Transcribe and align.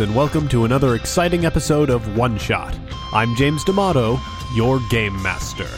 And 0.00 0.12
welcome 0.16 0.48
to 0.48 0.64
another 0.64 0.96
exciting 0.96 1.46
episode 1.46 1.88
of 1.88 2.16
One 2.16 2.36
Shot. 2.36 2.76
I'm 3.12 3.36
James 3.36 3.62
D'Amato, 3.62 4.18
your 4.52 4.80
Game 4.90 5.22
Master. 5.22 5.68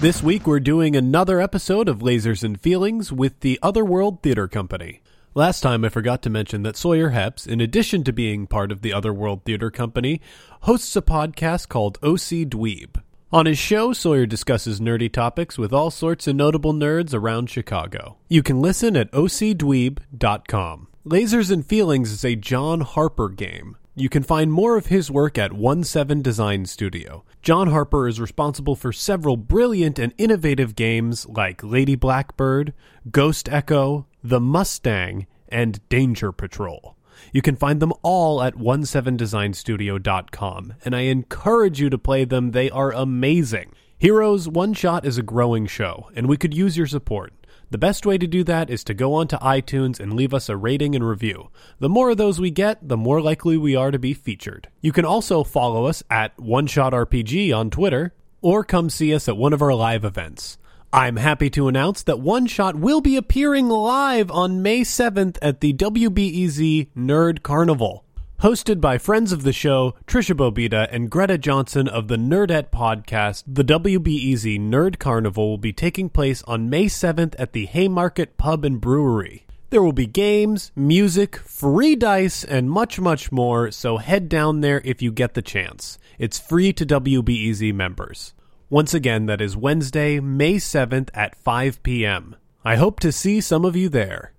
This 0.00 0.22
week 0.22 0.46
we're 0.46 0.58
doing 0.58 0.96
another 0.96 1.38
episode 1.38 1.86
of 1.86 1.98
Lasers 1.98 2.42
and 2.42 2.58
Feelings 2.58 3.12
with 3.12 3.40
the 3.40 3.58
Otherworld 3.62 4.22
Theater 4.22 4.48
Company. 4.48 5.02
Last 5.34 5.60
time 5.60 5.84
I 5.84 5.90
forgot 5.90 6.22
to 6.22 6.30
mention 6.30 6.62
that 6.62 6.78
Sawyer 6.78 7.10
Heps, 7.10 7.46
in 7.46 7.60
addition 7.60 8.04
to 8.04 8.12
being 8.12 8.46
part 8.46 8.72
of 8.72 8.80
the 8.80 8.94
Otherworld 8.94 9.44
Theater 9.44 9.70
Company, 9.70 10.22
hosts 10.62 10.96
a 10.96 11.02
podcast 11.02 11.68
called 11.68 11.98
OC 12.02 12.48
Dweeb. 12.48 13.02
On 13.32 13.44
his 13.44 13.58
show, 13.58 13.92
Sawyer 13.92 14.24
discusses 14.24 14.80
nerdy 14.80 15.12
topics 15.12 15.58
with 15.58 15.74
all 15.74 15.90
sorts 15.90 16.26
of 16.26 16.36
notable 16.36 16.72
nerds 16.72 17.12
around 17.12 17.50
Chicago. 17.50 18.16
You 18.28 18.42
can 18.42 18.62
listen 18.62 18.96
at 18.96 19.12
ocdweeb.com. 19.12 20.87
Lasers 21.08 21.50
and 21.50 21.64
Feelings 21.64 22.12
is 22.12 22.22
a 22.22 22.36
John 22.36 22.82
Harper 22.82 23.30
game. 23.30 23.78
You 23.96 24.10
can 24.10 24.22
find 24.22 24.52
more 24.52 24.76
of 24.76 24.88
his 24.88 25.10
work 25.10 25.38
at 25.38 25.52
17 25.58 26.20
Design 26.20 26.66
Studio. 26.66 27.24
John 27.40 27.68
Harper 27.68 28.06
is 28.06 28.20
responsible 28.20 28.76
for 28.76 28.92
several 28.92 29.38
brilliant 29.38 29.98
and 29.98 30.12
innovative 30.18 30.76
games 30.76 31.26
like 31.26 31.64
Lady 31.64 31.94
Blackbird, 31.94 32.74
Ghost 33.10 33.48
Echo, 33.48 34.06
The 34.22 34.38
Mustang, 34.38 35.26
and 35.48 35.80
Danger 35.88 36.30
Patrol. 36.30 36.94
You 37.32 37.40
can 37.40 37.56
find 37.56 37.80
them 37.80 37.94
all 38.02 38.42
at 38.42 38.56
17designstudio.com, 38.56 40.74
and 40.84 40.94
I 40.94 41.00
encourage 41.00 41.80
you 41.80 41.88
to 41.88 41.96
play 41.96 42.26
them. 42.26 42.50
They 42.50 42.68
are 42.68 42.92
amazing. 42.92 43.72
Heroes 43.96 44.46
One 44.46 44.74
Shot 44.74 45.06
is 45.06 45.16
a 45.16 45.22
growing 45.22 45.66
show, 45.66 46.10
and 46.14 46.28
we 46.28 46.36
could 46.36 46.52
use 46.52 46.76
your 46.76 46.86
support. 46.86 47.32
The 47.70 47.78
best 47.78 48.06
way 48.06 48.16
to 48.16 48.26
do 48.26 48.44
that 48.44 48.70
is 48.70 48.82
to 48.84 48.94
go 48.94 49.14
onto 49.14 49.36
iTunes 49.36 50.00
and 50.00 50.14
leave 50.14 50.32
us 50.32 50.48
a 50.48 50.56
rating 50.56 50.94
and 50.94 51.06
review. 51.06 51.50
The 51.80 51.90
more 51.90 52.10
of 52.10 52.16
those 52.16 52.40
we 52.40 52.50
get, 52.50 52.88
the 52.88 52.96
more 52.96 53.20
likely 53.20 53.58
we 53.58 53.76
are 53.76 53.90
to 53.90 53.98
be 53.98 54.14
featured. 54.14 54.68
You 54.80 54.92
can 54.92 55.04
also 55.04 55.44
follow 55.44 55.84
us 55.84 56.02
at 56.08 56.38
One 56.38 56.66
Shot 56.66 56.94
RPG 56.94 57.54
on 57.54 57.68
Twitter, 57.68 58.14
or 58.40 58.64
come 58.64 58.88
see 58.88 59.14
us 59.14 59.28
at 59.28 59.36
one 59.36 59.52
of 59.52 59.60
our 59.60 59.74
live 59.74 60.04
events. 60.04 60.56
I'm 60.90 61.16
happy 61.16 61.50
to 61.50 61.68
announce 61.68 62.02
that 62.04 62.20
One 62.20 62.46
Shot 62.46 62.74
will 62.74 63.02
be 63.02 63.16
appearing 63.16 63.68
live 63.68 64.30
on 64.30 64.62
May 64.62 64.80
7th 64.80 65.36
at 65.42 65.60
the 65.60 65.74
WBEZ 65.74 66.88
Nerd 66.96 67.42
Carnival. 67.42 68.06
Hosted 68.42 68.80
by 68.80 68.98
friends 68.98 69.32
of 69.32 69.42
the 69.42 69.52
show, 69.52 69.96
Tricia 70.06 70.36
Bobeda 70.36 70.86
and 70.92 71.10
Greta 71.10 71.36
Johnson 71.36 71.88
of 71.88 72.06
the 72.06 72.14
Nerdette 72.14 72.70
podcast, 72.70 73.42
the 73.48 73.64
WBEZ 73.64 74.60
Nerd 74.60 75.00
Carnival 75.00 75.48
will 75.50 75.58
be 75.58 75.72
taking 75.72 76.08
place 76.08 76.44
on 76.44 76.70
May 76.70 76.84
7th 76.84 77.34
at 77.36 77.52
the 77.52 77.66
Haymarket 77.66 78.36
Pub 78.36 78.64
and 78.64 78.80
Brewery. 78.80 79.44
There 79.70 79.82
will 79.82 79.92
be 79.92 80.06
games, 80.06 80.70
music, 80.76 81.34
free 81.34 81.96
dice, 81.96 82.44
and 82.44 82.70
much, 82.70 83.00
much 83.00 83.32
more, 83.32 83.72
so 83.72 83.96
head 83.96 84.28
down 84.28 84.60
there 84.60 84.82
if 84.84 85.02
you 85.02 85.10
get 85.10 85.34
the 85.34 85.42
chance. 85.42 85.98
It's 86.16 86.38
free 86.38 86.72
to 86.74 86.86
WBEZ 86.86 87.74
members. 87.74 88.34
Once 88.70 88.94
again, 88.94 89.26
that 89.26 89.40
is 89.40 89.56
Wednesday, 89.56 90.20
May 90.20 90.58
7th 90.58 91.10
at 91.12 91.34
5 91.34 91.82
p.m. 91.82 92.36
I 92.64 92.76
hope 92.76 93.00
to 93.00 93.10
see 93.10 93.40
some 93.40 93.64
of 93.64 93.74
you 93.74 93.88
there. 93.88 94.32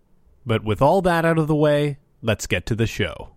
But 0.45 0.63
with 0.63 0.81
all 0.81 1.01
that 1.01 1.25
out 1.25 1.37
of 1.37 1.47
the 1.47 1.53
way, 1.55 1.97
let's 2.21 2.47
get 2.47 2.65
to 2.67 2.75
the 2.75 2.87
show. 2.87 3.31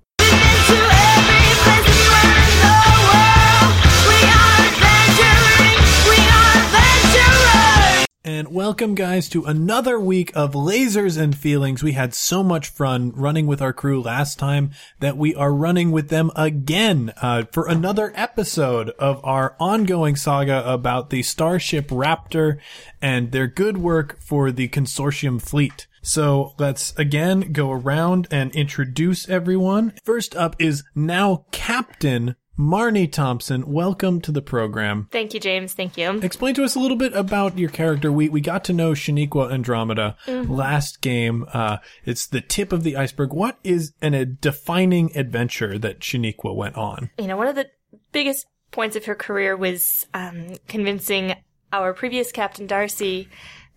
And 8.25 8.55
welcome, 8.55 8.95
guys, 8.95 9.28
to 9.31 9.47
another 9.47 9.98
week 9.98 10.31
of 10.37 10.53
Lasers 10.53 11.20
and 11.20 11.37
Feelings. 11.37 11.83
We 11.83 11.91
had 11.91 12.15
so 12.15 12.45
much 12.45 12.69
fun 12.69 13.11
running 13.17 13.48
with 13.48 13.61
our 13.61 13.73
crew 13.73 14.01
last 14.01 14.39
time 14.39 14.70
that 15.01 15.17
we 15.17 15.35
are 15.35 15.52
running 15.52 15.91
with 15.91 16.08
them 16.08 16.30
again 16.36 17.13
uh, 17.20 17.47
for 17.51 17.67
another 17.67 18.13
episode 18.14 18.91
of 18.91 19.20
our 19.24 19.57
ongoing 19.58 20.14
saga 20.14 20.63
about 20.73 21.11
the 21.11 21.24
Starship 21.24 21.89
Raptor 21.89 22.61
and 23.01 23.33
their 23.33 23.48
good 23.48 23.79
work 23.79 24.20
for 24.20 24.52
the 24.52 24.68
consortium 24.68 25.42
fleet. 25.42 25.89
So 26.01 26.55
let's 26.61 26.97
again 26.97 27.52
go 27.52 27.73
around 27.73 28.29
and 28.30 28.55
introduce 28.55 29.29
everyone. 29.29 29.95
First 30.05 30.36
up 30.36 30.55
is 30.61 30.85
now 30.95 31.47
Captain 31.51 32.36
Marnie 32.62 33.11
Thompson. 33.11 33.73
Welcome 33.73 34.20
to 34.20 34.30
the 34.30 34.40
program. 34.40 35.08
Thank 35.11 35.34
you, 35.34 35.40
James. 35.40 35.73
Thank 35.73 35.96
you. 35.96 36.20
Explain 36.20 36.55
to 36.55 36.64
us 36.64 36.77
a 36.77 36.78
little 36.78 36.96
bit 36.96 37.12
about 37.12 37.58
your 37.58 37.68
character. 37.68 38.12
We 38.12 38.28
we 38.28 38.40
got 38.40 38.62
to 38.64 38.73
know 38.73 38.92
Shaniqua 38.92 39.52
Andromeda 39.52 40.17
last 40.28 41.00
game. 41.00 41.45
Uh, 41.52 41.78
it's 42.05 42.28
the 42.28 42.40
tip 42.40 42.73
of 42.73 42.84
the 42.84 42.96
iceberg. 42.96 43.33
What 43.33 43.58
is 43.64 43.95
an, 44.00 44.14
a 44.14 44.24
defining 44.24 45.17
adventure 45.17 45.77
that 45.77 46.00
Shaniqua 46.00 46.55
went 46.55 46.77
on? 46.77 47.11
You 47.18 47.27
know, 47.27 47.36
one 47.36 47.48
of 47.48 47.56
the 47.56 47.68
biggest 48.12 48.46
points 48.70 48.94
of 48.94 49.06
her 49.06 49.17
career 49.17 49.56
was 49.56 50.06
um, 50.14 50.55
convincing 50.68 51.34
our 51.73 51.92
previous 51.92 52.30
captain 52.30 52.68
Darcy 52.68 53.29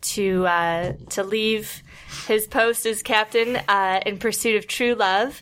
to 0.02 0.46
uh, 0.46 0.94
to 1.10 1.24
leave 1.24 1.82
his 2.28 2.46
post 2.46 2.86
as 2.86 3.02
captain 3.02 3.56
uh, 3.68 4.02
in 4.06 4.20
pursuit 4.20 4.58
of 4.58 4.68
true 4.68 4.94
love. 4.94 5.42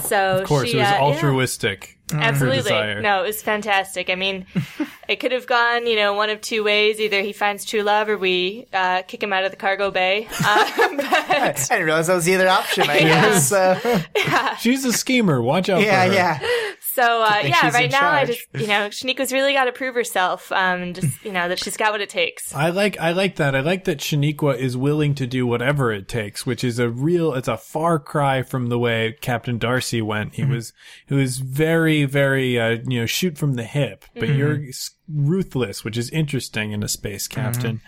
So 0.00 0.38
Of 0.38 0.48
course, 0.48 0.70
she, 0.70 0.78
it 0.78 0.80
was 0.80 0.88
uh, 0.88 0.90
yeah. 0.90 1.86
Absolutely. 2.20 2.70
No, 3.00 3.22
it 3.22 3.26
was 3.26 3.42
fantastic. 3.42 4.10
I 4.10 4.14
mean, 4.14 4.46
it 5.08 5.16
could 5.16 5.32
have 5.32 5.46
gone, 5.46 5.86
you 5.86 5.96
know, 5.96 6.14
one 6.14 6.30
of 6.30 6.40
two 6.40 6.62
ways. 6.64 7.00
Either 7.00 7.20
he 7.22 7.32
finds 7.32 7.64
true 7.64 7.82
love 7.82 8.08
or 8.08 8.16
we 8.16 8.66
uh, 8.72 9.02
kick 9.02 9.22
him 9.22 9.32
out 9.32 9.44
of 9.44 9.50
the 9.50 9.56
cargo 9.56 9.90
bay. 9.90 10.28
Um, 10.42 10.96
but, 10.96 11.06
I 11.06 11.52
didn't 11.52 11.84
realize 11.84 12.06
that 12.08 12.14
was 12.14 12.24
the 12.24 12.34
other 12.34 12.48
option. 12.48 12.84
I 12.88 12.98
guess. 13.00 13.52
Uh, 13.52 14.56
She's 14.58 14.84
a 14.84 14.92
schemer. 14.92 15.40
Watch 15.40 15.68
out 15.68 15.80
yeah, 15.82 16.04
for 16.04 16.08
her. 16.10 16.14
yeah. 16.14 16.38
so, 16.80 17.22
uh, 17.22 17.40
yeah, 17.44 17.70
right 17.72 17.86
in 17.86 17.90
now 17.90 18.10
I 18.10 18.24
just, 18.24 18.46
you 18.54 18.66
know, 18.66 18.88
Shaniqua's 18.88 19.32
really 19.32 19.52
got 19.52 19.64
to 19.64 19.72
prove 19.72 19.94
herself. 19.94 20.50
Um, 20.52 20.94
just, 20.94 21.24
you 21.24 21.32
know, 21.32 21.48
that 21.48 21.58
she's 21.58 21.76
got 21.76 21.92
what 21.92 22.00
it 22.00 22.10
takes. 22.10 22.54
I 22.54 22.70
like 22.70 22.98
I 22.98 23.12
like 23.12 23.36
that. 23.36 23.54
I 23.54 23.60
like 23.60 23.84
that 23.84 23.98
Shaniqua 23.98 24.56
is 24.56 24.76
willing 24.76 25.14
to 25.16 25.26
do 25.26 25.46
whatever 25.46 25.92
it 25.92 26.08
takes, 26.08 26.44
which 26.46 26.62
is 26.64 26.78
a 26.78 26.88
real 26.88 27.34
it's 27.34 27.48
a 27.48 27.56
far 27.56 27.98
cry 27.98 28.42
from 28.42 28.68
the 28.68 28.78
way 28.78 29.16
Captain 29.20 29.58
Darcy 29.58 30.02
went. 30.02 30.34
He 30.34 30.44
was 30.44 30.72
he 31.06 31.14
was 31.14 31.38
very 31.38 32.04
very 32.04 32.58
uh, 32.60 32.78
you 32.86 33.00
know 33.00 33.06
shoot 33.06 33.38
from 33.38 33.54
the 33.54 33.64
hip, 33.64 34.04
but 34.14 34.28
you're 34.28 34.60
s- 34.68 34.90
ruthless, 35.14 35.84
which 35.84 35.96
is 35.96 36.10
interesting 36.10 36.72
in 36.72 36.82
a 36.82 36.88
space 36.88 37.28
captain. 37.28 37.80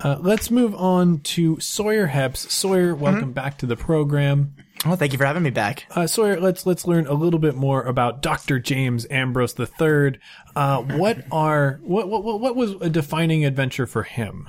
Uh, 0.00 0.16
let's 0.20 0.50
move 0.50 0.74
on 0.74 1.18
to 1.20 1.58
Sawyer 1.58 2.08
Heps. 2.08 2.50
Sawyer, 2.50 2.94
welcome 2.94 3.32
back 3.32 3.58
to 3.58 3.66
the 3.66 3.76
program. 3.76 4.54
Well, 4.84 4.96
thank 4.96 5.12
you 5.12 5.18
for 5.18 5.24
having 5.24 5.42
me 5.42 5.50
back. 5.50 5.86
Uh, 5.90 6.06
Sawyer, 6.06 6.38
let's 6.38 6.64
let's 6.64 6.86
learn 6.86 7.06
a 7.08 7.14
little 7.14 7.40
bit 7.40 7.56
more 7.56 7.82
about 7.82 8.22
Dr. 8.22 8.60
James 8.60 9.06
Ambrose 9.10 9.58
III. 9.58 10.20
Uh, 10.54 10.82
what 10.82 11.24
are 11.32 11.80
what, 11.82 12.08
what 12.08 12.40
what 12.40 12.54
was 12.54 12.72
a 12.80 12.88
defining 12.88 13.44
adventure 13.44 13.86
for 13.86 14.04
him? 14.04 14.48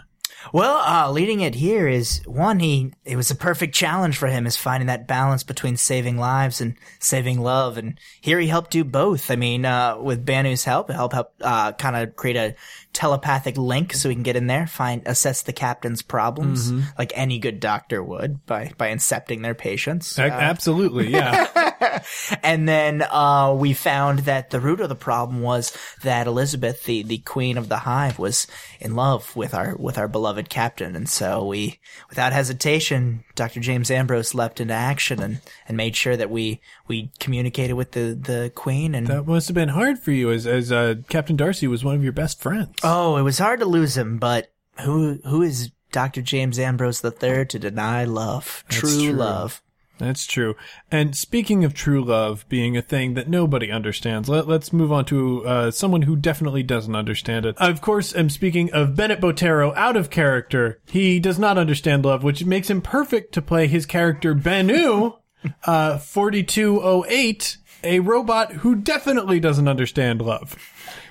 Well, 0.54 0.78
uh, 0.78 1.12
leading 1.12 1.42
it 1.42 1.56
here 1.56 1.88
is 1.88 2.22
one, 2.26 2.60
he, 2.60 2.94
it 3.06 3.16
was 3.16 3.30
a 3.30 3.36
perfect 3.36 3.76
challenge 3.76 4.18
for 4.18 4.28
him 4.28 4.48
is 4.48 4.56
finding 4.56 4.88
that 4.88 5.08
balance 5.08 5.44
between 5.44 5.78
saving 5.78 6.18
lives 6.18 6.62
and 6.62 6.76
saving 7.00 7.42
love. 7.42 7.78
And 7.78 8.00
here 8.22 8.40
he 8.40 8.48
helped 8.48 8.72
do 8.72 8.84
both. 8.84 9.30
I 9.30 9.36
mean, 9.36 9.66
uh, 9.66 9.98
with 9.98 10.26
Bennu's 10.26 10.64
help, 10.64 10.90
help 10.90 11.14
help, 11.14 11.34
uh, 11.42 11.74
kind 11.74 11.96
of 11.96 12.16
create 12.16 12.38
a 12.38 12.56
telepathic 12.94 13.58
link 13.58 13.94
so 13.94 14.10
we 14.10 14.16
can 14.16 14.24
get 14.24 14.36
in 14.36 14.48
there, 14.48 14.66
find, 14.68 15.02
assess 15.06 15.44
the 15.44 15.54
captain's 15.54 16.02
problems 16.02 16.72
like 16.98 17.12
any 17.16 17.40
good 17.40 17.60
doctor 17.60 18.04
would 18.04 18.46
by, 18.46 18.72
by 18.78 18.90
incepting 18.90 19.42
their 19.42 19.54
patients. 19.56 20.18
A- 20.18 20.24
Absolutely, 20.24 21.10
yeah. 21.12 22.02
and 22.44 22.68
then 22.68 23.04
uh, 23.04 23.54
we 23.58 23.74
found 23.74 24.20
that 24.20 24.50
the 24.50 24.60
root 24.60 24.80
of 24.82 24.90
the 24.90 24.96
problem 24.96 25.42
was 25.42 25.76
that 26.04 26.28
Elizabeth, 26.28 26.84
the, 26.86 27.04
the 27.04 27.20
queen 27.20 27.58
of 27.58 27.70
the 27.70 27.78
hive, 27.80 28.20
was 28.20 28.48
in 28.80 28.96
love 28.96 29.36
with 29.36 29.54
our 29.54 29.76
with 29.76 29.98
our 29.98 30.08
beloved 30.08 30.50
captain, 30.50 30.96
and 30.96 31.08
so 31.08 31.46
we, 31.46 31.80
without 32.10 32.34
hesitation, 32.34 33.24
Dr. 33.36 33.60
James 33.60 33.92
Ambrose 33.92 34.34
leapt 34.34 34.60
into 34.60 34.74
action 34.74 35.22
and, 35.22 35.40
and 35.68 35.78
made 35.78 35.96
sure 35.96 36.18
that 36.18 36.30
we 36.30 36.60
we 36.88 37.12
communicated 37.20 37.74
with 37.74 37.92
the, 37.92 38.18
the 38.20 38.52
queen. 38.56 38.96
And 38.96 39.08
That 39.08 39.28
must 39.28 39.48
have 39.48 39.56
been 39.56 39.70
hard 39.70 40.00
for 40.00 40.12
you, 40.12 40.32
as 40.32 40.48
as 40.48 40.72
uh, 40.72 40.96
Captain 41.08 41.36
Darcy 41.36 41.68
was 41.68 41.84
one 41.84 41.96
of 41.96 42.04
your 42.04 42.14
best 42.14 42.42
friends. 42.42 42.79
Oh, 42.84 43.18
it 43.18 43.24
was 43.24 43.40
hard 43.40 43.60
to 43.60 43.66
lose 43.66 43.98
him, 43.98 44.18
but 44.18 44.52
who 44.82 45.20
who 45.26 45.42
is 45.42 45.72
Dr. 45.92 46.22
James 46.22 46.60
Ambrose 46.60 47.04
III 47.04 47.46
to 47.48 47.60
deny 47.60 48.04
love, 48.06 48.64
true, 48.70 48.90
true. 48.90 49.12
love? 49.14 49.62
That's 50.00 50.26
true. 50.26 50.56
And 50.90 51.16
speaking 51.16 51.66
of 51.66 51.74
true 51.74 52.02
love 52.02 52.48
being 52.48 52.78
a 52.78 52.82
thing 52.82 53.16
that 53.16 53.28
nobody 53.28 53.70
understands, 53.70 54.30
let, 54.30 54.48
let's 54.48 54.72
move 54.72 54.94
on 54.94 55.04
to 55.06 55.46
uh, 55.46 55.72
someone 55.72 56.04
who 56.04 56.16
definitely 56.16 56.64
doesn't 56.64 56.96
understand 56.96 57.46
it. 57.46 57.58
Of 57.58 57.82
course, 57.82 58.16
I'm 58.16 58.30
speaking 58.30 58.72
of 58.72 58.96
Bennett 58.96 59.20
Botero 59.20 59.76
out 59.76 59.98
of 59.98 60.10
character. 60.10 60.80
He 60.88 61.20
does 61.20 61.38
not 61.38 61.58
understand 61.58 62.06
love, 62.06 62.24
which 62.24 62.46
makes 62.46 62.70
him 62.70 62.82
perfect 62.82 63.34
to 63.34 63.42
play 63.42 63.68
his 63.68 63.86
character 63.86 64.34
Bennu, 64.34 65.18
uh, 65.66 65.98
4208, 65.98 67.58
a 67.84 68.00
robot 68.00 68.54
who 68.54 68.76
definitely 68.76 69.42
doesn't 69.42 69.68
understand 69.68 70.22
love. 70.22 70.56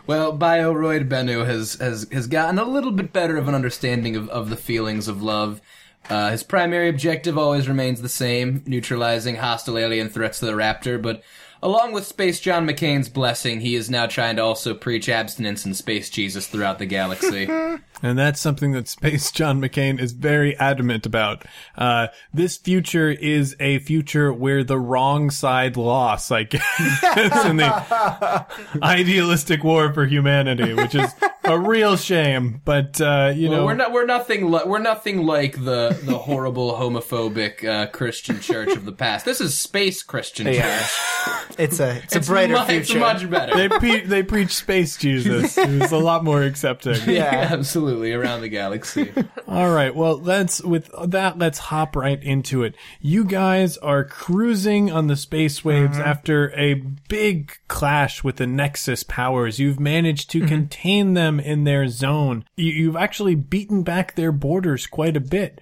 Well, 0.08 0.32
Bioroid 0.38 1.06
Bennu 1.06 1.44
has, 1.44 1.74
has 1.74 2.06
has 2.10 2.28
gotten 2.28 2.58
a 2.58 2.64
little 2.64 2.92
bit 2.92 3.12
better 3.12 3.36
of 3.36 3.46
an 3.46 3.54
understanding 3.54 4.16
of, 4.16 4.30
of 4.30 4.48
the 4.48 4.56
feelings 4.56 5.06
of 5.06 5.22
love. 5.22 5.60
Uh, 6.08 6.30
his 6.30 6.42
primary 6.42 6.88
objective 6.88 7.36
always 7.36 7.68
remains 7.68 8.00
the 8.00 8.08
same, 8.08 8.62
neutralizing 8.64 9.36
hostile 9.36 9.76
alien 9.76 10.08
threats 10.08 10.38
to 10.38 10.46
the 10.46 10.52
Raptor, 10.52 11.00
but 11.00 11.22
along 11.62 11.92
with 11.92 12.06
Space 12.06 12.40
John 12.40 12.66
McCain's 12.66 13.08
blessing, 13.08 13.60
he 13.60 13.74
is 13.74 13.90
now 13.90 14.06
trying 14.06 14.36
to 14.36 14.42
also 14.42 14.74
preach 14.74 15.08
abstinence 15.08 15.64
and 15.64 15.76
space 15.76 16.08
Jesus 16.10 16.46
throughout 16.46 16.78
the 16.78 16.86
galaxy. 16.86 17.48
And 18.00 18.16
that's 18.16 18.40
something 18.40 18.70
that 18.74 18.86
Space 18.86 19.32
John 19.32 19.60
McCain 19.60 19.98
is 19.98 20.12
very 20.12 20.56
adamant 20.58 21.04
about. 21.04 21.44
Uh, 21.76 22.06
this 22.32 22.56
future 22.56 23.10
is 23.10 23.56
a 23.58 23.80
future 23.80 24.32
where 24.32 24.62
the 24.62 24.78
wrong 24.78 25.30
side 25.30 25.76
lost, 25.76 26.30
I 26.30 26.44
guess, 26.44 26.62
in 27.44 27.56
the 27.56 28.46
idealistic 28.82 29.64
war 29.64 29.92
for 29.92 30.06
humanity, 30.06 30.74
which 30.74 30.94
is 30.94 31.12
a 31.42 31.58
real 31.58 31.96
shame. 31.96 32.60
But, 32.64 33.00
uh, 33.00 33.32
you 33.34 33.48
Well, 33.48 33.58
know, 33.60 33.64
we're 33.66 33.74
not 33.74 33.90
we're 33.92 34.06
nothing 34.06 34.48
li- 34.48 34.62
we're 34.64 34.78
nothing 34.78 35.24
like 35.26 35.54
the 35.64 35.98
the 36.04 36.18
horrible 36.18 36.74
homophobic 36.74 37.64
uh, 37.64 37.86
Christian 37.88 38.38
church 38.40 38.76
of 38.76 38.84
the 38.84 38.92
past. 38.92 39.24
This 39.24 39.40
is 39.40 39.58
space 39.58 40.04
Christian 40.04 40.46
Yeah. 40.46 40.78
church. 40.78 41.47
It's 41.58 41.80
a 41.80 41.96
it's, 41.96 42.16
It's 42.16 42.28
a 42.28 42.30
brighter 42.30 42.54
mu- 42.54 42.64
future. 42.64 42.80
It's 42.80 42.94
much 42.94 43.30
better. 43.30 43.54
they, 43.56 43.68
pre- 43.68 44.04
they 44.04 44.22
preach 44.22 44.54
space 44.54 44.96
Jesus. 44.96 45.56
It's 45.58 45.92
a 45.92 45.98
lot 45.98 46.24
more 46.24 46.42
accepting. 46.42 46.96
yeah. 47.06 47.48
absolutely 47.52 48.12
around 48.12 48.40
the 48.40 48.48
galaxy. 48.48 49.12
All 49.46 49.70
right. 49.70 49.94
Well, 49.94 50.18
let's 50.18 50.62
with 50.62 50.90
that. 51.08 51.38
Let's 51.38 51.58
hop 51.58 51.96
right 51.96 52.22
into 52.22 52.62
it. 52.62 52.74
You 53.00 53.24
guys 53.24 53.76
are 53.78 54.04
cruising 54.04 54.90
on 54.90 55.06
the 55.06 55.16
space 55.16 55.64
waves 55.64 55.96
mm-hmm. 55.96 56.08
after 56.08 56.52
a 56.56 56.74
big 57.08 57.52
clash 57.68 58.22
with 58.24 58.36
the 58.36 58.46
Nexus 58.46 59.02
powers. 59.02 59.58
You've 59.58 59.80
managed 59.80 60.30
to 60.30 60.38
mm-hmm. 60.38 60.48
contain 60.48 61.14
them 61.14 61.40
in 61.40 61.64
their 61.64 61.88
zone. 61.88 62.44
You, 62.56 62.72
you've 62.72 62.96
actually 62.96 63.34
beaten 63.34 63.82
back 63.82 64.14
their 64.14 64.32
borders 64.32 64.86
quite 64.86 65.16
a 65.16 65.20
bit. 65.20 65.60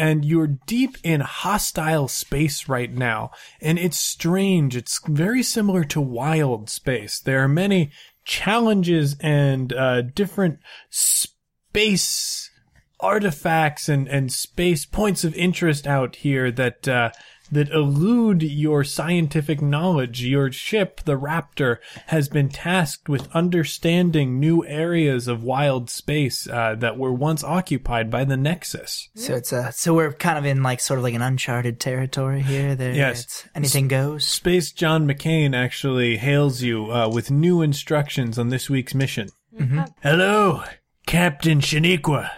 And 0.00 0.24
you're 0.24 0.46
deep 0.46 0.96
in 1.04 1.20
hostile 1.20 2.08
space 2.08 2.70
right 2.70 2.90
now. 2.90 3.32
And 3.60 3.78
it's 3.78 3.98
strange. 3.98 4.74
It's 4.74 4.98
very 5.06 5.42
similar 5.42 5.84
to 5.84 6.00
wild 6.00 6.70
space. 6.70 7.20
There 7.20 7.44
are 7.44 7.48
many 7.48 7.90
challenges 8.24 9.16
and 9.20 9.74
uh, 9.74 10.00
different 10.00 10.58
space 10.88 12.50
artifacts 12.98 13.90
and, 13.90 14.08
and 14.08 14.32
space 14.32 14.86
points 14.86 15.22
of 15.22 15.34
interest 15.34 15.86
out 15.86 16.16
here 16.16 16.50
that 16.50 16.88
uh, 16.88 17.10
that 17.52 17.70
elude 17.70 18.42
your 18.42 18.84
scientific 18.84 19.60
knowledge. 19.60 20.24
Your 20.24 20.52
ship, 20.52 21.00
the 21.04 21.18
Raptor, 21.18 21.78
has 22.06 22.28
been 22.28 22.48
tasked 22.48 23.08
with 23.08 23.28
understanding 23.34 24.38
new 24.38 24.64
areas 24.66 25.26
of 25.28 25.42
wild 25.42 25.90
space 25.90 26.46
uh, 26.48 26.74
that 26.78 26.96
were 26.98 27.12
once 27.12 27.42
occupied 27.44 28.10
by 28.10 28.24
the 28.24 28.36
Nexus. 28.36 29.08
So 29.14 29.34
it's 29.34 29.52
a 29.52 29.72
so 29.72 29.94
we're 29.94 30.12
kind 30.12 30.38
of 30.38 30.44
in 30.44 30.62
like 30.62 30.80
sort 30.80 30.98
of 30.98 31.04
like 31.04 31.14
an 31.14 31.22
uncharted 31.22 31.80
territory 31.80 32.42
here. 32.42 32.74
There, 32.74 32.92
Yes. 32.94 33.20
it's- 33.20 33.48
anything 33.54 33.88
goes. 33.88 34.24
Space 34.24 34.72
John 34.72 35.06
McCain 35.06 35.54
actually 35.54 36.16
hails 36.18 36.62
you 36.62 36.90
uh, 36.92 37.08
with 37.08 37.30
new 37.30 37.62
instructions 37.62 38.38
on 38.38 38.48
this 38.48 38.70
week's 38.70 38.94
mission. 38.94 39.28
Hello, 40.02 40.62
Captain 41.06 41.60
Shaniqua. 41.60 42.30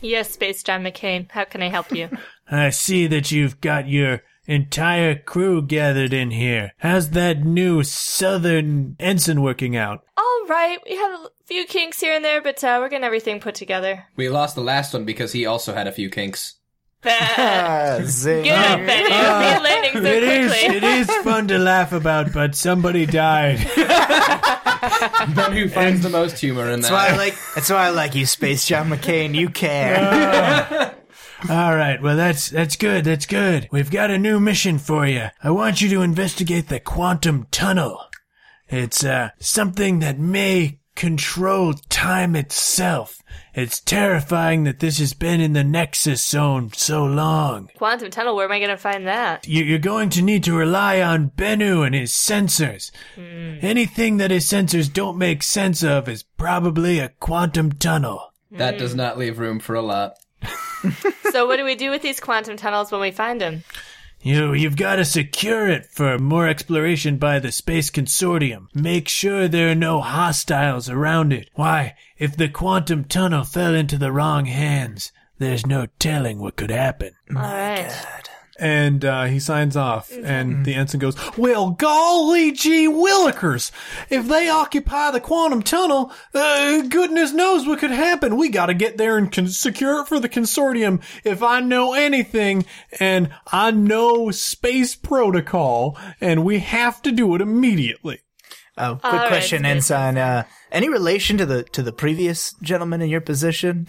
Yes, 0.00 0.30
Space 0.32 0.62
John 0.62 0.82
McCain. 0.84 1.30
How 1.30 1.44
can 1.44 1.62
I 1.62 1.68
help 1.68 1.90
you? 1.92 2.08
I 2.50 2.70
see 2.70 3.06
that 3.06 3.32
you've 3.32 3.60
got 3.60 3.88
your 3.88 4.20
entire 4.46 5.14
crew 5.14 5.62
gathered 5.62 6.12
in 6.12 6.30
here. 6.30 6.72
How's 6.78 7.10
that 7.10 7.44
new 7.44 7.82
southern 7.82 8.96
ensign 9.00 9.42
working 9.42 9.76
out? 9.76 10.04
All 10.16 10.40
right, 10.48 10.78
we 10.88 10.96
have 10.96 11.12
a 11.12 11.26
few 11.46 11.64
kinks 11.64 12.00
here 12.00 12.14
and 12.14 12.24
there, 12.24 12.40
but 12.42 12.62
uh, 12.62 12.78
we're 12.80 12.88
getting 12.88 13.04
everything 13.04 13.40
put 13.40 13.54
together. 13.54 14.04
We 14.16 14.28
lost 14.28 14.54
the 14.54 14.60
last 14.62 14.92
one 14.94 15.04
because 15.04 15.32
he 15.32 15.46
also 15.46 15.74
had 15.74 15.86
a 15.86 15.92
few 15.92 16.10
kinks. 16.10 16.54
Good, 17.04 17.12
Ah, 17.20 17.98
zing. 18.04 18.44
Benny. 18.44 19.02
You're 19.02 19.60
landing 19.60 19.92
so 19.92 19.98
It 20.04 20.22
is, 20.22 20.50
quickly. 20.52 20.76
it 20.78 20.84
is 20.84 21.06
fun 21.22 21.48
to 21.48 21.58
laugh 21.58 21.92
about, 21.92 22.32
but 22.32 22.54
somebody 22.54 23.04
died. 23.04 23.58
Bennu 25.34 25.70
finds 25.70 26.02
the 26.02 26.08
most 26.10 26.38
humor 26.38 26.70
in 26.70 26.80
that? 26.80 26.88
That's 26.88 26.92
why 26.92 27.06
I 27.08 27.10
that. 27.12 27.18
like. 27.18 27.34
That's 27.54 27.70
why 27.70 27.86
I 27.86 27.90
like 27.90 28.14
you, 28.14 28.24
Space 28.26 28.66
John 28.66 28.88
McCain. 28.88 29.34
You 29.34 29.48
care. 29.50 30.94
All 31.50 31.74
right, 31.76 32.00
well 32.00 32.16
that's 32.16 32.48
that's 32.50 32.76
good. 32.76 33.04
That's 33.04 33.26
good. 33.26 33.68
We've 33.72 33.90
got 33.90 34.10
a 34.10 34.18
new 34.18 34.40
mission 34.40 34.78
for 34.78 35.06
you. 35.06 35.28
I 35.42 35.50
want 35.50 35.80
you 35.82 35.88
to 35.90 36.02
investigate 36.02 36.68
the 36.68 36.80
quantum 36.80 37.46
tunnel. 37.50 38.00
It's 38.68 39.04
uh 39.04 39.30
something 39.40 39.98
that 40.00 40.18
may 40.18 40.78
control 40.96 41.74
time 41.88 42.36
itself. 42.36 43.20
It's 43.52 43.80
terrifying 43.80 44.62
that 44.64 44.78
this 44.78 44.98
has 45.00 45.12
been 45.12 45.40
in 45.40 45.52
the 45.52 45.64
Nexus 45.64 46.24
zone 46.24 46.70
so 46.72 47.04
long. 47.04 47.68
Quantum 47.76 48.10
tunnel. 48.10 48.36
Where 48.36 48.44
am 48.46 48.52
I 48.52 48.58
going 48.60 48.70
to 48.70 48.76
find 48.76 49.06
that? 49.08 49.46
You- 49.46 49.64
You're 49.64 49.78
going 49.80 50.08
to 50.10 50.22
need 50.22 50.44
to 50.44 50.54
rely 50.54 51.00
on 51.02 51.30
Bennu 51.30 51.84
and 51.84 51.96
his 51.96 52.12
sensors. 52.12 52.92
Anything 53.16 54.18
that 54.18 54.30
his 54.30 54.46
sensors 54.46 54.92
don't 54.92 55.18
make 55.18 55.42
sense 55.42 55.82
of 55.82 56.08
is 56.08 56.22
probably 56.22 57.00
a 57.00 57.08
quantum 57.20 57.72
tunnel. 57.72 58.32
that 58.52 58.78
does 58.78 58.94
not 58.94 59.18
leave 59.18 59.40
room 59.40 59.58
for 59.58 59.74
a 59.74 59.82
lot. 59.82 60.14
So, 61.34 61.48
what 61.48 61.56
do 61.56 61.64
we 61.64 61.74
do 61.74 61.90
with 61.90 62.00
these 62.00 62.20
quantum 62.20 62.56
tunnels 62.56 62.92
when 62.92 63.00
we 63.00 63.10
find 63.10 63.40
them? 63.40 63.64
You, 64.22 64.54
you've 64.54 64.76
got 64.76 64.96
to 64.96 65.04
secure 65.04 65.66
it 65.66 65.86
for 65.86 66.16
more 66.16 66.46
exploration 66.46 67.16
by 67.16 67.40
the 67.40 67.50
Space 67.50 67.90
Consortium. 67.90 68.68
Make 68.72 69.08
sure 69.08 69.48
there 69.48 69.68
are 69.68 69.74
no 69.74 70.00
hostiles 70.00 70.88
around 70.88 71.32
it. 71.32 71.50
Why, 71.56 71.96
if 72.18 72.36
the 72.36 72.48
quantum 72.48 73.02
tunnel 73.02 73.42
fell 73.42 73.74
into 73.74 73.98
the 73.98 74.12
wrong 74.12 74.44
hands, 74.44 75.10
there's 75.38 75.66
no 75.66 75.88
telling 75.98 76.38
what 76.38 76.54
could 76.54 76.70
happen. 76.70 77.16
All 77.34 77.42
right. 77.42 78.30
And 78.58 79.04
uh, 79.04 79.24
he 79.24 79.40
signs 79.40 79.76
off, 79.76 80.12
and 80.12 80.64
the 80.64 80.74
ensign 80.74 81.00
goes, 81.00 81.16
Well, 81.36 81.70
golly 81.70 82.52
gee 82.52 82.86
willikers! 82.86 83.72
If 84.10 84.28
they 84.28 84.48
occupy 84.48 85.10
the 85.10 85.20
quantum 85.20 85.62
tunnel, 85.62 86.12
uh, 86.34 86.82
goodness 86.82 87.32
knows 87.32 87.66
what 87.66 87.80
could 87.80 87.90
happen. 87.90 88.36
We 88.36 88.50
gotta 88.50 88.74
get 88.74 88.96
there 88.96 89.18
and 89.18 89.32
con- 89.32 89.48
secure 89.48 90.02
it 90.02 90.08
for 90.08 90.20
the 90.20 90.28
consortium. 90.28 91.02
If 91.24 91.42
I 91.42 91.60
know 91.60 91.94
anything, 91.94 92.64
and 93.00 93.30
I 93.50 93.72
know 93.72 94.30
space 94.30 94.94
protocol, 94.94 95.98
and 96.20 96.44
we 96.44 96.60
have 96.60 97.02
to 97.02 97.12
do 97.12 97.34
it 97.34 97.40
immediately. 97.40 98.20
Oh, 98.76 98.96
quick 98.96 99.04
All 99.04 99.18
right, 99.18 99.28
question, 99.28 99.60
Space 99.60 99.70
Ensign. 99.70 100.18
Uh, 100.18 100.44
any 100.72 100.88
relation 100.88 101.38
to 101.38 101.46
the 101.46 101.62
to 101.64 101.82
the 101.82 101.92
previous 101.92 102.54
gentleman 102.60 103.02
in 103.02 103.08
your 103.08 103.20
position? 103.20 103.86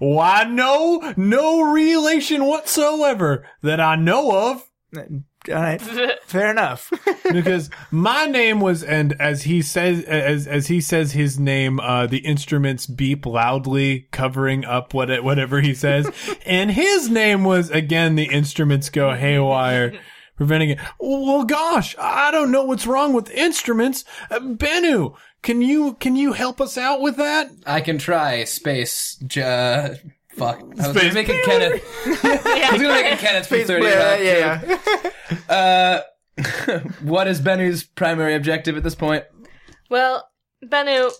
Why, 0.00 0.44
no, 0.44 1.14
no 1.16 1.62
relation 1.62 2.44
whatsoever 2.44 3.46
that 3.62 3.80
I 3.80 3.94
know 3.94 4.50
of. 4.50 4.68
All 4.96 5.54
right, 5.54 5.80
fair 6.24 6.50
enough. 6.50 6.90
because 7.32 7.70
my 7.90 8.26
name 8.26 8.60
was 8.60 8.82
and 8.82 9.14
as 9.20 9.42
he 9.42 9.62
says 9.62 10.02
as 10.04 10.46
as 10.46 10.66
he 10.66 10.80
says 10.80 11.12
his 11.12 11.38
name 11.38 11.80
uh 11.80 12.06
the 12.06 12.18
instruments 12.18 12.86
beep 12.86 13.26
loudly 13.26 14.08
covering 14.12 14.64
up 14.64 14.92
what 14.94 15.24
whatever 15.24 15.60
he 15.60 15.74
says 15.74 16.10
and 16.46 16.70
his 16.70 17.08
name 17.08 17.44
was 17.44 17.70
again 17.70 18.14
the 18.14 18.24
instruments 18.24 18.90
go 18.90 19.14
haywire 19.14 19.98
preventing 20.36 20.70
it 20.70 20.78
well 20.98 21.44
gosh 21.44 21.94
i 21.98 22.30
don't 22.30 22.50
know 22.50 22.64
what's 22.64 22.86
wrong 22.86 23.12
with 23.12 23.30
instruments 23.30 24.04
uh, 24.30 24.38
benu 24.40 25.14
can 25.42 25.60
you 25.62 25.94
can 25.94 26.16
you 26.16 26.32
help 26.32 26.60
us 26.60 26.76
out 26.78 27.00
with 27.02 27.16
that 27.16 27.50
I 27.66 27.82
can 27.82 27.98
try 27.98 28.44
space. 28.44 29.16
J- 29.26 29.42
uh, 29.42 29.94
fuck. 30.30 30.58
I 30.60 30.64
was 30.64 30.86
Space- 30.86 31.02
gonna 31.02 31.14
make 31.14 31.28
it 31.28 31.44
Kenneth. 31.44 31.84
I 32.24 32.68
was 32.72 32.80
gonna 32.80 32.94
make 32.94 33.12
it 33.12 33.18
Kenneth 33.18 33.46
for 33.46 33.58
thirty. 33.62 33.84
yeah, 33.84 34.16
yeah, 34.16 34.60
yeah. 34.66 35.10
Uh, 35.50 36.00
what 37.02 37.28
is 37.28 37.42
Bennu's 37.42 37.84
primary 37.84 38.34
objective 38.34 38.76
at 38.78 38.82
this 38.82 38.94
point? 38.94 39.24
Well, 39.90 40.26
Bennu, 40.64 41.10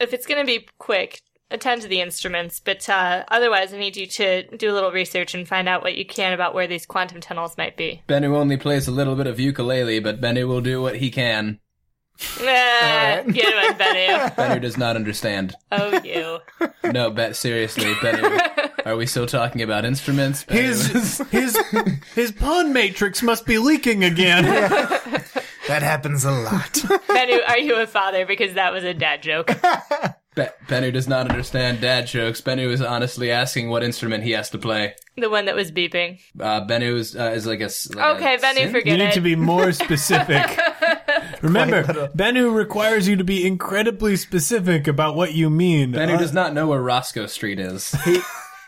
if 0.00 0.14
it's 0.14 0.26
going 0.26 0.40
to 0.40 0.46
be 0.46 0.66
quick, 0.78 1.20
attend 1.52 1.82
to 1.82 1.88
the 1.88 2.00
instruments, 2.00 2.60
but 2.60 2.88
uh, 2.88 3.24
otherwise, 3.28 3.72
I 3.72 3.78
need 3.78 3.96
you 3.96 4.06
to 4.06 4.56
do 4.56 4.70
a 4.70 4.74
little 4.74 4.90
research 4.92 5.34
and 5.34 5.46
find 5.46 5.68
out 5.68 5.82
what 5.82 5.96
you 5.96 6.04
can 6.04 6.32
about 6.32 6.54
where 6.54 6.66
these 6.66 6.86
quantum 6.86 7.20
tunnels 7.20 7.56
might 7.56 7.76
be. 7.76 8.02
Bennu 8.08 8.34
only 8.34 8.56
plays 8.56 8.88
a 8.88 8.92
little 8.92 9.14
bit 9.16 9.26
of 9.26 9.38
ukulele, 9.38 10.00
but 10.00 10.20
Bennu 10.20 10.48
will 10.48 10.60
do 10.60 10.80
what 10.82 10.96
he 10.96 11.10
can. 11.10 11.60
Ah, 12.40 13.22
Good 13.24 13.36
one, 13.36 13.74
Bennu. 13.78 14.34
Bennu 14.36 14.60
does 14.60 14.76
not 14.76 14.96
understand. 14.96 15.54
Oh, 15.70 16.00
you. 16.02 16.38
No, 16.84 17.10
bet 17.10 17.36
seriously, 17.36 17.94
Bennu. 17.94 18.76
Are 18.86 18.96
we 18.96 19.06
still 19.06 19.26
talking 19.26 19.62
about 19.62 19.84
instruments? 19.84 20.44
Bennu 20.44 20.60
his 20.60 21.18
his 21.30 21.96
his 22.14 22.32
pun 22.32 22.72
matrix 22.72 23.22
must 23.22 23.46
be 23.46 23.58
leaking 23.58 24.02
again 24.02 24.44
That 25.68 25.82
happens 25.82 26.24
a 26.24 26.32
lot. 26.32 26.72
Bennu, 26.72 27.38
are 27.48 27.58
you 27.58 27.76
a 27.76 27.86
father? 27.86 28.26
Because 28.26 28.54
that 28.54 28.72
was 28.72 28.82
a 28.82 28.92
dad 28.94 29.22
joke. 29.22 29.50
Be- 30.34 30.46
Bennu 30.66 30.92
does 30.94 31.06
not 31.06 31.28
understand 31.30 31.82
dad 31.82 32.06
jokes. 32.06 32.40
Bennu 32.40 32.68
is 32.70 32.80
honestly 32.80 33.30
asking 33.30 33.68
what 33.68 33.82
instrument 33.82 34.24
he 34.24 34.30
has 34.30 34.48
to 34.50 34.58
play. 34.58 34.94
The 35.16 35.28
one 35.28 35.44
that 35.44 35.54
was 35.54 35.70
beeping. 35.70 36.20
Uh, 36.40 36.64
Bennu 36.66 36.94
is, 36.96 37.14
uh, 37.14 37.32
is 37.34 37.46
like 37.46 37.60
a. 37.60 37.64
s- 37.64 37.92
Like 37.94 38.16
Okay, 38.16 38.34
a 38.36 38.38
Bennu, 38.38 38.72
synth? 38.72 38.86
You 38.86 38.96
need 38.96 39.08
it. 39.08 39.12
to 39.14 39.20
be 39.20 39.36
more 39.36 39.72
specific. 39.84 40.58
Remember, 41.42 41.82
Bennu 42.16 42.54
requires 42.54 43.06
you 43.06 43.16
to 43.16 43.24
be 43.24 43.46
incredibly 43.46 44.16
specific 44.16 44.88
about 44.88 45.16
what 45.16 45.34
you 45.34 45.50
mean. 45.50 45.92
Bennu 45.92 46.14
Uh, 46.14 46.18
does 46.18 46.32
not 46.32 46.54
know 46.54 46.66
where 46.68 46.80
Roscoe 46.80 47.26
Street 47.26 47.58
is. 47.58 47.92
he 48.04 48.20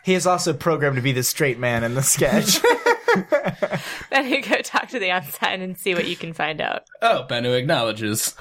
he 0.05 0.13
is 0.13 0.27
also 0.27 0.53
programmed 0.53 0.97
to 0.97 1.03
be 1.03 1.13
the 1.13 1.23
straight 1.23 1.59
man 1.59 1.83
in 1.83 1.95
the 1.95 2.03
sketch. 2.03 2.61
Bennu, 4.13 4.49
go 4.49 4.57
talk 4.63 4.89
to 4.89 4.99
the 4.99 5.11
ensign 5.11 5.61
and 5.63 5.79
see 5.79 5.95
what 5.95 6.07
you 6.07 6.17
can 6.17 6.33
find 6.33 6.61
out. 6.61 6.83
Oh, 7.01 7.25
Bennu 7.29 7.57
acknowledges. 7.59 8.35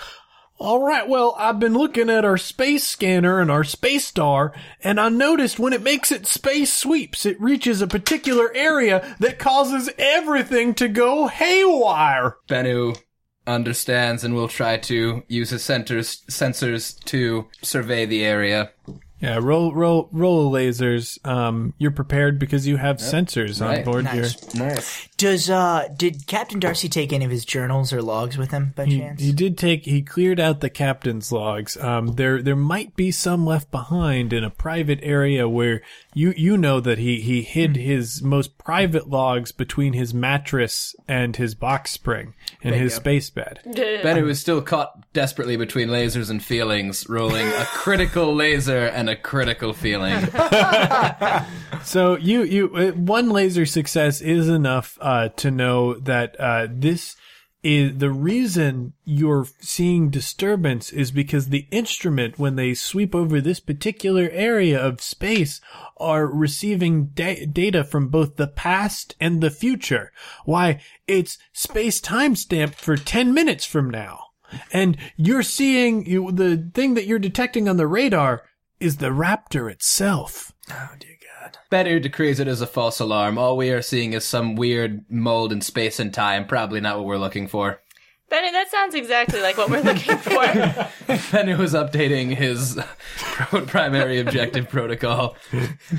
All 0.63 0.79
right, 0.81 1.09
well, 1.09 1.35
I've 1.37 1.59
been 1.59 1.73
looking 1.73 2.09
at 2.09 2.23
our 2.23 2.37
space 2.37 2.85
scanner 2.87 3.41
and 3.41 3.51
our 3.51 3.65
space 3.65 4.07
star, 4.07 4.53
and 4.81 4.97
I 4.97 5.09
noticed 5.09 5.59
when 5.59 5.73
it 5.73 5.83
makes 5.83 6.09
its 6.09 6.31
space 6.31 6.73
sweeps, 6.73 7.25
it 7.25 7.37
reaches 7.41 7.81
a 7.81 7.85
particular 7.87 8.49
area 8.55 9.13
that 9.19 9.39
causes 9.39 9.89
everything 9.97 10.73
to 10.75 10.87
go 10.87 11.27
haywire. 11.27 12.37
Bennu 12.47 12.97
understands 13.45 14.23
and 14.23 14.35
will 14.35 14.47
try 14.47 14.77
to 14.77 15.23
use 15.27 15.49
his 15.49 15.63
sensors, 15.63 16.23
sensors 16.27 16.97
to 17.03 17.49
survey 17.61 18.05
the 18.05 18.23
area. 18.23 18.71
Yeah, 19.19 19.39
roll, 19.41 19.73
roll, 19.73 20.07
roll 20.13 20.49
lasers. 20.49 21.17
Um, 21.27 21.73
you're 21.77 21.91
prepared 21.91 22.39
because 22.39 22.67
you 22.67 22.77
have 22.77 22.97
sensors 22.97 23.61
on 23.61 23.67
Right. 23.67 23.85
board 23.85 24.05
Nice. 24.05 24.13
here. 24.53 24.65
Nice. 24.67 25.09
Does 25.23 25.49
uh 25.49 25.87
did 25.95 26.27
Captain 26.27 26.59
Darcy 26.59 26.89
take 26.89 27.13
any 27.13 27.23
of 27.23 27.31
his 27.31 27.45
journals 27.45 27.93
or 27.93 28.01
logs 28.01 28.37
with 28.37 28.51
him 28.51 28.73
by 28.75 28.83
He, 28.83 28.99
chance? 28.99 29.21
he 29.21 29.31
did 29.31 29.57
take. 29.57 29.85
He 29.85 30.01
cleared 30.01 30.37
out 30.37 30.59
the 30.59 30.69
captain's 30.69 31.31
logs. 31.31 31.77
Um, 31.77 32.15
there 32.15 32.41
there 32.41 32.57
might 32.57 32.97
be 32.97 33.09
some 33.09 33.45
left 33.45 33.71
behind 33.71 34.33
in 34.33 34.43
a 34.43 34.49
private 34.49 34.99
area 35.01 35.47
where 35.47 35.81
you 36.13 36.33
you 36.35 36.57
know 36.57 36.81
that 36.81 36.97
he 36.97 37.21
he 37.21 37.41
hid 37.41 37.77
his 37.77 38.21
most 38.21 38.57
private 38.57 39.09
logs 39.09 39.53
between 39.53 39.93
his 39.93 40.13
mattress 40.13 40.93
and 41.07 41.37
his 41.37 41.55
box 41.55 41.91
spring 41.91 42.33
in 42.61 42.73
his 42.73 42.93
space 42.93 43.29
bed. 43.29 43.61
Bennu 43.65 44.27
is 44.27 44.41
still 44.41 44.61
caught 44.61 45.13
desperately 45.13 45.55
between 45.55 45.87
lasers 45.87 46.29
and 46.29 46.43
feelings, 46.43 47.07
rolling 47.07 47.47
a 47.47 47.63
critical 47.71 48.35
laser 48.35 48.87
and 48.87 49.09
a 49.09 49.15
critical 49.15 49.71
feeling. 49.71 50.21
So 51.83 52.17
you 52.17 52.43
you 52.43 52.75
uh, 52.75 52.91
one 52.91 53.29
laser 53.29 53.65
success 53.65 54.21
is 54.21 54.47
enough 54.47 54.97
uh, 55.01 55.12
to 55.37 55.51
know 55.51 55.93
that 55.99 56.39
uh, 56.39 56.67
this 56.69 57.15
is 57.63 57.97
the 57.97 58.11
reason 58.11 58.91
you're 59.05 59.47
seeing 59.61 60.09
disturbance 60.09 60.91
is 60.91 61.11
because 61.11 61.47
the 61.47 61.65
instrument 61.71 62.37
when 62.37 62.57
they 62.57 62.73
sweep 62.73 63.15
over 63.15 63.39
this 63.39 63.61
particular 63.61 64.29
area 64.33 64.79
of 64.79 65.01
space 65.01 65.61
are 65.95 66.27
receiving 66.27 67.05
da- 67.13 67.45
data 67.45 67.85
from 67.85 68.09
both 68.09 68.35
the 68.35 68.47
past 68.47 69.15
and 69.21 69.39
the 69.39 69.49
future. 69.49 70.11
Why 70.43 70.81
it's 71.07 71.37
space 71.53 72.01
time 72.01 72.35
stamped 72.35 72.75
for 72.75 72.97
10 72.97 73.33
minutes 73.33 73.65
from 73.65 73.89
now. 73.89 74.19
And 74.71 74.97
you're 75.15 75.41
seeing 75.41 76.05
you, 76.05 76.31
the 76.31 76.69
thing 76.73 76.95
that 76.95 77.07
you're 77.07 77.17
detecting 77.17 77.69
on 77.69 77.77
the 77.77 77.87
radar 77.87 78.43
is 78.79 78.97
the 78.97 79.07
raptor 79.07 79.71
itself. 79.71 80.51
oh 80.69 80.89
dear 80.99 81.12
God. 81.53 81.85
Bennu 81.85 82.01
decrees 82.01 82.39
it 82.39 82.47
as 82.47 82.61
a 82.61 82.67
false 82.67 82.99
alarm. 82.99 83.37
All 83.37 83.57
we 83.57 83.69
are 83.71 83.81
seeing 83.81 84.13
is 84.13 84.25
some 84.25 84.55
weird 84.55 85.05
mold 85.09 85.51
in 85.51 85.61
space 85.61 85.99
and 85.99 86.13
time. 86.13 86.47
Probably 86.47 86.81
not 86.81 86.97
what 86.97 87.05
we're 87.05 87.17
looking 87.17 87.47
for. 87.47 87.81
Bennu, 88.33 88.51
that 88.51 88.71
sounds 88.71 88.95
exactly 88.95 89.41
like 89.41 89.57
what 89.57 89.69
we're 89.69 89.81
looking 89.83 90.17
for. 90.17 90.31
Bennu 91.31 91.55
was 91.57 91.73
updating 91.75 92.35
his 92.35 92.79
pro- 93.17 93.61
primary 93.65 94.19
objective 94.19 94.67
protocol. 94.69 95.35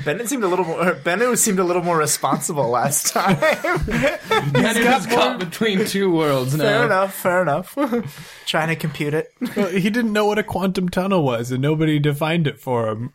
Bennett 0.03 0.27
seemed 0.27 0.43
a 0.43 0.47
little 0.47 0.65
more. 0.65 0.95
Bennett 0.95 1.39
seemed 1.39 1.59
a 1.59 1.63
little 1.63 1.81
more 1.83 1.97
responsible 1.97 2.67
last 2.69 3.13
time. 3.13 3.37
Bennu 3.37 4.97
is 4.99 5.05
caught 5.07 5.39
between 5.39 5.85
two 5.85 6.11
worlds 6.11 6.55
now. 6.55 6.63
fair 6.63 6.85
enough. 6.85 7.15
Fair 7.15 7.41
enough. 7.41 8.43
Trying 8.45 8.67
to 8.67 8.75
compute 8.75 9.13
it. 9.13 9.31
Well, 9.55 9.69
he 9.69 9.89
didn't 9.89 10.11
know 10.11 10.25
what 10.25 10.37
a 10.37 10.43
quantum 10.43 10.89
tunnel 10.89 11.23
was, 11.23 11.51
and 11.51 11.61
nobody 11.61 11.99
defined 11.99 12.47
it 12.47 12.59
for 12.59 12.89
him. 12.89 13.13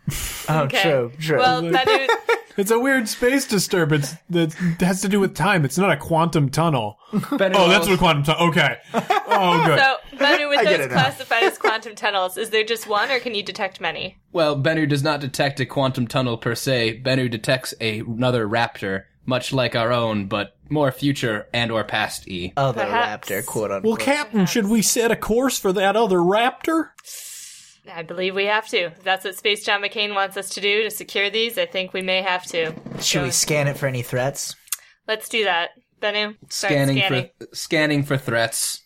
Oh, 0.48 0.62
Okay. 0.64 0.82
true. 0.82 1.12
True. 1.20 1.38
Well, 1.38 1.62
Bennu, 1.62 2.08
It's 2.56 2.70
a 2.70 2.78
weird 2.78 3.08
space 3.08 3.46
disturbance 3.46 4.14
that 4.28 4.52
has 4.80 5.00
to 5.02 5.08
do 5.08 5.20
with 5.20 5.34
time. 5.34 5.64
It's 5.64 5.78
not 5.78 5.90
a 5.90 5.96
quantum 5.96 6.48
tunnel. 6.50 6.98
Bennu 7.12 7.54
Oh, 7.54 7.68
that's 7.68 7.86
what 7.86 7.94
a 7.94 7.98
quantum 7.98 8.22
tunnel. 8.24 8.48
Okay. 8.48 8.76
Oh, 8.92 9.62
good. 9.66 9.78
so 9.78 9.96
Bennu, 10.16 10.48
with 10.48 10.64
those 10.64 10.86
classified 10.88 11.44
as 11.44 11.58
quantum 11.58 11.94
tunnels, 11.94 12.36
is 12.36 12.50
there 12.50 12.64
just 12.64 12.86
one, 12.86 13.10
or 13.10 13.18
can 13.20 13.34
you 13.34 13.42
detect 13.42 13.80
many? 13.80 14.18
Well, 14.32 14.60
Bennu 14.60 14.88
does 14.88 15.02
not 15.02 15.20
detect 15.20 15.60
a 15.60 15.66
quantum 15.66 16.06
tunnel 16.06 16.36
per 16.36 16.54
se. 16.54 17.02
Bennu 17.04 17.30
detects 17.30 17.72
a, 17.80 18.00
another 18.00 18.46
raptor, 18.48 19.04
much 19.26 19.52
like 19.52 19.74
our 19.76 19.92
own, 19.92 20.26
but 20.26 20.56
more 20.68 20.90
future 20.92 21.48
and 21.52 21.70
or 21.70 21.84
past 21.84 22.28
E. 22.28 22.52
Other 22.56 22.82
perhaps. 22.84 23.28
raptor, 23.28 23.46
quote 23.46 23.70
unquote. 23.70 23.84
well, 23.84 23.96
Captain, 23.96 24.46
should 24.46 24.66
we 24.68 24.82
set 24.82 25.10
a 25.10 25.16
course 25.16 25.58
for 25.58 25.72
that 25.72 25.96
other 25.96 26.18
raptor? 26.18 26.90
I 27.92 28.02
believe 28.02 28.34
we 28.34 28.46
have 28.46 28.68
to. 28.68 28.76
If 28.86 29.02
that's 29.02 29.24
what 29.24 29.36
Space 29.36 29.64
John 29.64 29.82
McCain 29.82 30.14
wants 30.14 30.36
us 30.36 30.50
to 30.50 30.60
do 30.60 30.82
to 30.82 30.90
secure 30.90 31.30
these, 31.30 31.58
I 31.58 31.66
think 31.66 31.92
we 31.92 32.02
may 32.02 32.22
have 32.22 32.44
to. 32.46 32.74
Should 33.00 33.22
we 33.22 33.30
scan 33.30 33.68
it 33.68 33.76
for 33.78 33.86
any 33.86 34.02
threats? 34.02 34.54
Let's 35.08 35.28
do 35.28 35.44
that. 35.44 35.70
Bennu, 36.00 36.36
start 36.50 36.72
Scanning, 36.72 36.96
scanning. 36.98 37.30
for 37.38 37.46
scanning 37.54 38.02
for 38.04 38.16
threats. 38.16 38.82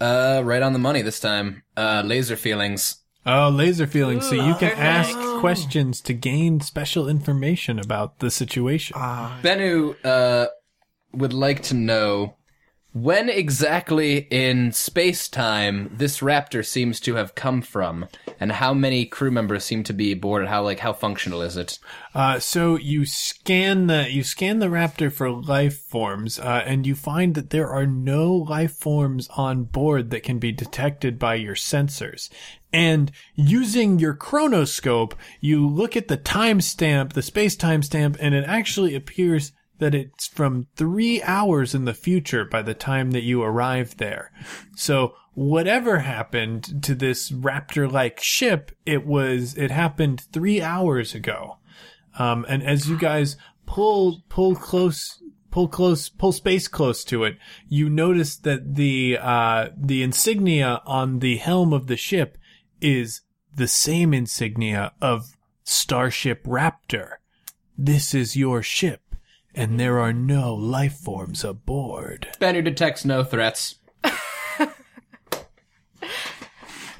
Uh, 0.00 0.40
right 0.44 0.62
on 0.62 0.72
the 0.72 0.78
money 0.78 1.02
this 1.02 1.20
time. 1.20 1.62
Uh, 1.76 2.02
laser 2.04 2.36
feelings. 2.36 2.96
Oh, 3.26 3.48
laser 3.48 3.86
feeling. 3.86 4.20
So 4.20 4.34
you 4.34 4.54
can 4.54 4.70
perfect. 4.70 4.78
ask 4.78 5.18
questions 5.40 6.00
to 6.02 6.12
gain 6.14 6.60
special 6.60 7.08
information 7.08 7.78
about 7.78 8.18
the 8.18 8.30
situation. 8.30 8.96
Bennu 8.96 9.96
uh, 10.04 10.48
would 11.12 11.32
like 11.32 11.62
to 11.64 11.74
know 11.74 12.36
when 12.94 13.28
exactly 13.28 14.18
in 14.30 14.70
space 14.70 15.28
time 15.28 15.90
this 15.92 16.20
raptor 16.20 16.64
seems 16.64 17.00
to 17.00 17.16
have 17.16 17.34
come 17.34 17.60
from, 17.60 18.06
and 18.38 18.52
how 18.52 18.72
many 18.72 19.04
crew 19.04 19.32
members 19.32 19.64
seem 19.64 19.82
to 19.82 19.92
be 19.92 20.12
aboard, 20.12 20.42
and 20.42 20.48
how 20.48 20.62
like 20.62 20.78
how 20.78 20.92
functional 20.92 21.42
is 21.42 21.56
it? 21.56 21.80
Uh, 22.14 22.38
so 22.38 22.76
you 22.76 23.04
scan 23.04 23.88
the 23.88 24.08
you 24.08 24.22
scan 24.22 24.60
the 24.60 24.66
raptor 24.66 25.12
for 25.12 25.28
life 25.28 25.76
forms, 25.76 26.38
uh, 26.38 26.62
and 26.64 26.86
you 26.86 26.94
find 26.94 27.34
that 27.34 27.50
there 27.50 27.68
are 27.68 27.84
no 27.84 28.32
life 28.32 28.76
forms 28.76 29.28
on 29.36 29.64
board 29.64 30.10
that 30.10 30.22
can 30.22 30.38
be 30.38 30.52
detected 30.52 31.18
by 31.18 31.34
your 31.34 31.56
sensors. 31.56 32.30
And 32.72 33.10
using 33.34 33.98
your 33.98 34.14
chronoscope, 34.14 35.14
you 35.40 35.66
look 35.66 35.96
at 35.96 36.06
the 36.06 36.18
timestamp, 36.18 37.14
the 37.14 37.22
space 37.22 37.56
timestamp, 37.56 38.16
and 38.20 38.36
it 38.36 38.44
actually 38.46 38.94
appears 38.94 39.50
that 39.78 39.94
it's 39.94 40.26
from 40.26 40.66
three 40.76 41.22
hours 41.22 41.74
in 41.74 41.84
the 41.84 41.94
future 41.94 42.44
by 42.44 42.62
the 42.62 42.74
time 42.74 43.10
that 43.10 43.22
you 43.22 43.42
arrive 43.42 43.96
there. 43.96 44.30
So 44.76 45.14
whatever 45.34 45.98
happened 45.98 46.82
to 46.84 46.94
this 46.94 47.30
raptor-like 47.30 48.20
ship, 48.20 48.72
it 48.86 49.04
was, 49.06 49.56
it 49.56 49.70
happened 49.70 50.26
three 50.32 50.62
hours 50.62 51.14
ago. 51.14 51.58
Um, 52.18 52.46
and 52.48 52.62
as 52.62 52.88
you 52.88 52.96
guys 52.96 53.36
pull, 53.66 54.22
pull 54.28 54.54
close, 54.54 55.20
pull 55.50 55.68
close, 55.68 56.08
pull 56.08 56.32
space 56.32 56.68
close 56.68 57.02
to 57.04 57.24
it, 57.24 57.36
you 57.68 57.90
notice 57.90 58.36
that 58.36 58.76
the, 58.76 59.18
uh, 59.20 59.70
the 59.76 60.02
insignia 60.02 60.80
on 60.86 61.18
the 61.18 61.38
helm 61.38 61.72
of 61.72 61.88
the 61.88 61.96
ship 61.96 62.38
is 62.80 63.22
the 63.56 63.68
same 63.68 64.14
insignia 64.14 64.92
of 65.00 65.36
Starship 65.64 66.44
Raptor. 66.44 67.14
This 67.76 68.14
is 68.14 68.36
your 68.36 68.62
ship, 68.62 69.00
and 69.54 69.78
there 69.78 69.98
are 70.00 70.12
no 70.12 70.54
life 70.54 70.94
forms 70.94 71.44
aboard. 71.44 72.28
Bennu 72.40 72.64
detects 72.64 73.04
no 73.04 73.22
threats. 73.24 73.76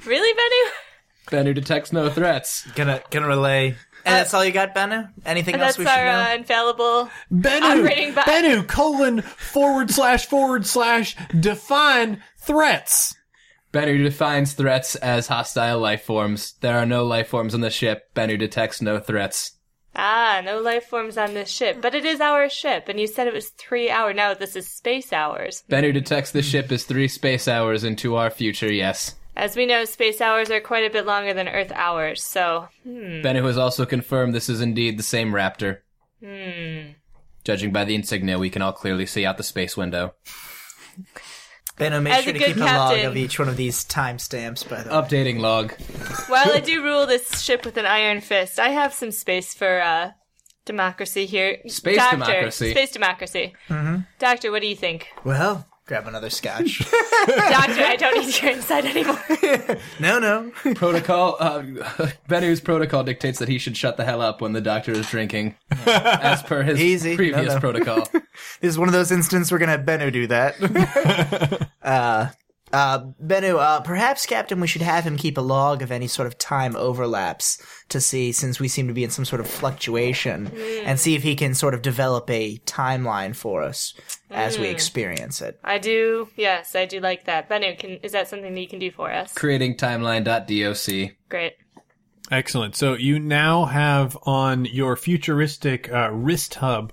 Really, 0.07 0.33
Bennu? 0.35 0.71
Bennu 1.31 1.55
detects 1.55 1.91
no 1.93 2.11
threats. 2.11 2.67
Gonna 2.73 3.01
gonna 3.11 3.27
relay. 3.27 3.69
And 4.05 4.15
that's 4.17 4.35
all 4.35 4.45
you 4.45 4.53
got, 4.53 4.75
Bennu? 4.75 5.11
Anything 5.25 5.55
else 5.55 5.77
that's 5.77 5.79
we 5.79 5.85
should 5.87 5.91
our 5.99 6.05
know? 6.05 6.31
uh, 6.31 6.35
infallible. 6.35 7.11
Bennu, 7.33 7.79
Operating 7.81 8.13
by- 8.13 8.23
Bennu, 8.25 8.69
colon, 8.69 9.23
forward 9.23 9.91
slash, 9.91 10.27
forward 10.27 10.67
slash, 10.67 11.17
define 11.41 12.23
threats. 12.39 13.15
Bennu 13.73 14.05
defines 14.05 14.53
threats 14.53 14.95
as 14.97 15.27
hostile 15.29 15.79
life 15.79 16.03
forms. 16.03 16.53
There 16.61 16.77
are 16.79 16.85
no 16.85 17.07
life 17.07 17.29
forms 17.29 17.55
on 17.55 17.63
the 17.63 17.71
ship. 17.71 18.15
Bennu 18.15 18.39
detects 18.39 18.83
no 18.83 18.99
threats. 19.01 19.53
Ah, 19.97 20.43
no 20.45 20.61
life 20.61 20.87
forms 20.87 21.17
on 21.17 21.35
this 21.35 21.49
ship, 21.49 21.79
but 21.81 21.95
it 21.95 22.05
is 22.05 22.21
our 22.21 22.49
ship, 22.49 22.89
and 22.89 22.99
you 22.99 23.07
said 23.07 23.27
it 23.27 23.35
was 23.35 23.51
three 23.51 23.91
hours. 23.91 24.17
Now 24.17 24.35
this 24.35 24.57
is 24.57 24.69
space 24.69 25.13
hours. 25.13 25.63
Bennu 25.71 25.93
detects 25.93 26.33
the 26.33 26.43
ship 26.43 26.73
is 26.73 26.85
three 26.85 27.09
space 27.09 27.47
hours 27.47 27.85
into 27.85 28.17
our 28.17 28.31
future, 28.31 28.73
yes. 28.73 29.15
As 29.37 29.57
we 29.57 29.67
know, 29.67 29.85
space 29.85 30.21
hours 30.21 30.51
are 30.51 30.61
quite 30.61 30.85
a 30.85 30.93
bit 30.93 31.07
longer 31.07 31.33
than 31.33 31.49
Earth 31.49 31.73
hours, 31.73 32.23
so 32.23 32.69
Bennu 32.87 33.45
has 33.45 33.59
also 33.59 33.87
confirmed 33.87 34.35
this 34.35 34.49
is 34.49 34.61
indeed 34.61 34.99
the 34.99 35.05
same 35.05 35.33
raptor. 35.33 35.79
Hmm. 36.21 36.93
Judging 37.45 37.73
by 37.73 37.85
the 37.85 37.95
insignia, 37.95 38.39
we 38.39 38.51
can 38.51 38.63
all 38.63 38.73
clearly 38.73 39.07
see 39.07 39.27
out 39.27 39.37
the 39.37 39.43
space 39.43 39.77
window. 39.77 40.15
Bennu, 41.79 42.03
make 42.03 42.13
As 42.15 42.25
sure 42.25 42.31
a 42.31 42.33
to 42.35 42.39
good 42.39 42.47
keep 42.55 42.57
a 42.57 42.61
log 42.61 42.91
captain- 42.95 43.07
of 43.07 43.17
each 43.17 43.39
one 43.39 43.49
of 43.49 43.57
these 43.57 43.85
timestamps, 43.85 44.69
by 44.69 44.83
the 44.83 44.91
way. 44.91 44.95
Updating 44.97 45.41
log. 45.41 45.73
while 46.29 46.53
I 46.53 46.61
do 46.61 46.83
rule 46.85 47.05
this 47.07 47.43
ship 47.43 47.65
with 47.65 47.77
an 47.77 47.87
iron 47.87 48.21
fist, 48.21 48.59
I 48.61 48.69
have 48.69 48.95
some 48.95 49.11
space 49.11 49.55
for 49.55 49.81
uh, 49.81 50.13
democracy 50.65 51.27
here. 51.27 51.59
Space 51.67 51.97
Doctor, 51.97 52.17
democracy. 52.19 52.71
Space 52.71 52.93
democracy. 52.93 53.55
Doctor, 54.19 54.51
what 54.53 54.63
do 54.63 54.69
you 54.69 54.77
think? 54.77 55.09
Well, 55.25 55.67
grab 55.87 56.07
another 56.07 56.31
scotch. 56.31 56.79
Doctor, 57.27 57.83
I 57.85 57.97
don't 57.99 58.19
need 58.25 58.41
your 58.43 58.53
insight 58.53 58.85
anymore. 58.85 59.21
no, 60.01 60.19
no. 60.19 60.51
protocol. 60.75 61.37
Uh, 61.39 61.63
Bennu's 62.29 62.61
protocol 62.61 63.05
dictates 63.05 63.39
that 63.39 63.49
he 63.49 63.59
should 63.59 63.77
shut 63.77 63.97
the 63.97 64.05
hell 64.05 64.21
up 64.23 64.41
when 64.41 64.53
the 64.53 64.61
doctor 64.61 64.93
is 64.93 65.09
drinking, 65.09 65.57
as 65.87 66.43
per 66.43 66.63
his 66.63 66.81
Easy. 66.81 67.17
previous 67.17 67.47
No, 67.49 67.55
no. 67.55 67.61
protocol. 67.61 68.09
This 68.61 68.71
is 68.71 68.79
one 68.79 68.89
of 68.89 68.93
those 68.95 69.13
instances 69.13 69.53
we're 69.53 69.59
gonna 69.59 69.73
have 69.73 69.83
Bennu 69.87 70.13
do 70.13 70.27
that. 70.27 71.69
uh, 71.83 72.29
uh, 72.75 73.05
Bennu, 73.25 73.59
uh, 73.59 73.81
perhaps, 73.81 74.27
Captain, 74.27 74.61
we 74.61 74.67
should 74.67 74.83
have 74.83 75.05
him 75.05 75.17
keep 75.17 75.39
a 75.39 75.41
log 75.41 75.81
of 75.81 75.93
any 75.93 76.09
sort 76.09 76.27
of 76.27 76.37
time 76.39 76.75
overlaps 76.75 77.63
to 77.89 78.01
see, 78.01 78.33
since 78.33 78.59
we 78.59 78.67
seem 78.67 78.89
to 78.89 78.95
be 78.95 79.05
in 79.05 79.11
some 79.11 79.25
sort 79.25 79.41
of 79.41 79.47
fluctuation, 79.47 80.51
and 80.85 80.99
see 80.99 81.15
if 81.15 81.23
he 81.23 81.37
can 81.37 81.55
sort 81.55 81.73
of 81.73 81.83
develop 81.83 82.29
a 82.29 82.59
timeline 82.67 83.35
for 83.35 83.63
us 83.63 83.95
as 84.31 84.59
we 84.59 84.67
experience 84.67 85.41
it. 85.41 85.59
I 85.63 85.79
do. 85.79 86.29
Yes, 86.37 86.75
I 86.75 86.85
do 86.85 86.99
like 86.99 87.27
that. 87.27 87.49
Bennu, 87.49 87.79
can 87.79 87.91
is 88.03 88.13
that 88.13 88.29
something 88.29 88.53
that 88.53 88.61
you 88.61 88.69
can 88.69 88.81
do 88.81 88.91
for 88.91 89.11
us? 89.13 89.33
Creating 89.33 89.77
timeline.doc. 89.77 91.17
Great. 91.29 91.53
Excellent. 92.31 92.75
So 92.75 92.95
you 92.95 93.19
now 93.19 93.67
have 93.67 94.17
on 94.23 94.65
your 94.65 94.97
futuristic 94.97 95.93
uh, 95.93 96.11
wrist 96.11 96.57
hub, 96.57 96.93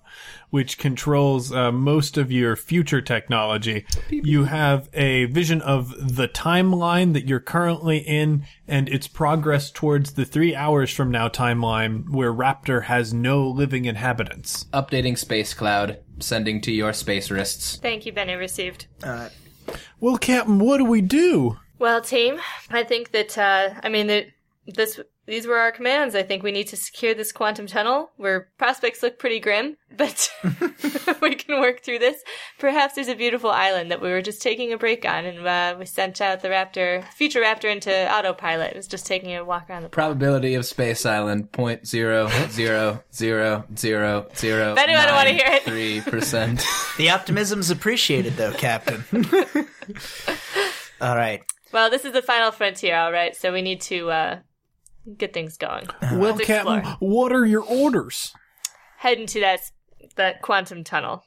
which 0.52 0.78
controls 0.78 1.52
uh, 1.52 1.72
most 1.72 2.18
of 2.18 2.32
your 2.32 2.56
future 2.56 3.02
technology, 3.02 3.86
you 4.10 4.44
have 4.44 4.90
a 4.94 5.26
vision 5.26 5.62
of 5.62 6.16
the 6.16 6.28
timeline 6.28 7.14
that 7.14 7.28
you're 7.28 7.40
currently 7.40 7.98
in 7.98 8.46
and 8.68 8.88
its 8.88 9.08
progress 9.08 9.72
towards 9.72 10.14
the 10.14 10.26
three 10.26 10.54
hours 10.54 10.94
from 10.94 11.10
now 11.10 11.28
timeline 11.28 12.10
where 12.10 12.34
Raptor 12.34 12.84
has 12.84 13.14
no 13.14 13.48
living 13.48 13.86
inhabitants. 13.86 14.66
Updating 14.74 15.18
space 15.18 15.54
cloud. 15.54 15.98
Sending 16.20 16.62
to 16.62 16.72
your 16.72 16.94
space 16.94 17.32
wrists. 17.32 17.78
Thank 17.78 18.06
you, 18.06 18.14
Benny. 18.14 18.36
Received. 18.36 18.86
Well, 20.00 20.18
Captain, 20.18 20.60
what 20.60 20.78
do 20.78 20.86
we 20.86 21.02
do? 21.02 21.58
Well, 21.80 22.00
team, 22.02 22.40
I 22.70 22.84
think 22.84 23.10
that 23.12 23.38
uh, 23.40 23.70
I 23.82 23.90
mean 23.90 24.06
that 24.08 24.28
this 24.74 25.00
these 25.28 25.46
were 25.46 25.58
our 25.58 25.72
commands. 25.72 26.16
I 26.16 26.24
think 26.24 26.44
we 26.44 26.52
need 26.52 26.68
to 26.68 26.76
secure 26.76 27.14
this 27.14 27.32
quantum 27.32 27.68
tunnel. 27.68 28.12
Where 28.18 28.50
prospects 28.58 29.04
look 29.04 29.20
pretty 29.20 29.40
grim, 29.40 29.78
but 29.98 30.32
we 31.22 31.36
can 31.36 31.60
work 31.60 31.84
through 31.84 32.00
this. 32.00 32.22
Perhaps 32.60 32.96
there's 32.96 33.08
a 33.08 33.16
beautiful 33.16 33.50
island 33.50 33.92
that 33.92 34.02
we 34.02 34.10
were 34.10 34.22
just 34.22 34.42
taking 34.42 34.74
a 34.74 34.78
break 34.78 35.06
on, 35.06 35.26
and 35.26 35.46
uh, 35.46 35.76
we 35.78 35.86
sent 35.86 36.22
out 36.22 36.42
the 36.42 36.50
Raptor, 36.50 37.08
future 37.14 37.42
Raptor, 37.42 37.72
into 37.72 37.92
autopilot. 38.14 38.72
It 38.72 38.78
was 38.78 38.88
just 38.88 39.06
taking 39.06 39.36
a 39.36 39.46
walk 39.46 39.70
around 39.70 39.84
the. 39.84 39.90
Probability 39.90 40.56
of 40.56 40.66
space 40.66 41.06
island 41.06 41.52
point 41.52 41.88
zero 41.88 42.28
zero 42.50 43.04
zero 43.14 43.66
zero 43.78 44.28
zero. 44.36 44.76
Benny, 44.76 44.96
I 44.96 45.06
don't 45.06 45.16
wanna 45.16 45.32
hear 45.32 45.48
it. 45.48 45.64
Three 45.64 46.02
percent. 46.02 46.64
The 46.98 47.10
optimism's 47.10 47.72
appreciated, 47.72 48.34
though, 48.34 48.52
Captain. 48.52 49.04
All 51.00 51.16
right. 51.16 51.42
Well, 51.72 51.90
this 51.90 52.06
is 52.06 52.14
the 52.14 52.22
final 52.22 52.52
frontier, 52.52 52.96
all 52.96 53.12
right. 53.12 53.36
So 53.36 53.52
we 53.52 53.62
need 53.62 53.82
to 53.82 54.12
uh, 54.12 54.40
get 55.18 55.34
things 55.34 55.58
going. 55.58 55.88
Well, 56.02 56.36
Let's 56.36 56.46
Captain, 56.46 56.80
explore. 56.80 56.98
what 57.00 57.32
are 57.32 57.46
your 57.46 57.64
orders? 57.64 58.34
Head 58.98 59.18
into 59.20 59.40
that 59.40 59.60
that 60.16 60.42
quantum 60.42 60.84
tunnel. 60.84 61.24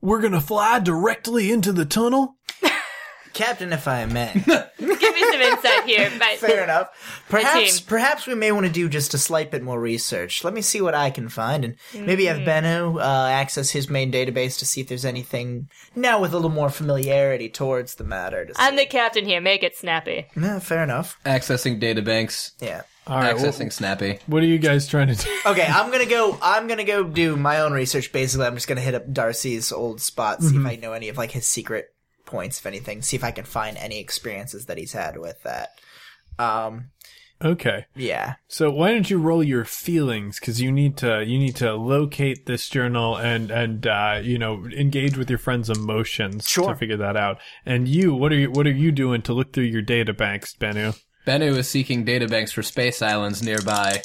We're 0.00 0.20
gonna 0.20 0.40
fly 0.40 0.78
directly 0.80 1.50
into 1.50 1.72
the 1.72 1.84
tunnel? 1.84 2.36
Captain, 3.32 3.72
if 3.72 3.88
I 3.88 4.04
may. 4.04 4.30
Give 4.34 5.14
me 5.14 5.32
some 5.32 5.40
insight 5.40 5.84
here. 5.86 6.10
My, 6.18 6.36
Fair 6.38 6.62
enough. 6.64 7.24
Perhaps, 7.30 7.78
team. 7.78 7.86
perhaps 7.88 8.26
we 8.26 8.34
may 8.34 8.52
want 8.52 8.66
to 8.66 8.72
do 8.72 8.90
just 8.90 9.14
a 9.14 9.18
slight 9.18 9.50
bit 9.50 9.62
more 9.62 9.80
research. 9.80 10.44
Let 10.44 10.52
me 10.52 10.60
see 10.60 10.82
what 10.82 10.94
I 10.94 11.08
can 11.10 11.30
find, 11.30 11.64
and 11.64 11.76
maybe 11.94 12.26
have 12.26 12.38
Bennu 12.40 13.00
uh, 13.00 13.28
access 13.30 13.70
his 13.70 13.88
main 13.88 14.12
database 14.12 14.58
to 14.58 14.66
see 14.66 14.82
if 14.82 14.88
there's 14.88 15.06
anything 15.06 15.68
now 15.96 16.20
with 16.20 16.32
a 16.32 16.36
little 16.36 16.50
more 16.50 16.68
familiarity 16.68 17.48
towards 17.48 17.94
the 17.94 18.04
matter. 18.04 18.44
To 18.44 18.52
I'm 18.56 18.72
see. 18.76 18.84
the 18.84 18.86
captain 18.86 19.24
here. 19.24 19.40
Make 19.40 19.62
it 19.62 19.76
snappy. 19.76 20.26
Yeah, 20.36 20.58
fair 20.58 20.82
enough. 20.82 21.18
Accessing 21.24 21.80
databanks. 21.80 22.52
Yeah. 22.60 22.82
All 23.06 23.18
right. 23.18 23.34
well, 23.34 23.44
Accessing 23.44 23.72
Snappy. 23.72 24.20
what 24.26 24.42
are 24.42 24.46
you 24.46 24.58
guys 24.58 24.86
trying 24.86 25.08
to 25.08 25.14
do? 25.14 25.28
Okay, 25.46 25.66
I'm 25.66 25.90
gonna 25.90 26.06
go. 26.06 26.38
I'm 26.40 26.68
gonna 26.68 26.84
go 26.84 27.02
do 27.02 27.34
my 27.36 27.60
own 27.60 27.72
research. 27.72 28.12
Basically, 28.12 28.46
I'm 28.46 28.54
just 28.54 28.68
gonna 28.68 28.80
hit 28.80 28.94
up 28.94 29.12
Darcy's 29.12 29.72
old 29.72 30.00
spot, 30.00 30.40
see 30.42 30.56
if 30.56 30.64
I 30.64 30.76
know 30.76 30.92
any 30.92 31.08
of 31.08 31.16
like 31.18 31.32
his 31.32 31.48
secret 31.48 31.92
points, 32.26 32.60
if 32.60 32.66
anything. 32.66 33.02
See 33.02 33.16
if 33.16 33.24
I 33.24 33.32
can 33.32 33.44
find 33.44 33.76
any 33.76 33.98
experiences 33.98 34.66
that 34.66 34.78
he's 34.78 34.92
had 34.92 35.18
with 35.18 35.42
that. 35.42 35.70
Um. 36.38 36.90
Okay. 37.44 37.86
Yeah. 37.96 38.34
So 38.46 38.70
why 38.70 38.92
don't 38.92 39.10
you 39.10 39.18
roll 39.18 39.42
your 39.42 39.64
feelings? 39.64 40.38
Because 40.38 40.60
you 40.60 40.70
need 40.70 40.96
to 40.98 41.24
you 41.26 41.40
need 41.40 41.56
to 41.56 41.74
locate 41.74 42.46
this 42.46 42.68
journal 42.68 43.16
and 43.16 43.50
and 43.50 43.84
uh, 43.84 44.20
you 44.22 44.38
know 44.38 44.64
engage 44.66 45.16
with 45.18 45.28
your 45.28 45.40
friend's 45.40 45.68
emotions 45.68 46.48
Sure. 46.48 46.68
to 46.68 46.76
figure 46.76 46.98
that 46.98 47.16
out. 47.16 47.38
And 47.66 47.88
you, 47.88 48.14
what 48.14 48.30
are 48.30 48.36
you 48.36 48.52
what 48.52 48.68
are 48.68 48.70
you 48.72 48.92
doing 48.92 49.22
to 49.22 49.32
look 49.32 49.52
through 49.52 49.64
your 49.64 49.82
data 49.82 50.12
banks, 50.12 50.54
Bennu? 50.54 50.96
Bennu 51.26 51.56
is 51.56 51.68
seeking 51.68 52.04
databanks 52.04 52.52
for 52.52 52.62
space 52.62 53.00
islands 53.02 53.42
nearby, 53.42 54.02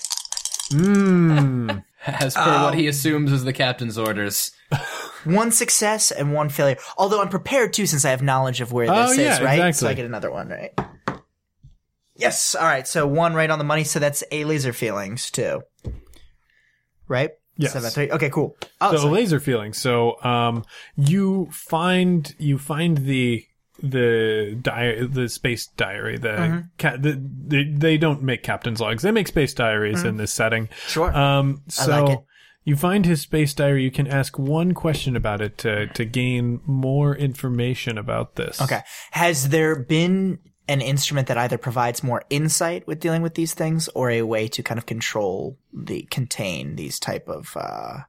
Mmm. 0.72 1.84
as 2.06 2.36
per 2.36 2.42
Um, 2.42 2.64
what 2.64 2.74
he 2.76 2.88
assumes 2.88 3.32
is 3.32 3.44
the 3.44 3.54
captain's 3.54 3.98
orders. 3.98 4.52
One 5.24 5.52
success 5.52 6.12
and 6.12 6.34
one 6.34 6.48
failure. 6.48 6.78
Although 6.98 7.22
I'm 7.22 7.28
prepared 7.28 7.74
too, 7.74 7.86
since 7.86 8.06
I 8.06 8.12
have 8.12 8.22
knowledge 8.22 8.62
of 8.62 8.72
where 8.72 8.88
Oh, 8.90 9.08
this 9.10 9.18
yeah, 9.18 9.34
is, 9.36 9.42
right? 9.42 9.76
So. 9.76 9.88
I 9.90 9.94
get 9.94 10.06
another 10.06 10.32
one, 10.32 10.48
right? 10.48 10.72
Yes. 12.16 12.56
All 12.56 12.64
right. 12.66 12.88
So 12.88 13.06
one 13.06 13.34
right 13.34 13.50
on 13.50 13.58
the 13.60 13.66
money. 13.66 13.84
So 13.84 14.00
that's 14.00 14.24
a 14.32 14.46
laser 14.46 14.72
feelings 14.72 15.30
too, 15.30 15.64
right? 17.10 17.32
Yes. 17.58 17.74
Seven, 17.74 17.90
three. 17.90 18.10
Okay. 18.12 18.30
Cool. 18.30 18.56
Oh, 18.80 18.92
so 18.92 18.98
so- 19.00 19.10
laser 19.10 19.40
feelings. 19.42 19.78
So 19.82 20.22
um, 20.24 20.64
you 20.96 21.50
find 21.52 22.34
you 22.38 22.58
find 22.58 23.00
the 23.00 23.46
the 23.80 24.58
di- 24.62 25.06
the 25.06 25.30
space 25.30 25.68
diary. 25.68 26.18
The, 26.18 26.28
Mm-hmm. 26.30 26.60
ca- 26.78 26.98
the, 26.98 27.22
the 27.48 27.72
they 27.72 27.98
don't 27.98 28.22
make 28.24 28.44
captain's 28.44 28.80
logs. 28.82 29.04
They 29.04 29.12
make 29.12 29.28
space 29.28 29.54
diaries 29.54 30.04
in 30.04 30.18
this 30.18 30.32
setting. 30.34 30.68
Mm-hmm. 30.68 30.90
Sure. 30.90 31.16
Um, 31.16 31.62
so 31.68 32.04
like 32.04 32.20
you 32.64 32.76
find 32.76 33.06
his 33.06 33.22
space 33.22 33.54
diary. 33.54 33.84
You 33.84 33.92
can 33.92 34.08
ask 34.08 34.38
one 34.38 34.74
question 34.74 35.16
about 35.16 35.42
it 35.42 35.58
to 35.60 35.88
to 35.88 36.06
gain 36.06 36.60
more 36.66 37.16
information 37.16 37.98
about 37.98 38.36
this. 38.36 38.62
Okay. 38.62 38.82
Has 39.12 39.50
there 39.50 39.76
been 39.76 40.40
an 40.70 40.82
instrument 40.82 41.28
that 41.30 41.38
either 41.38 41.58
provides 41.58 42.04
more 42.04 42.24
insight 42.30 42.86
with 42.88 43.00
dealing 43.00 43.22
with 43.22 43.36
these 43.36 43.54
things 43.54 43.88
or 43.96 44.12
a 44.12 44.24
way 44.24 44.50
to 44.50 44.62
kind 44.62 44.78
of 44.78 44.86
control 44.86 45.58
the 45.74 46.02
contain 46.12 46.76
these 46.76 47.00
type 47.00 47.30
of 47.30 47.56
uh 47.56 48.00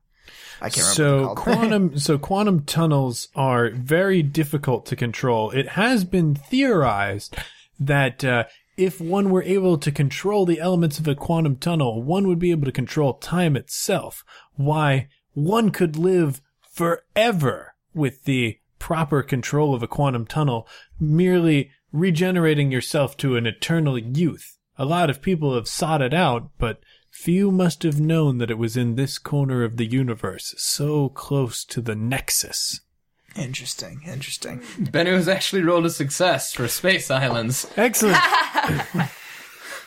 I 0.61 0.71
can't 0.71 0.77
remember 0.77 0.95
So 0.95 1.05
what 1.05 1.19
they're 1.19 1.27
called. 1.27 1.39
quantum 1.59 1.99
so 1.99 2.19
quantum 2.19 2.65
tunnels 2.65 3.29
are 3.35 3.71
very 3.71 4.23
difficult 4.23 4.87
to 4.87 4.97
control. 4.97 5.51
It 5.51 5.71
has 5.71 6.05
been 6.05 6.35
theorized 6.35 7.37
that 7.79 8.25
uh, 8.25 8.45
if 8.77 9.01
one 9.01 9.31
were 9.31 9.43
able 9.43 9.79
to 9.79 9.91
control 9.91 10.47
the 10.47 10.61
elements 10.61 10.99
of 10.99 11.09
a 11.09 11.15
quantum 11.15 11.57
tunnel, 11.57 12.03
one 12.03 12.29
would 12.29 12.39
be 12.39 12.51
able 12.51 12.67
to 12.67 12.73
control 12.73 13.15
time 13.15 13.57
itself. 13.57 14.25
Why 14.55 15.09
one 15.35 15.71
could 15.71 15.97
live 15.97 16.41
forever 16.71 17.75
with 17.95 18.25
the 18.25 18.59
proper 18.79 19.23
control 19.23 19.75
of 19.75 19.83
a 19.83 19.89
quantum 19.89 20.27
tunnel, 20.27 20.67
merely 21.01 21.71
regenerating 21.93 22.71
yourself 22.71 23.17
to 23.17 23.37
an 23.37 23.47
eternal 23.47 23.99
youth. 23.99 24.59
A 24.77 24.85
lot 24.85 25.11
of 25.11 25.23
people 25.23 25.55
have 25.55 25.67
sought 25.67 26.03
it 26.03 26.15
out, 26.15 26.51
but 26.59 26.81
few 27.11 27.51
must 27.51 27.83
have 27.83 28.01
known 28.01 28.39
that 28.39 28.51
it 28.51 28.59
was 28.59 28.77
in 28.77 28.95
this 28.95 29.19
corner 29.19 29.63
of 29.65 29.77
the 29.77 29.87
universe, 29.87 30.55
so 30.59 31.09
close 31.09 31.65
to 31.65 31.81
the 31.81 31.95
nexus. 31.95 32.81
interesting, 33.37 34.01
interesting. 34.07 34.61
Bennu 34.79 35.13
has 35.13 35.29
actually 35.29 35.63
rolled 35.63 35.87
a 35.87 35.91
success 35.91 36.53
for 36.53 36.69
space 36.69 37.11
islands. 37.11 37.67
Excellent. 37.77 38.19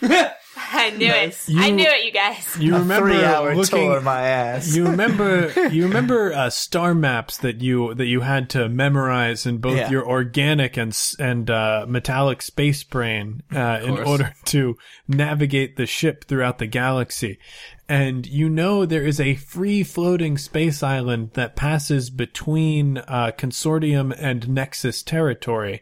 I 0.74 0.90
knew 0.92 1.08
it. 1.12 1.38
I 1.58 1.68
You- 1.68 1.76
knew 1.76 1.86
it, 1.88 2.06
you 2.06 2.12
guys. 2.12 2.58
You 2.60 2.76
remember 2.78 3.10
Three 3.14 3.24
hour 3.26 3.56
looking 3.56 3.80
tour 3.90 4.02
my 4.02 4.22
ass. 4.22 4.76
you 4.76 4.86
remember 4.88 5.52
you 5.72 5.84
remember 5.84 6.34
uh, 6.34 6.50
star 6.50 6.94
maps 6.96 7.38
that 7.40 7.62
you 7.62 7.94
that 7.96 8.06
you 8.06 8.22
had 8.22 8.50
to 8.52 8.70
memorize 8.70 9.46
in 9.46 9.58
both 9.58 9.78
Yeah. 9.78 9.90
your 9.90 10.08
organic 10.08 10.78
and 10.78 10.98
and 11.20 11.50
uh, 11.50 11.86
metallic 11.88 12.42
space 12.42 12.84
brain 12.84 13.44
uh, 13.54 13.80
in 13.84 13.98
order 13.98 14.34
to 14.46 14.78
navigate 15.08 15.76
the 15.76 15.86
ship 15.86 16.26
throughout 16.26 16.58
the 16.58 16.68
galaxy. 16.68 17.38
And 17.90 18.26
you 18.26 18.48
know 18.50 18.86
there 18.86 19.04
is 19.04 19.20
a 19.20 19.36
free 19.36 19.84
floating 19.84 20.38
space 20.38 20.82
island 20.82 21.32
that 21.34 21.58
passes 21.58 22.10
between 22.10 23.00
uh, 23.00 23.32
Consortium 23.38 24.16
and 24.18 24.48
Nexus 24.48 25.04
territory. 25.04 25.82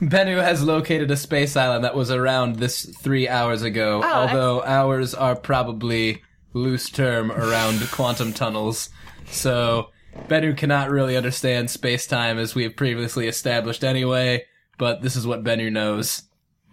Bennu 0.00 0.42
has 0.42 0.62
located 0.62 1.10
a 1.10 1.16
space 1.16 1.56
island 1.56 1.84
that 1.84 1.94
was 1.94 2.10
around 2.10 2.56
this 2.56 2.84
three 2.84 3.28
hours 3.28 3.62
ago, 3.62 4.00
Oh, 4.02 4.12
although 4.12 4.62
hours 4.62 5.14
are 5.14 5.36
probably 5.36 6.22
loose 6.52 6.90
term 6.90 7.30
around 7.30 7.80
quantum 7.90 8.32
tunnels. 8.32 8.90
So, 9.26 9.90
Bennu 10.28 10.56
cannot 10.56 10.90
really 10.90 11.16
understand 11.16 11.70
space 11.70 12.06
time 12.06 12.38
as 12.38 12.54
we 12.54 12.62
have 12.62 12.76
previously 12.76 13.28
established 13.28 13.84
anyway, 13.84 14.44
but 14.78 15.02
this 15.02 15.16
is 15.16 15.26
what 15.26 15.44
Bennu 15.44 15.70
knows. 15.70 16.22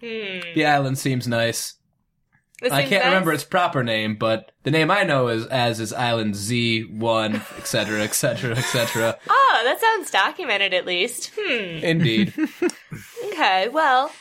Hmm. 0.00 0.40
The 0.54 0.66
island 0.66 0.98
seems 0.98 1.28
nice. 1.28 1.74
This 2.60 2.72
I 2.72 2.80
seems 2.80 2.90
can't 2.90 3.04
nice. 3.04 3.10
remember 3.12 3.32
its 3.32 3.44
proper 3.44 3.82
name, 3.82 4.14
but 4.16 4.52
the 4.62 4.70
name 4.70 4.90
I 4.90 5.02
know 5.02 5.28
is 5.28 5.46
as 5.46 5.80
is 5.80 5.92
Island 5.92 6.34
Z1, 6.34 7.34
etc., 7.58 8.02
etc., 8.02 8.52
etc. 8.56 9.18
Oh, 9.28 9.60
that 9.64 9.80
sounds 9.80 10.10
documented 10.10 10.72
at 10.72 10.86
least. 10.86 11.32
Hmm. 11.36 11.84
Indeed. 11.84 12.32
Okay. 13.32 13.68
Well, 13.68 14.12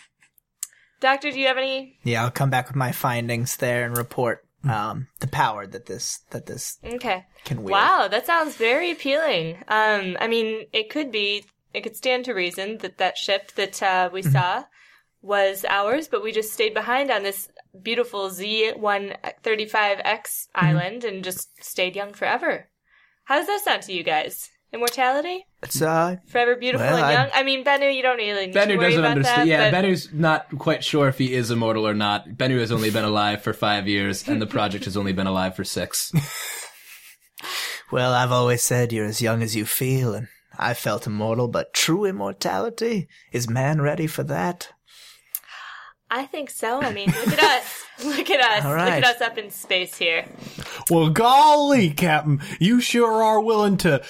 Doctor, 1.02 1.32
do 1.32 1.40
you 1.40 1.48
have 1.48 1.58
any? 1.58 2.00
Yeah, 2.04 2.24
I'll 2.24 2.32
come 2.32 2.50
back 2.50 2.68
with 2.68 2.76
my 2.78 2.92
findings 2.92 3.58
there 3.58 3.86
and 3.86 3.96
report 3.98 4.46
um, 4.64 5.08
the 5.20 5.28
power 5.28 5.68
that 5.68 5.86
this 5.86 6.20
that 6.32 6.46
this 6.46 6.78
Okay. 6.84 7.26
can 7.44 7.64
wield. 7.64 7.72
Wow, 7.72 8.08
that 8.08 8.26
sounds 8.26 8.56
very 8.56 8.92
appealing. 8.92 9.58
Um, 9.68 10.18
I 10.20 10.28
mean, 10.28 10.66
it 10.74 10.90
could 10.90 11.12
be, 11.12 11.46
it 11.74 11.82
could 11.82 11.96
stand 11.96 12.26
to 12.26 12.34
reason 12.34 12.80
that 12.80 12.98
that 12.98 13.18
ship 13.18 13.52
that 13.54 13.82
uh, 13.82 14.10
we 14.12 14.24
Mm-hmm. 14.24 14.34
saw 14.34 14.66
was 15.22 15.64
ours, 15.66 16.08
but 16.08 16.24
we 16.24 16.32
just 16.32 16.54
stayed 16.54 16.74
behind 16.74 17.12
on 17.12 17.22
this 17.24 17.50
beautiful 17.82 18.30
Z135X 18.30 20.48
Mm-hmm. 20.62 20.66
island 20.70 21.04
and 21.04 21.24
just 21.24 21.64
stayed 21.64 21.96
young 21.96 22.14
forever. 22.14 22.68
How 23.26 23.38
does 23.38 23.48
that 23.48 23.62
sound 23.64 23.84
to 23.84 23.94
you 23.94 24.04
guys? 24.04 24.50
Immortality? 24.74 25.46
It's 25.64 25.82
uh, 25.82 26.16
Forever 26.28 26.56
beautiful 26.56 26.88
Well, 26.88 26.96
and 26.96 27.06
I- 27.06 27.12
young? 27.12 27.30
I 27.34 27.44
mean, 27.44 27.64
Bennu, 27.66 27.94
you 27.94 28.02
don't 28.02 28.18
really 28.18 28.48
need 28.48 28.56
Bennu 28.56 28.68
to 28.68 28.78
worry 28.78 28.86
doesn't 28.88 29.00
about 29.00 29.12
understand. 29.12 29.42
that. 29.42 29.48
Yeah, 29.48 29.72
but 29.72 29.78
Bennu's 29.84 30.14
not 30.14 30.48
quite 30.58 30.84
sure 30.84 31.10
if 31.10 31.18
he 31.18 31.34
is 31.34 31.52
immortal 31.52 31.86
or 31.88 31.94
not. 31.94 32.30
Bennu 32.30 32.60
has 32.60 32.72
only 32.72 32.90
been 32.90 33.04
alive 33.04 33.44
for 33.44 33.52
five 33.54 33.88
years, 33.88 34.28
and 34.28 34.42
the 34.42 34.48
project 34.48 34.86
has 34.86 34.96
only 34.96 35.12
been 35.12 35.28
alive 35.28 35.56
for 35.58 35.66
six. 35.66 36.12
well, 37.92 38.14
I've 38.14 38.32
always 38.32 38.62
said 38.64 38.94
you're 38.94 39.06
as 39.06 39.22
young 39.22 39.44
as 39.44 39.56
you 39.56 39.66
feel, 39.66 40.14
and 40.14 40.28
I 40.58 40.74
felt 40.74 41.06
immortal, 41.06 41.48
but 41.50 41.74
true 41.74 42.06
immortality 42.06 43.08
is 43.34 43.50
man 43.50 43.82
ready 43.82 44.08
for 44.08 44.24
that? 44.24 44.70
I 46.10 46.26
think 46.26 46.50
so. 46.50 46.82
I 46.82 46.94
mean, 46.94 47.08
look 47.08 47.28
at 47.28 47.40
us. 47.40 47.78
Look 48.04 48.32
at 48.32 48.42
us. 48.42 48.66
All 48.66 48.72
Look 48.72 48.82
at 48.82 49.04
us 49.04 49.22
up 49.22 49.38
in 49.38 49.52
space 49.52 49.96
here. 49.96 50.26
Well, 50.90 51.10
golly, 51.12 51.92
Captain, 51.92 52.42
you 52.60 52.82
sure 52.82 53.22
are 53.22 53.40
willing 53.40 53.78
to, 53.78 54.02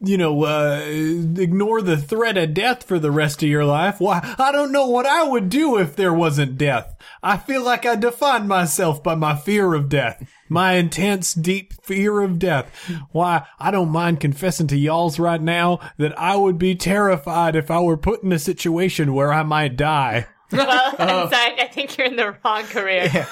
you 0.00 0.16
know, 0.16 0.44
uh, 0.44 0.80
ignore 0.86 1.82
the 1.82 1.96
threat 1.96 2.36
of 2.38 2.54
death 2.54 2.84
for 2.84 2.98
the 2.98 3.10
rest 3.10 3.42
of 3.42 3.48
your 3.48 3.64
life. 3.64 3.98
Why, 4.00 4.34
I 4.38 4.52
don't 4.52 4.70
know 4.72 4.86
what 4.88 5.06
I 5.06 5.24
would 5.24 5.48
do 5.48 5.76
if 5.78 5.96
there 5.96 6.12
wasn't 6.14 6.56
death. 6.56 6.94
I 7.22 7.36
feel 7.36 7.62
like 7.64 7.84
I 7.84 7.96
define 7.96 8.46
myself 8.46 9.02
by 9.02 9.16
my 9.16 9.34
fear 9.34 9.74
of 9.74 9.88
death. 9.88 10.24
My 10.48 10.74
intense, 10.74 11.34
deep 11.34 11.74
fear 11.82 12.20
of 12.22 12.38
death. 12.38 12.72
Why, 13.10 13.44
I 13.58 13.70
don't 13.70 13.90
mind 13.90 14.20
confessing 14.20 14.68
to 14.68 14.76
y'alls 14.78 15.18
right 15.18 15.42
now 15.42 15.80
that 15.98 16.18
I 16.18 16.36
would 16.36 16.58
be 16.58 16.74
terrified 16.76 17.56
if 17.56 17.70
I 17.70 17.80
were 17.80 17.96
put 17.96 18.22
in 18.22 18.32
a 18.32 18.38
situation 18.38 19.14
where 19.14 19.32
I 19.32 19.42
might 19.42 19.76
die. 19.76 20.26
Well, 20.50 20.94
Oh. 20.98 21.24
inside, 21.24 21.60
I 21.60 21.66
think 21.70 21.98
you're 21.98 22.06
in 22.06 22.16
the 22.16 22.34
wrong 22.42 22.62
career. 22.64 23.10
Yeah, 23.12 23.26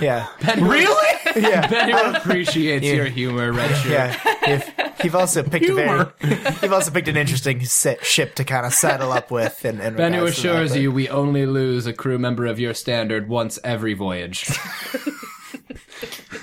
Yeah. 0.00 0.26
Really? 0.56 1.18
yeah, 1.36 1.66
Bennu 1.68 2.16
appreciates 2.16 2.86
your 2.86 3.04
humor, 3.06 3.52
Red 3.52 3.74
Shirt. 3.76 3.92
yeah. 3.92 4.16
If, 4.48 4.74
you've 5.04 5.14
also 5.16 5.42
picked 5.42 5.64
Humor. 5.66 6.12
a 6.20 6.26
very, 6.26 6.56
you've 6.62 6.72
also 6.72 6.90
picked 6.90 7.08
an 7.08 7.16
interesting 7.16 7.64
set, 7.64 8.04
ship 8.04 8.34
to 8.36 8.44
kind 8.44 8.66
of 8.66 8.72
saddle 8.74 9.12
up 9.12 9.30
with. 9.30 9.64
And, 9.64 9.80
in 9.80 9.94
Bennu 9.94 10.12
that, 10.20 10.22
assures 10.24 10.72
but- 10.72 10.80
you 10.80 10.90
we 10.92 11.08
only 11.08 11.46
lose 11.46 11.86
a 11.86 11.92
crew 11.92 12.18
member 12.18 12.46
of 12.46 12.58
your 12.58 12.74
standard 12.74 13.28
once 13.28 13.58
every 13.64 13.94
voyage. 13.94 14.48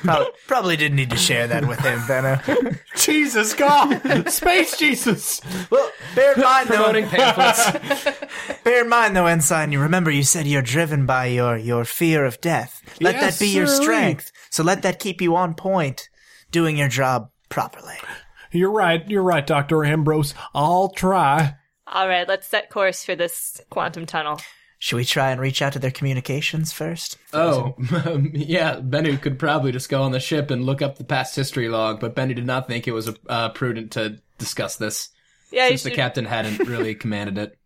Probably, 0.03 0.27
probably 0.47 0.77
didn't 0.77 0.95
need 0.95 1.09
to 1.09 1.17
share 1.17 1.47
that 1.47 1.67
with 1.67 1.79
him, 1.79 1.99
Bennu. 2.01 2.79
Jesus 2.95 3.53
God. 3.55 4.29
Space 4.29 4.77
Jesus. 4.77 5.41
well, 5.71 5.89
bear 6.15 6.33
in 6.35 6.41
mind, 6.41 6.69
though, 6.69 6.75
Promoting 6.75 7.07
pamphlets. 7.07 8.61
bear 8.63 8.83
in 8.83 8.89
mind, 8.89 9.15
though, 9.15 9.25
Ensign. 9.25 9.71
You 9.71 9.79
remember 9.81 10.11
you 10.11 10.23
said 10.23 10.45
you're 10.45 10.61
driven 10.61 11.05
by 11.07 11.25
your 11.27 11.57
your 11.57 11.83
fear 11.83 12.25
of 12.25 12.39
death. 12.41 12.81
Let 13.01 13.15
Yes, 13.15 13.39
that 13.39 13.43
be 13.43 13.49
your 13.49 13.67
strength. 13.67 14.31
So 14.51 14.63
let 14.63 14.83
that 14.83 14.99
keep 14.99 15.19
you 15.21 15.35
on 15.35 15.55
point, 15.55 16.09
doing 16.51 16.77
your 16.77 16.89
job 16.89 17.31
properly. 17.49 17.97
You're 18.51 18.71
right. 18.71 19.07
You're 19.09 19.23
right, 19.23 19.45
Dr. 19.45 19.83
Ambrose. 19.83 20.33
I'll 20.53 20.89
try. 20.89 21.55
All 21.87 22.07
right, 22.07 22.27
let's 22.27 22.47
set 22.47 22.69
course 22.69 23.05
for 23.05 23.15
this 23.15 23.61
quantum 23.69 24.05
tunnel. 24.05 24.39
Should 24.79 24.97
we 24.97 25.05
try 25.05 25.31
and 25.31 25.41
reach 25.41 25.61
out 25.61 25.73
to 25.73 25.79
their 25.79 25.89
communications 25.89 26.71
first? 26.71 27.17
Oh, 27.33 27.75
yeah, 28.33 28.75
Bennu 28.79 29.19
could 29.19 29.39
probably 29.39 29.71
just 29.71 29.89
go 29.89 30.03
on 30.03 30.11
the 30.11 30.19
ship 30.19 30.51
and 30.51 30.65
look 30.65 30.83
up 30.83 30.97
the 30.97 31.03
past 31.03 31.35
history 31.35 31.67
log, 31.67 31.99
but 31.99 32.15
Bennu 32.15 32.35
did 32.35 32.45
not 32.45 32.67
think 32.67 32.87
it 32.87 32.91
was 32.91 33.09
uh, 33.27 33.49
prudent 33.49 33.91
to 33.93 34.19
discuss 34.37 34.75
this, 34.75 35.09
Yeah, 35.51 35.63
you 35.63 35.77
since 35.77 35.83
the 35.83 35.91
captain 35.91 36.25
hadn't 36.25 36.59
really 36.67 36.93
commanded 36.93 37.37
it. 37.39 37.57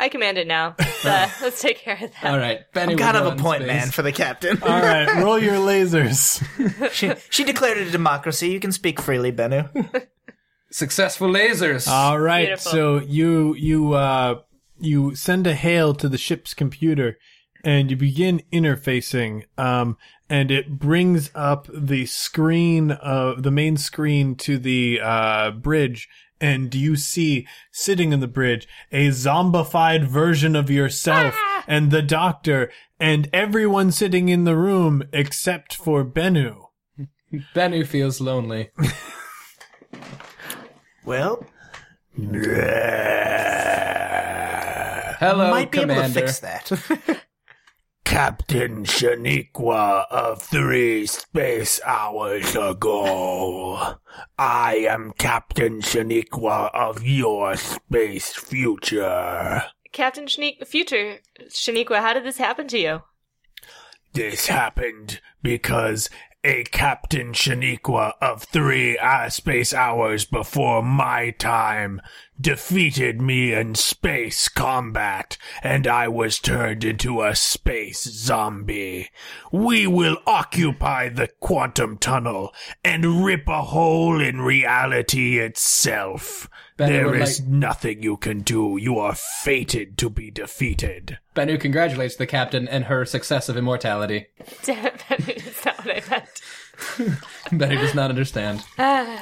I 0.00 0.08
command 0.08 0.38
it 0.38 0.46
now. 0.46 0.74
Uh, 1.02 1.26
let's 1.40 1.62
take 1.62 1.78
care 1.78 1.94
of 1.94 2.12
that. 2.12 2.30
All 2.30 2.36
right, 2.36 2.60
Bennu 2.74 2.98
God 2.98 3.14
will 3.14 3.28
of 3.28 3.40
a 3.40 3.42
point, 3.42 3.62
space. 3.62 3.68
man, 3.68 3.90
for 3.90 4.02
the 4.02 4.12
captain. 4.12 4.62
All 4.62 4.68
right, 4.68 5.08
roll 5.22 5.38
your 5.38 5.54
lasers. 5.54 6.44
she, 6.92 7.14
she 7.30 7.42
declared 7.42 7.78
it 7.78 7.88
a 7.88 7.90
democracy. 7.90 8.50
You 8.50 8.60
can 8.60 8.70
speak 8.70 9.00
freely, 9.00 9.32
Bennu. 9.32 10.06
Successful 10.70 11.28
lasers. 11.28 11.88
All 11.88 12.20
right. 12.20 12.48
Beautiful. 12.48 12.70
So 12.70 13.00
you 13.00 13.54
you 13.54 13.94
uh 13.94 14.40
you 14.78 15.14
send 15.14 15.46
a 15.46 15.54
hail 15.54 15.94
to 15.94 16.06
the 16.06 16.18
ship's 16.18 16.52
computer 16.52 17.16
and 17.64 17.90
you 17.90 17.96
begin 17.96 18.42
interfacing 18.52 19.44
um 19.56 19.96
and 20.28 20.50
it 20.50 20.78
brings 20.78 21.30
up 21.34 21.66
the 21.72 22.04
screen 22.04 22.90
of 22.90 23.42
the 23.42 23.50
main 23.50 23.78
screen 23.78 24.34
to 24.36 24.58
the 24.58 25.00
uh 25.02 25.50
bridge 25.50 26.10
and 26.40 26.74
you 26.74 26.96
see 26.96 27.46
sitting 27.70 28.12
in 28.12 28.20
the 28.20 28.28
bridge 28.28 28.66
a 28.90 29.08
zombified 29.08 30.04
version 30.04 30.56
of 30.56 30.70
yourself 30.70 31.34
ah! 31.36 31.64
and 31.66 31.90
the 31.90 32.02
doctor 32.02 32.70
and 32.98 33.28
everyone 33.32 33.90
sitting 33.92 34.28
in 34.28 34.44
the 34.44 34.56
room 34.56 35.02
except 35.12 35.74
for 35.74 36.04
Bennu. 36.04 36.66
Bennu 37.54 37.86
feels 37.86 38.20
lonely. 38.20 38.70
Well, 41.04 41.44
Hello, 45.18 45.50
might 45.50 45.70
be 45.70 45.78
Commander. 45.80 46.02
able 46.04 46.14
to 46.14 46.20
fix 46.20 46.38
that. 46.40 47.24
Captain 48.04 48.84
Shaniqua 48.84 50.06
of 50.10 50.42
three 50.42 51.06
space 51.06 51.80
hours 51.84 52.56
ago. 52.56 53.96
I 54.38 54.86
am 54.88 55.12
Captain 55.16 55.80
Shaniqua 55.80 56.74
of 56.74 57.04
your 57.04 57.56
space 57.56 58.32
future. 58.34 59.62
Captain 59.92 60.26
Shaniqua, 60.26 60.66
future 60.66 61.18
Shaniqua, 61.48 62.00
how 62.00 62.14
did 62.14 62.24
this 62.24 62.38
happen 62.38 62.68
to 62.68 62.78
you? 62.78 63.02
This 64.12 64.46
happened 64.48 65.20
because 65.42 66.10
a 66.42 66.64
Captain 66.64 67.32
Shaniqua 67.32 68.14
of 68.20 68.44
three 68.44 68.96
uh, 68.98 69.28
space 69.28 69.74
hours 69.74 70.24
before 70.24 70.82
my 70.82 71.30
time 71.30 72.00
defeated 72.40 73.20
me 73.20 73.52
in 73.52 73.74
space 73.74 74.48
combat, 74.48 75.36
and 75.62 75.86
I 75.86 76.08
was 76.08 76.38
turned 76.38 76.84
into 76.84 77.22
a 77.22 77.36
space 77.36 78.02
zombie. 78.04 79.10
We 79.52 79.86
will 79.86 80.16
occupy 80.26 81.10
the 81.10 81.28
quantum 81.40 81.98
tunnel 81.98 82.54
and 82.82 83.24
rip 83.24 83.46
a 83.46 83.62
hole 83.62 84.20
in 84.22 84.40
reality 84.40 85.38
itself. 85.38 86.48
Benny 86.78 86.92
there 86.94 87.10
would 87.10 87.20
is 87.20 87.40
like- 87.40 87.48
nothing 87.50 88.02
you 88.02 88.16
can 88.16 88.40
do. 88.40 88.78
You 88.80 88.98
are 88.98 89.14
fated 89.14 89.98
to 89.98 90.08
be 90.08 90.30
defeated. 90.30 91.18
Bennu 91.36 91.60
congratulates 91.60 92.16
the 92.16 92.26
captain 92.26 92.66
and 92.66 92.86
her 92.86 93.04
success 93.04 93.48
of 93.50 93.56
immortality. 93.58 94.26
Damn 94.64 94.86
it, 94.86 95.04
Benny, 95.08 95.24
that's 95.38 95.56
not 95.56 95.59
what 95.84 95.96
I 95.96 96.10
meant. 96.10 96.40
Bennu 97.50 97.80
does 97.80 97.94
not 97.94 98.10
understand. 98.10 98.64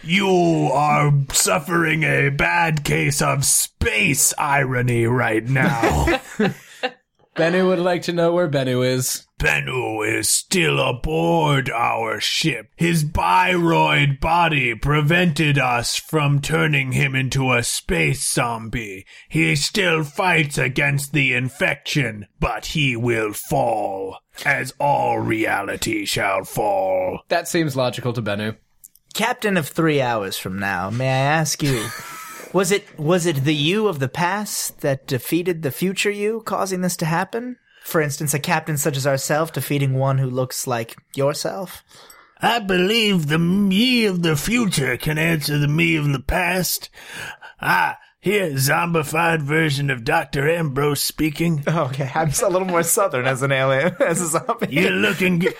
You 0.00 0.70
are 0.72 1.12
suffering 1.32 2.04
a 2.04 2.28
bad 2.28 2.84
case 2.84 3.20
of 3.20 3.44
space 3.44 4.32
irony 4.38 5.06
right 5.06 5.44
now. 5.44 6.20
Bennu 7.38 7.68
would 7.68 7.78
like 7.78 8.02
to 8.02 8.12
know 8.12 8.32
where 8.32 8.48
Bennu 8.48 8.84
is. 8.84 9.24
Bennu 9.38 10.04
is 10.04 10.28
still 10.28 10.80
aboard 10.80 11.70
our 11.70 12.18
ship. 12.18 12.72
His 12.74 13.04
bioroid 13.04 14.18
body 14.18 14.74
prevented 14.74 15.56
us 15.56 15.94
from 15.94 16.40
turning 16.40 16.90
him 16.90 17.14
into 17.14 17.52
a 17.52 17.62
space 17.62 18.28
zombie. 18.28 19.06
He 19.28 19.54
still 19.54 20.02
fights 20.02 20.58
against 20.58 21.12
the 21.12 21.32
infection, 21.32 22.26
but 22.40 22.66
he 22.66 22.96
will 22.96 23.32
fall, 23.32 24.18
as 24.44 24.74
all 24.80 25.20
reality 25.20 26.06
shall 26.06 26.42
fall. 26.42 27.20
That 27.28 27.46
seems 27.46 27.76
logical 27.76 28.12
to 28.14 28.20
Bennu. 28.20 28.56
Captain 29.14 29.56
of 29.56 29.68
three 29.68 30.00
hours 30.00 30.36
from 30.36 30.58
now, 30.58 30.90
may 30.90 31.06
I 31.06 31.18
ask 31.18 31.62
you, 31.62 31.86
was 32.52 32.72
it 32.72 32.98
was 32.98 33.26
it 33.26 33.44
the 33.44 33.54
you 33.54 33.88
of 33.88 33.98
the 33.98 34.08
past 34.08 34.80
that 34.80 35.06
defeated 35.06 35.62
the 35.62 35.70
future 35.70 36.10
you, 36.10 36.42
causing 36.44 36.80
this 36.80 36.96
to 36.98 37.04
happen? 37.04 37.56
For 37.82 38.00
instance, 38.00 38.34
a 38.34 38.38
captain 38.38 38.76
such 38.76 38.96
as 38.96 39.06
ourselves 39.06 39.50
defeating 39.52 39.94
one 39.94 40.18
who 40.18 40.28
looks 40.28 40.66
like 40.66 40.96
yourself. 41.14 41.82
I 42.40 42.60
believe 42.60 43.26
the 43.26 43.38
me 43.38 44.06
of 44.06 44.22
the 44.22 44.36
future 44.36 44.96
can 44.96 45.18
answer 45.18 45.58
the 45.58 45.68
me 45.68 45.96
of 45.96 46.12
the 46.12 46.20
past. 46.20 46.90
I 47.60 47.96
Here, 48.20 48.50
zombified 48.50 49.42
version 49.42 49.90
of 49.90 50.04
Dr. 50.04 50.48
Ambrose 50.48 51.00
speaking. 51.02 51.64
Okay, 51.68 52.10
I'm 52.14 52.30
a 52.30 52.48
little 52.48 52.68
more 52.68 52.82
southern 52.82 53.26
as 53.26 53.42
an 53.42 53.52
alien, 53.52 53.96
as 54.00 54.20
a 54.20 54.26
zombie. 54.26 54.68
You're 54.70 54.90
looking 54.90 55.38
good. 55.40 55.54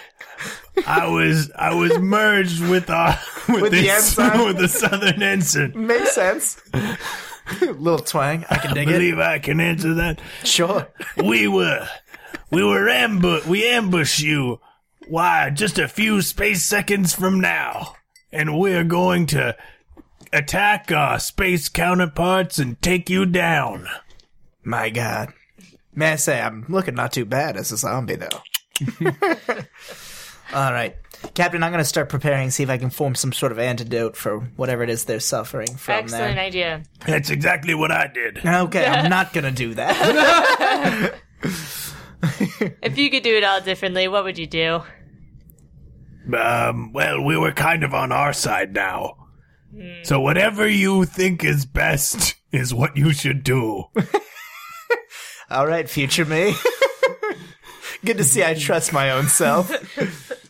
I 0.87 1.09
was 1.09 1.51
I 1.55 1.75
was 1.75 1.99
merged 1.99 2.61
with 2.69 2.91
our 2.91 3.09
uh, 3.11 3.19
with, 3.49 3.63
With 3.63 3.73
the 3.73 3.83
this, 3.83 4.19
ensign? 4.19 4.45
with 4.47 4.59
the 4.59 4.69
southern 4.69 5.23
ensign. 5.23 5.73
Makes 5.87 6.15
sense. 6.15 6.61
little 7.63 7.99
twang. 7.99 8.45
I 8.51 8.59
can 8.59 8.71
I 8.71 8.75
dig 8.75 8.89
it. 8.89 8.93
believe 8.93 9.19
I 9.19 9.39
can 9.39 9.61
answer 9.61 9.95
that. 9.95 10.21
Sure. 10.45 10.89
We 11.17 11.49
were 11.49 11.87
we 12.51 12.63
were 12.65 12.89
ambush 12.89 13.47
we 13.47 13.67
ambush 13.67 14.21
you. 14.21 14.61
Why, 15.09 15.49
just 15.51 15.79
a 15.79 15.89
few 15.89 16.21
space 16.21 16.65
seconds 16.65 17.15
from 17.15 17.41
now, 17.41 17.95
and 18.31 18.59
we're 18.59 18.85
going 18.85 19.25
to 19.29 19.57
attack 20.35 20.93
our 20.93 21.19
space 21.19 21.69
counterparts 21.71 22.59
and 22.59 22.81
take 22.83 23.09
you 23.09 23.25
down. 23.25 23.87
My 24.63 24.91
God. 24.91 25.33
May 25.95 26.13
I 26.13 26.17
say, 26.17 26.41
I'm 26.41 26.67
looking 26.69 26.95
not 26.95 27.13
too 27.13 27.25
bad 27.25 27.57
as 27.57 27.73
a 27.73 27.79
zombie, 27.79 28.17
though. 28.17 28.43
All 30.55 30.73
right. 30.73 30.97
Captain, 31.35 31.63
I'm 31.63 31.73
going 31.73 31.83
to 31.83 31.89
start 31.89 32.09
preparing, 32.09 32.51
see 32.51 32.63
if 32.63 32.71
I 32.71 32.79
can 32.79 32.91
form 32.91 33.15
some 33.15 33.33
sort 33.33 33.51
of 33.53 33.59
antidote 33.59 34.17
for 34.17 34.39
whatever 34.57 34.83
it 34.85 34.91
is 34.91 35.05
they're 35.05 35.21
suffering 35.21 35.75
from 35.77 36.05
Excellent 36.05 36.37
there. 36.37 36.45
idea. 36.45 36.83
That's 37.07 37.31
exactly 37.31 37.75
what 37.75 37.91
I 37.91 38.07
did. 38.07 38.45
Okay, 38.47 38.87
I'm 38.87 39.11
not 39.11 39.33
going 39.33 39.45
to 39.45 39.51
do 39.51 39.75
that. 39.75 41.15
If 42.83 42.99
you 42.99 43.11
could 43.11 43.23
do 43.23 43.37
it 43.37 43.45
all 43.45 43.61
differently, 43.61 44.09
what 44.09 44.25
would 44.25 44.39
you 44.39 44.47
do? 44.49 44.83
Um, 46.37 46.93
well, 46.93 47.23
we 47.23 47.37
were 47.39 47.53
kind 47.53 47.85
of 47.85 47.95
on 47.95 48.11
our 48.11 48.33
side 48.33 48.75
now. 48.75 49.15
So 50.03 50.19
whatever 50.19 50.67
you 50.69 51.05
think 51.05 51.45
is 51.45 51.65
best 51.65 52.35
is 52.51 52.75
what 52.75 52.97
you 52.97 53.13
should 53.13 53.45
do. 53.45 53.85
All 55.51 55.67
right, 55.69 55.89
future 55.89 56.25
me. 56.25 56.55
Good 58.05 58.19
to 58.19 58.25
see 58.25 58.43
I 58.43 58.55
trust 58.55 58.93
my 58.93 59.11
own 59.13 59.29
self. 59.29 59.71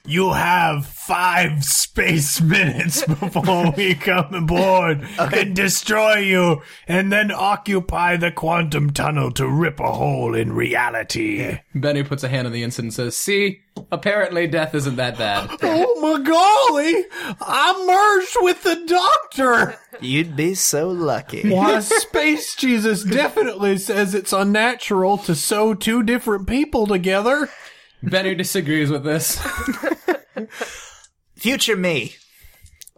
You 0.08 0.32
have 0.32 0.86
five 0.86 1.62
space 1.62 2.40
minutes 2.40 3.04
before 3.04 3.72
we 3.76 3.94
come 3.94 4.32
aboard 4.32 5.06
and 5.18 5.54
destroy 5.54 6.16
you, 6.20 6.62
and 6.86 7.12
then 7.12 7.30
occupy 7.30 8.16
the 8.16 8.30
quantum 8.32 8.90
tunnel 8.94 9.30
to 9.32 9.46
rip 9.46 9.80
a 9.80 9.92
hole 9.92 10.34
in 10.34 10.54
reality. 10.54 11.58
Benny 11.74 12.04
puts 12.04 12.24
a 12.24 12.28
hand 12.30 12.46
on 12.46 12.54
the 12.54 12.62
ensign 12.62 12.86
and 12.86 12.94
says, 12.94 13.18
"See, 13.18 13.60
apparently 13.92 14.46
death 14.46 14.74
isn't 14.74 14.96
that 14.96 15.18
bad." 15.18 15.50
Oh 15.62 16.00
my 16.00 16.22
golly! 16.22 17.04
I 17.42 17.84
merged 17.86 18.36
with 18.40 18.62
the 18.62 18.86
doctor! 18.86 19.78
You'd 20.00 20.36
be 20.36 20.54
so 20.54 20.88
lucky. 20.88 21.50
Why, 21.50 21.80
Space 21.80 22.54
Jesus 22.54 23.04
definitely 23.04 23.76
says 23.76 24.14
it's 24.14 24.32
unnatural 24.32 25.18
to 25.18 25.34
sew 25.34 25.74
two 25.74 26.02
different 26.02 26.46
people 26.46 26.86
together. 26.86 27.50
Benny 28.02 28.34
disagrees 28.34 28.90
with 28.90 29.04
this. 29.04 29.44
Future 31.36 31.76
me. 31.76 32.16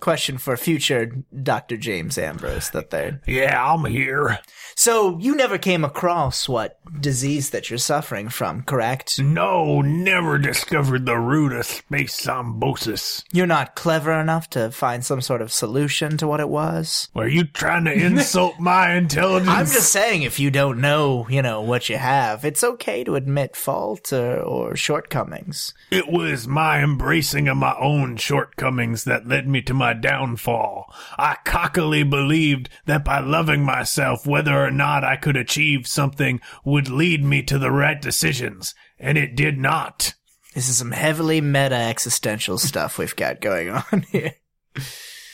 Question 0.00 0.38
for 0.38 0.56
future 0.56 1.12
Dr. 1.42 1.76
James 1.76 2.16
Ambrose 2.16 2.70
that 2.70 2.90
third. 2.90 3.20
Yeah, 3.26 3.62
I'm 3.62 3.84
here. 3.84 4.38
So 4.74 5.18
you 5.18 5.36
never 5.36 5.58
came 5.58 5.84
across 5.84 6.48
what 6.48 6.78
disease 7.02 7.50
that 7.50 7.68
you're 7.68 7.78
suffering 7.78 8.30
from, 8.30 8.62
correct? 8.62 9.20
No, 9.20 9.82
never 9.82 10.38
discovered 10.38 11.04
the 11.04 11.18
root 11.18 11.52
of 11.52 11.66
space 11.66 12.18
zombosis. 12.18 13.24
You're 13.30 13.46
not 13.46 13.74
clever 13.74 14.12
enough 14.12 14.48
to 14.50 14.70
find 14.70 15.04
some 15.04 15.20
sort 15.20 15.42
of 15.42 15.52
solution 15.52 16.16
to 16.16 16.26
what 16.26 16.40
it 16.40 16.48
was? 16.48 17.08
Are 17.14 17.28
you 17.28 17.44
trying 17.44 17.84
to 17.84 17.92
insult 17.92 18.54
my 18.58 18.94
intelligence? 18.94 19.50
I'm 19.50 19.66
just 19.66 19.92
saying, 19.92 20.22
if 20.22 20.40
you 20.40 20.50
don't 20.50 20.80
know, 20.80 21.26
you 21.28 21.42
know, 21.42 21.60
what 21.60 21.90
you 21.90 21.98
have, 21.98 22.44
it's 22.44 22.64
okay 22.64 23.04
to 23.04 23.16
admit 23.16 23.56
fault 23.56 24.12
or, 24.12 24.40
or 24.40 24.76
shortcomings. 24.76 25.74
It 25.90 26.08
was 26.08 26.48
my 26.48 26.82
embracing 26.82 27.48
of 27.48 27.58
my 27.58 27.76
own 27.78 28.16
shortcomings 28.16 29.04
that 29.04 29.28
led 29.28 29.46
me 29.46 29.60
to 29.62 29.74
my 29.74 29.89
downfall. 29.94 30.92
I 31.18 31.37
cockily 31.44 32.03
believed 32.03 32.68
that 32.87 33.05
by 33.05 33.20
loving 33.20 33.64
myself, 33.64 34.26
whether 34.26 34.64
or 34.64 34.70
not 34.70 35.05
I 35.05 35.16
could 35.16 35.37
achieve 35.37 35.87
something 35.87 36.40
would 36.64 36.88
lead 36.88 37.24
me 37.24 37.42
to 37.44 37.59
the 37.59 37.70
right 37.70 38.00
decisions, 38.00 38.74
and 38.98 39.16
it 39.16 39.37
did 39.37 39.59
not. 39.59 40.14
This 40.55 40.68
is 40.68 40.79
some 40.79 40.92
heavily 40.92 41.40
meta 41.40 41.76
existential 41.76 42.59
stuff 42.59 42.98
we've 42.98 43.16
got 43.16 43.40
going 43.40 43.70
on 43.70 44.03
here. 44.11 44.35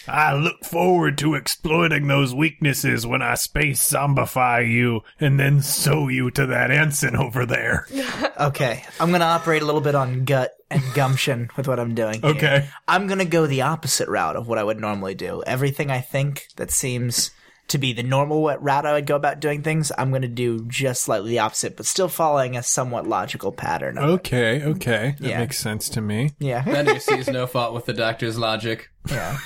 I 0.08 0.34
look 0.34 0.64
forward 0.64 1.18
to 1.18 1.34
exploiting 1.34 2.06
those 2.06 2.34
weaknesses 2.34 3.06
when 3.06 3.22
I 3.22 3.34
space 3.34 3.88
zombify 3.90 4.70
you 4.70 5.02
and 5.20 5.38
then 5.38 5.60
sew 5.62 6.08
you 6.08 6.30
to 6.32 6.46
that 6.46 6.70
ensign 6.70 7.16
over 7.16 7.44
there. 7.46 7.86
Okay, 8.38 8.84
I'm 9.00 9.10
gonna 9.12 9.24
operate 9.24 9.62
a 9.62 9.64
little 9.64 9.80
bit 9.80 9.94
on 9.94 10.26
gut 10.26 10.52
and 10.70 10.82
gumption 10.92 11.48
with 11.56 11.66
what 11.66 11.80
I'm 11.80 11.94
doing. 11.94 12.20
here. 12.20 12.30
Okay. 12.32 12.68
I'm 12.86 13.06
gonna 13.06 13.24
go 13.24 13.46
the 13.46 13.62
opposite 13.62 14.08
route 14.10 14.36
of 14.36 14.46
what 14.46 14.58
I 14.58 14.62
would 14.64 14.78
normally 14.78 15.14
do. 15.14 15.42
Everything 15.46 15.90
I 15.90 16.00
think 16.02 16.46
that 16.56 16.70
seems 16.70 17.30
to 17.68 17.78
be 17.78 17.94
the 17.94 18.02
normal 18.02 18.42
wa- 18.42 18.58
route 18.60 18.84
I 18.84 18.92
would 18.92 19.06
go 19.06 19.16
about 19.16 19.40
doing 19.40 19.62
things, 19.62 19.90
I'm 19.96 20.12
gonna 20.12 20.28
do 20.28 20.66
just 20.66 21.02
slightly 21.02 21.30
the 21.30 21.38
opposite, 21.38 21.78
but 21.78 21.86
still 21.86 22.08
following 22.08 22.56
a 22.58 22.62
somewhat 22.62 23.06
logical 23.06 23.52
pattern. 23.52 23.96
Of 23.96 24.04
it. 24.04 24.12
Okay, 24.12 24.62
okay. 24.64 25.14
That 25.18 25.28
Yeah. 25.30 25.40
makes 25.40 25.58
sense 25.58 25.88
to 25.90 26.02
me. 26.02 26.32
Yeah, 26.38 26.62
Benny 26.62 26.98
sees 27.00 27.28
no 27.28 27.46
fault 27.46 27.72
with 27.72 27.86
the 27.86 27.94
doctor's 27.94 28.36
logic. 28.38 28.90
yeah. 29.08 29.38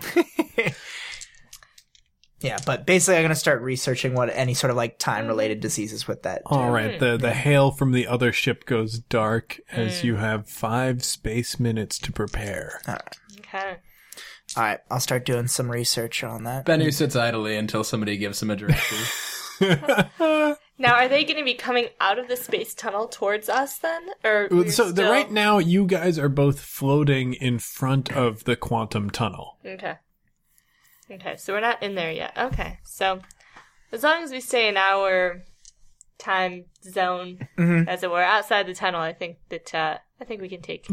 yeah, 2.40 2.58
but 2.66 2.86
basically, 2.86 3.16
I'm 3.16 3.22
gonna 3.24 3.34
start 3.34 3.62
researching 3.62 4.14
what 4.14 4.30
any 4.30 4.54
sort 4.54 4.70
of 4.70 4.76
like 4.76 4.98
time 4.98 5.26
related 5.26 5.60
diseases 5.60 6.06
with 6.06 6.22
that. 6.24 6.42
All 6.46 6.70
right, 6.70 6.98
the 6.98 7.16
the 7.16 7.32
hail 7.32 7.70
from 7.70 7.92
the 7.92 8.06
other 8.06 8.32
ship 8.32 8.66
goes 8.66 8.98
dark 8.98 9.60
as 9.70 10.00
hmm. 10.00 10.06
you 10.06 10.16
have 10.16 10.48
five 10.48 11.04
space 11.04 11.58
minutes 11.60 11.98
to 12.00 12.12
prepare. 12.12 12.80
Okay. 13.38 13.76
All 14.56 14.62
right, 14.62 14.80
I'll 14.90 15.00
start 15.00 15.26
doing 15.26 15.48
some 15.48 15.70
research 15.70 16.24
on 16.24 16.44
that. 16.44 16.64
Benny 16.64 16.90
sits 16.90 17.16
idly 17.16 17.56
until 17.56 17.84
somebody 17.84 18.16
gives 18.16 18.42
him 18.42 18.50
a 18.50 18.56
directive. 18.56 19.22
Now, 20.78 20.94
are 20.94 21.08
they 21.08 21.24
going 21.24 21.38
to 21.38 21.44
be 21.44 21.54
coming 21.54 21.88
out 22.00 22.18
of 22.18 22.28
the 22.28 22.36
space 22.36 22.74
tunnel 22.74 23.08
towards 23.08 23.48
us 23.48 23.78
then, 23.78 24.10
or 24.22 24.48
so 24.68 24.92
the, 24.92 25.04
right 25.04 25.30
now, 25.30 25.58
you 25.58 25.86
guys 25.86 26.18
are 26.18 26.28
both 26.28 26.60
floating 26.60 27.32
in 27.34 27.58
front 27.58 28.12
of 28.12 28.44
the 28.44 28.56
quantum 28.56 29.08
tunnel. 29.08 29.58
Okay. 29.64 29.94
Okay, 31.10 31.36
so 31.36 31.54
we're 31.54 31.60
not 31.60 31.82
in 31.82 31.94
there 31.94 32.12
yet. 32.12 32.36
Okay, 32.36 32.78
so 32.84 33.20
as 33.92 34.02
long 34.02 34.22
as 34.22 34.32
we 34.32 34.40
stay 34.40 34.68
an 34.68 34.76
our 34.76 35.42
time 36.18 36.64
zone, 36.82 37.46
Mm-hmm. 37.58 37.88
as 37.88 38.02
it 38.02 38.10
were, 38.10 38.22
outside 38.22 38.66
the 38.66 38.74
tunnel, 38.74 39.00
I 39.00 39.12
think 39.12 39.38
that 39.48 39.74
uh, 39.74 39.98
I 40.20 40.24
think 40.24 40.40
we 40.40 40.48
can 40.48 40.62
take. 40.62 40.86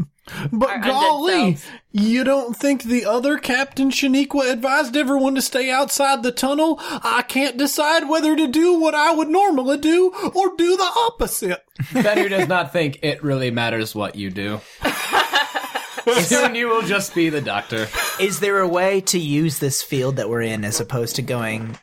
But 0.52 0.80
golly, 0.82 1.58
you 1.92 2.24
don't 2.24 2.56
think 2.56 2.82
the 2.82 3.04
other 3.04 3.36
Captain 3.38 3.90
Shaniqua 3.90 4.50
advised 4.50 4.96
everyone 4.96 5.34
to 5.34 5.42
stay 5.42 5.70
outside 5.70 6.22
the 6.22 6.32
tunnel? 6.32 6.78
I 6.80 7.22
can't 7.28 7.56
decide 7.56 8.08
whether 8.08 8.34
to 8.36 8.46
do 8.46 8.78
what 8.78 8.94
I 8.94 9.14
would 9.14 9.28
normally 9.28 9.78
do 9.78 10.12
or 10.34 10.56
do 10.56 10.76
the 10.76 10.90
opposite. 11.08 11.62
Benny 11.92 12.28
does 12.28 12.48
not 12.48 12.72
think 12.72 12.98
it 13.02 13.22
really 13.22 13.50
matters 13.50 13.94
what 13.94 14.14
you 14.16 14.30
do. 14.30 14.60
Soon 16.20 16.54
you 16.54 16.68
will 16.68 16.82
just 16.82 17.14
be 17.14 17.30
the 17.30 17.40
doctor. 17.40 17.86
Is 18.20 18.40
there 18.40 18.60
a 18.60 18.68
way 18.68 19.00
to 19.02 19.18
use 19.18 19.58
this 19.58 19.82
field 19.82 20.16
that 20.16 20.28
we're 20.28 20.42
in 20.42 20.64
as 20.64 20.78
opposed 20.80 21.16
to 21.16 21.22
going, 21.22 21.78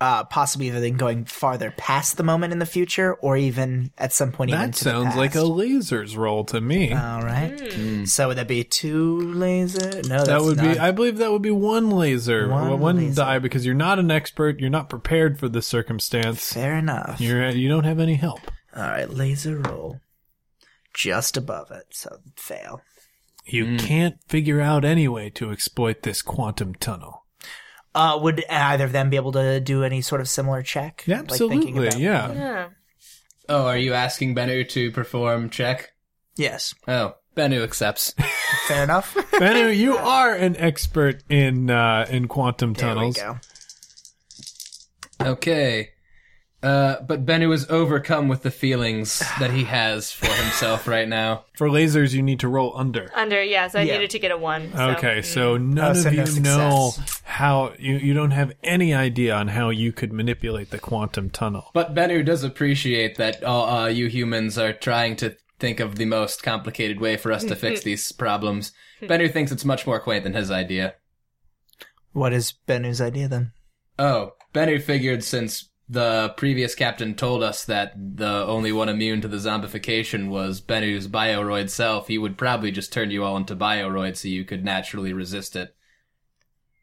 uh, 0.00 0.24
possibly 0.24 0.66
even 0.68 0.96
going 0.96 1.24
farther 1.24 1.72
past 1.76 2.16
the 2.16 2.22
moment 2.22 2.52
in 2.52 2.58
the 2.58 2.66
future, 2.66 3.14
or 3.14 3.36
even 3.36 3.90
at 3.96 4.12
some 4.12 4.32
point 4.32 4.50
even 4.50 4.60
That 4.60 4.74
to 4.74 4.84
the 4.84 4.90
sounds 4.90 5.16
like 5.16 5.34
a 5.34 5.38
lasers 5.38 6.16
roll 6.16 6.44
to 6.46 6.60
me. 6.60 6.92
All 6.92 7.22
right. 7.22 8.06
So 8.06 8.28
would 8.28 8.36
that 8.36 8.48
be 8.48 8.64
two 8.64 9.32
laser? 9.32 10.02
No, 10.08 10.24
that 10.24 10.42
would 10.42 10.56
not. 10.58 10.74
be, 10.74 10.78
I 10.78 10.90
believe 10.90 11.18
that 11.18 11.32
would 11.32 11.42
be 11.42 11.50
one 11.50 11.90
laser, 11.90 12.48
One 12.48 12.70
one, 12.70 12.80
one 12.80 12.96
laser. 12.96 13.14
die 13.16 13.38
because 13.38 13.64
you're 13.64 13.74
not 13.74 13.98
an 13.98 14.10
expert, 14.10 14.60
you're 14.60 14.70
not 14.70 14.90
prepared 14.90 15.38
for 15.38 15.48
the 15.48 15.62
circumstance. 15.62 16.52
Fair 16.52 16.76
enough. 16.76 17.20
You're 17.20 17.48
you 17.50 17.68
don't 17.68 17.84
have 17.84 17.98
any 18.00 18.14
help. 18.14 18.40
All 18.76 18.82
right, 18.82 19.08
laser 19.08 19.56
roll. 19.58 20.00
Just 20.94 21.36
above 21.36 21.70
it, 21.70 21.86
so 21.90 22.18
fail. 22.36 22.82
You 23.44 23.76
can't 23.76 24.16
figure 24.28 24.60
out 24.60 24.84
any 24.84 25.08
way 25.08 25.28
to 25.30 25.50
exploit 25.50 26.02
this 26.02 26.22
quantum 26.22 26.74
tunnel. 26.74 27.21
Uh, 27.94 28.18
would 28.22 28.44
either 28.48 28.84
of 28.84 28.92
them 28.92 29.10
be 29.10 29.16
able 29.16 29.32
to 29.32 29.60
do 29.60 29.84
any 29.84 30.00
sort 30.00 30.20
of 30.20 30.28
similar 30.28 30.62
check? 30.62 31.04
Like 31.06 31.28
thinking 31.28 31.78
Absolutely, 31.78 31.86
about- 31.88 31.98
yeah. 32.00 32.32
Yeah. 32.32 32.68
Oh, 33.48 33.66
are 33.66 33.76
you 33.76 33.92
asking 33.92 34.34
Bennu 34.34 34.68
to 34.70 34.90
perform 34.92 35.50
check? 35.50 35.92
Yes. 36.36 36.74
Oh, 36.88 37.16
Bennu 37.36 37.62
accepts. 37.62 38.14
Fair 38.68 38.84
enough. 38.84 39.14
Bennu, 39.32 39.76
you 39.76 39.96
are 39.96 40.34
an 40.34 40.56
expert 40.56 41.22
in 41.28 41.68
uh, 41.68 42.06
in 42.08 42.28
quantum 42.28 42.72
there 42.72 42.94
we 42.94 42.94
tunnels. 43.12 43.16
go. 43.18 43.38
Okay. 45.20 45.90
Uh, 46.62 47.00
but 47.02 47.26
Bennu 47.26 47.52
is 47.52 47.68
overcome 47.70 48.28
with 48.28 48.42
the 48.42 48.50
feelings 48.50 49.18
that 49.40 49.50
he 49.50 49.64
has 49.64 50.12
for 50.12 50.26
himself 50.32 50.86
right 50.86 51.08
now. 51.08 51.44
For 51.56 51.68
lasers, 51.68 52.12
you 52.12 52.22
need 52.22 52.38
to 52.40 52.48
roll 52.48 52.72
under. 52.76 53.10
Under, 53.14 53.42
yeah, 53.42 53.66
so 53.68 53.80
I 53.80 53.82
Yeah. 53.82 53.94
needed 53.94 54.10
to 54.10 54.18
get 54.20 54.30
a 54.30 54.38
one. 54.38 54.72
So. 54.72 54.90
Okay, 54.90 55.22
so 55.22 55.56
none 55.56 55.96
Oh, 55.96 56.00
of 56.00 56.04
no 56.12 56.22
you 56.24 56.40
know 56.40 56.92
how 57.24 57.72
you 57.78 57.96
you 57.96 58.14
don't 58.14 58.30
have 58.30 58.52
any 58.62 58.94
idea 58.94 59.34
on 59.34 59.48
how 59.48 59.70
you 59.70 59.90
could 59.92 60.12
manipulate 60.12 60.70
the 60.70 60.78
quantum 60.78 61.30
tunnel. 61.30 61.70
But 61.72 61.94
Bennu 61.94 62.24
does 62.24 62.44
appreciate 62.44 63.16
that 63.16 63.42
uh, 63.42 63.82
uh, 63.82 63.86
you 63.86 64.06
humans 64.06 64.56
are 64.56 64.72
trying 64.72 65.16
to 65.16 65.36
think 65.58 65.80
of 65.80 65.96
the 65.96 66.04
most 66.04 66.42
complicated 66.44 67.00
way 67.00 67.16
for 67.16 67.32
us 67.32 67.42
to 67.44 67.56
fix 67.56 67.80
these 67.84 68.12
problems. 68.12 68.72
Bennu 69.00 69.32
thinks 69.32 69.50
it's 69.50 69.64
much 69.64 69.84
more 69.86 69.98
quaint 69.98 70.22
than 70.24 70.34
his 70.34 70.50
idea. 70.50 70.94
What 72.12 72.32
is 72.32 72.54
Bennu's 72.68 73.00
idea 73.00 73.26
then? 73.28 73.52
Oh, 73.98 74.34
Bennu 74.54 74.80
figured 74.82 75.24
since 75.24 75.70
the 75.88 76.32
previous 76.36 76.74
captain 76.74 77.14
told 77.14 77.42
us 77.42 77.64
that 77.66 77.92
the 77.96 78.44
only 78.46 78.72
one 78.72 78.88
immune 78.88 79.20
to 79.20 79.28
the 79.28 79.36
zombification 79.36 80.28
was 80.28 80.60
Bennu's 80.60 81.08
bioroid 81.08 81.68
self, 81.70 82.08
he 82.08 82.16
would 82.18 82.38
probably 82.38 82.70
just 82.70 82.92
turn 82.92 83.10
you 83.10 83.24
all 83.24 83.36
into 83.36 83.54
bioroids 83.56 84.18
so 84.18 84.28
you 84.28 84.44
could 84.44 84.64
naturally 84.64 85.12
resist 85.12 85.54
it. 85.56 85.74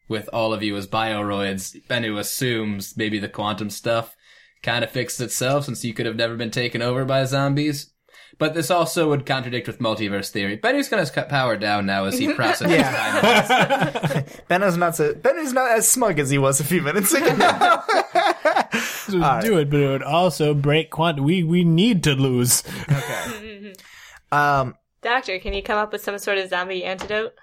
With 0.07 0.29
all 0.33 0.53
of 0.53 0.63
you 0.63 0.75
as 0.75 0.87
bioroids, 0.87 1.85
Bennu 1.87 2.17
assumes 2.19 2.97
maybe 2.97 3.19
the 3.19 3.29
quantum 3.29 3.69
stuff 3.69 4.15
kind 4.61 4.83
of 4.83 4.89
fixed 4.91 5.21
itself 5.21 5.65
since 5.65 5.85
you 5.85 5.93
could 5.93 6.05
have 6.05 6.15
never 6.15 6.35
been 6.35 6.51
taken 6.51 6.81
over 6.81 7.05
by 7.05 7.23
zombies. 7.25 7.91
But 8.37 8.53
this 8.53 8.71
also 8.71 9.09
would 9.09 9.25
contradict 9.25 9.67
with 9.67 9.79
multiverse 9.79 10.29
theory. 10.29 10.57
Bennu's 10.57 10.87
gonna 10.89 11.05
cut 11.09 11.29
power 11.29 11.57
down 11.57 11.85
now 11.85 12.05
as 12.05 12.17
he 12.17 12.33
processes 12.33 12.77
Yeah. 12.77 12.91
time. 13.91 14.23
Bennu's 14.49 14.77
not 14.77 14.95
so 14.95 15.13
Bennu's 15.13 15.53
not 15.53 15.71
as 15.71 15.89
smug 15.89 16.19
as 16.19 16.29
he 16.29 16.37
was 16.37 16.59
a 16.59 16.63
few 16.63 16.81
minutes 16.81 17.13
ago. 17.13 17.27
So 19.09 19.39
do 19.41 19.57
it, 19.57 19.71
but 19.71 19.79
it 19.79 19.87
would 19.87 20.03
also 20.03 20.53
break 20.53 20.91
quantum. 20.91 21.23
We 21.23 21.43
we 21.43 21.63
need 21.63 22.03
to 22.03 22.13
lose. 22.13 22.63
Okay. 22.91 23.73
um, 24.31 24.75
Doctor, 25.01 25.39
can 25.39 25.53
you 25.53 25.63
come 25.63 25.79
up 25.79 25.91
with 25.91 26.01
some 26.01 26.19
sort 26.19 26.37
of 26.37 26.49
zombie 26.49 26.83
antidote? 26.83 27.33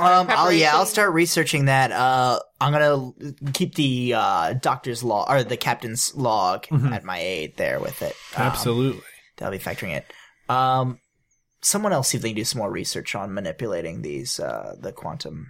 um, 0.00 0.26
I'll, 0.28 0.52
yeah, 0.52 0.74
I'll 0.74 0.86
start 0.86 1.12
researching 1.14 1.66
that. 1.66 1.92
Uh, 1.92 2.40
I'm 2.60 2.72
gonna 2.72 3.12
keep 3.52 3.76
the 3.76 4.14
uh, 4.14 4.52
doctor's 4.54 5.02
log 5.02 5.30
or 5.30 5.42
the 5.42 5.56
captain's 5.56 6.14
log 6.14 6.66
at 6.70 7.04
my 7.04 7.18
aid 7.18 7.56
there 7.56 7.80
with 7.80 8.02
it. 8.02 8.14
Um, 8.36 8.42
Absolutely. 8.42 9.02
That'll 9.36 9.52
be 9.52 9.62
factoring 9.62 9.96
it. 9.96 10.12
Um, 10.48 11.00
someone 11.62 11.92
else 11.92 12.08
see 12.08 12.18
if 12.18 12.22
they 12.22 12.30
can 12.30 12.36
do 12.36 12.44
some 12.44 12.58
more 12.58 12.70
research 12.70 13.14
on 13.14 13.32
manipulating 13.32 14.02
these 14.02 14.38
uh, 14.38 14.76
the 14.78 14.92
quantum. 14.92 15.46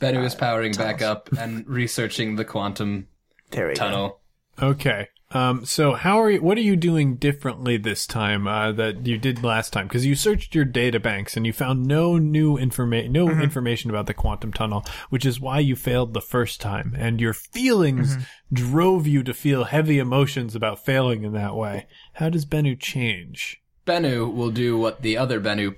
Bennu 0.00 0.24
is 0.24 0.34
powering 0.34 0.72
back 0.72 1.02
up 1.02 1.30
and 1.38 1.66
researching 1.68 2.36
the 2.36 2.44
quantum 2.44 3.06
There 3.50 3.68
we 3.68 3.74
go. 3.74 4.18
Tunnel. 4.56 4.72
Okay. 4.72 5.08
Um, 5.30 5.64
so 5.64 5.94
how 5.94 6.18
are 6.18 6.30
you, 6.30 6.40
what 6.40 6.56
are 6.58 6.62
you 6.62 6.76
doing 6.76 7.16
differently 7.16 7.76
this 7.76 8.06
time, 8.06 8.46
uh, 8.46 8.70
that 8.72 9.04
you 9.04 9.18
did 9.18 9.42
last 9.42 9.72
time? 9.72 9.88
Cause 9.88 10.04
you 10.04 10.14
searched 10.14 10.54
your 10.54 10.64
data 10.64 11.00
banks 11.00 11.36
and 11.36 11.44
you 11.44 11.52
found 11.52 11.86
no 11.86 12.18
new 12.18 12.56
information, 12.56 13.10
no 13.10 13.28
information 13.28 13.90
about 13.90 14.06
the 14.06 14.14
quantum 14.14 14.52
tunnel, 14.52 14.84
which 15.10 15.26
is 15.26 15.40
why 15.40 15.58
you 15.58 15.74
failed 15.74 16.14
the 16.14 16.20
first 16.20 16.60
time. 16.60 16.94
And 16.96 17.20
your 17.20 17.32
feelings 17.32 18.16
drove 18.52 19.08
you 19.08 19.24
to 19.24 19.34
feel 19.34 19.64
heavy 19.64 19.98
emotions 19.98 20.54
about 20.54 20.84
failing 20.84 21.24
in 21.24 21.32
that 21.32 21.56
way. 21.56 21.88
How 22.12 22.28
does 22.28 22.46
Bennu 22.46 22.78
change? 22.78 23.60
Bennu 23.86 24.32
will 24.32 24.50
do 24.50 24.78
what 24.78 25.02
the 25.02 25.16
other 25.16 25.40
Bennu 25.40 25.74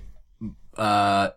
uh, 0.77 1.29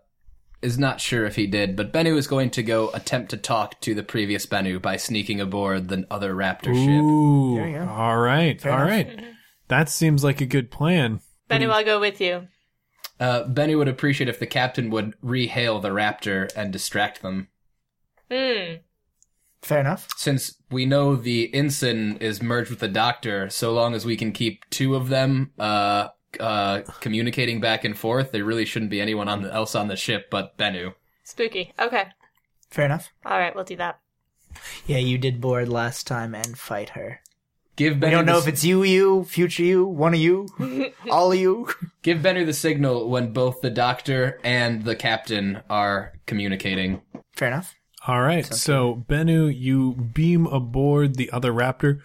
is 0.63 0.79
not 0.79 1.01
sure 1.01 1.25
if 1.25 1.37
he 1.37 1.47
did, 1.47 1.77
but 1.77 1.93
Bennu 1.93 2.17
is 2.17 2.27
going 2.27 2.51
to 2.51 2.63
go 2.63 2.91
attempt 2.93 3.31
to 3.31 3.37
talk 3.37 3.81
to 3.81 3.95
the 3.95 4.03
previous 4.03 4.47
Bennu 4.47 4.81
by 4.81 4.97
sneaking 4.97 5.41
aboard 5.41 5.89
the 5.89 6.07
other 6.11 6.35
raptor 6.35 6.75
ship. 6.75 7.03
Ooh. 7.03 7.57
There 7.57 7.69
you 7.69 7.79
go. 7.79 7.89
All 7.89 8.19
right. 8.19 8.65
all 8.67 8.75
enough. 8.75 8.89
right. 8.89 9.25
That 9.69 9.89
seems 9.89 10.23
like 10.23 10.41
a 10.41 10.47
good 10.47 10.71
plan. 10.71 11.21
Bennu, 11.49 11.71
I'll 11.71 11.85
go 11.85 12.01
with 12.01 12.21
you. 12.21 12.49
Uh, 13.19 13.45
Bennu 13.45 13.77
would 13.79 13.89
appreciate 13.89 14.29
if 14.29 14.39
the 14.39 14.47
captain 14.47 14.91
would 14.91 15.15
rehail 15.23 15.81
the 15.81 15.91
raptor 15.91 16.51
and 16.57 16.73
distract 16.73 17.23
them. 17.23 17.49
Hmm. 18.31 18.77
Fair 19.63 19.81
enough. 19.81 20.09
Since 20.17 20.57
we 20.71 20.87
know 20.87 21.17
the 21.17 21.55
ensign 21.55 22.17
is 22.17 22.43
merged 22.43 22.71
with 22.71 22.79
the 22.79 22.89
doctor, 22.89 23.51
so 23.51 23.73
long 23.73 23.95
as 23.95 24.07
we 24.07 24.17
can 24.17 24.33
keep 24.33 24.69
two 24.71 24.95
of 24.95 25.09
them 25.09 25.53
uh, 25.59 26.09
uh, 26.39 26.83
communicating 27.01 27.61
back 27.61 27.85
and 27.85 27.97
forth, 27.99 28.31
there 28.33 28.45
really 28.45 28.65
shouldn't 28.65 28.91
be 28.91 29.01
anyone 29.01 29.29
on 29.29 29.43
the, 29.43 29.53
else 29.53 29.75
on 29.75 29.89
the 29.89 29.97
ship 29.97 30.29
but 30.31 30.57
Bennu. 30.57 30.95
Spooky. 31.25 31.73
Okay. 31.79 32.05
Fair 32.71 32.85
enough. 32.87 33.09
All 33.25 33.39
right, 33.39 33.55
we'll 33.55 33.65
do 33.65 33.77
that. 33.77 33.99
Yeah, 34.87 34.99
you 34.99 35.19
did 35.19 35.41
board 35.41 35.69
last 35.69 36.07
time 36.07 36.35
and 36.35 36.59
fight 36.59 36.91
her. 36.91 37.21
Give 37.77 37.95
Bennu 37.95 38.05
We 38.05 38.11
don't 38.11 38.27
know 38.27 38.37
s- 38.39 38.43
if 38.43 38.49
it's 38.49 38.65
you, 38.65 38.83
you, 38.83 39.25
future 39.25 39.63
you, 39.63 39.85
one 39.87 40.13
of 40.13 40.21
you, 40.21 40.47
all 41.11 41.33
of 41.33 41.39
you. 41.39 41.69
Give 42.03 42.19
Bennu 42.19 42.45
the 42.45 42.53
signal 42.53 43.09
when 43.09 43.33
both 43.33 43.61
the 43.63 43.71
doctor 43.71 44.39
and 44.45 44.85
the 44.85 44.97
captain 44.97 45.63
are 45.71 46.13
communicating. 46.27 47.01
Fair 47.33 47.49
enough. 47.49 47.75
All 48.07 48.21
right. 48.23 48.45
So, 48.47 49.05
Bennu, 49.09 49.55
you 49.57 49.93
beam 49.95 50.47
aboard 50.47 51.17
the 51.17 51.31
other 51.33 51.53
Raptor. 51.53 52.01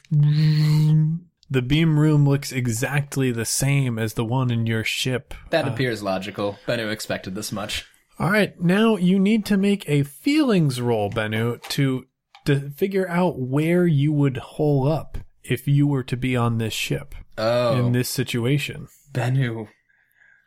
The 1.50 1.62
beam 1.62 2.00
room 2.00 2.28
looks 2.28 2.52
exactly 2.52 3.32
the 3.32 3.46
same 3.46 4.00
as 4.00 4.14
the 4.16 4.26
one 4.26 4.50
in 4.52 4.66
your 4.66 4.84
ship. 4.84 5.34
That 5.52 5.68
appears 5.68 6.02
logical. 6.02 6.58
Bennu 6.68 6.92
expected 6.92 7.36
this 7.36 7.52
much. 7.52 7.86
All 8.20 8.32
right. 8.32 8.60
Now 8.60 8.96
you 8.98 9.20
need 9.20 9.46
to 9.48 9.58
make 9.58 9.88
a 9.88 10.04
feelings 10.04 10.82
roll, 10.82 11.10
Bennu, 11.12 11.62
to 11.70 12.06
to 12.46 12.70
figure 12.72 13.08
out 13.10 13.40
where 13.40 13.86
you 13.88 14.12
would 14.14 14.38
hole 14.38 14.88
up 14.88 15.18
if 15.44 15.68
you 15.68 15.86
were 15.88 16.04
to 16.04 16.16
be 16.18 16.36
on 16.36 16.58
this 16.60 16.74
ship 16.74 17.14
Oh, 17.38 17.78
in 17.78 17.92
this 17.92 18.10
situation. 18.10 18.88
Bennu. 19.12 19.68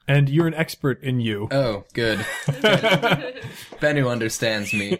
And 0.06 0.28
you're 0.28 0.46
an 0.46 0.54
expert 0.54 1.02
in 1.02 1.20
you. 1.20 1.48
Oh, 1.50 1.84
good. 1.92 2.18
Bennu 3.80 4.10
understands 4.10 4.72
me. 4.72 4.98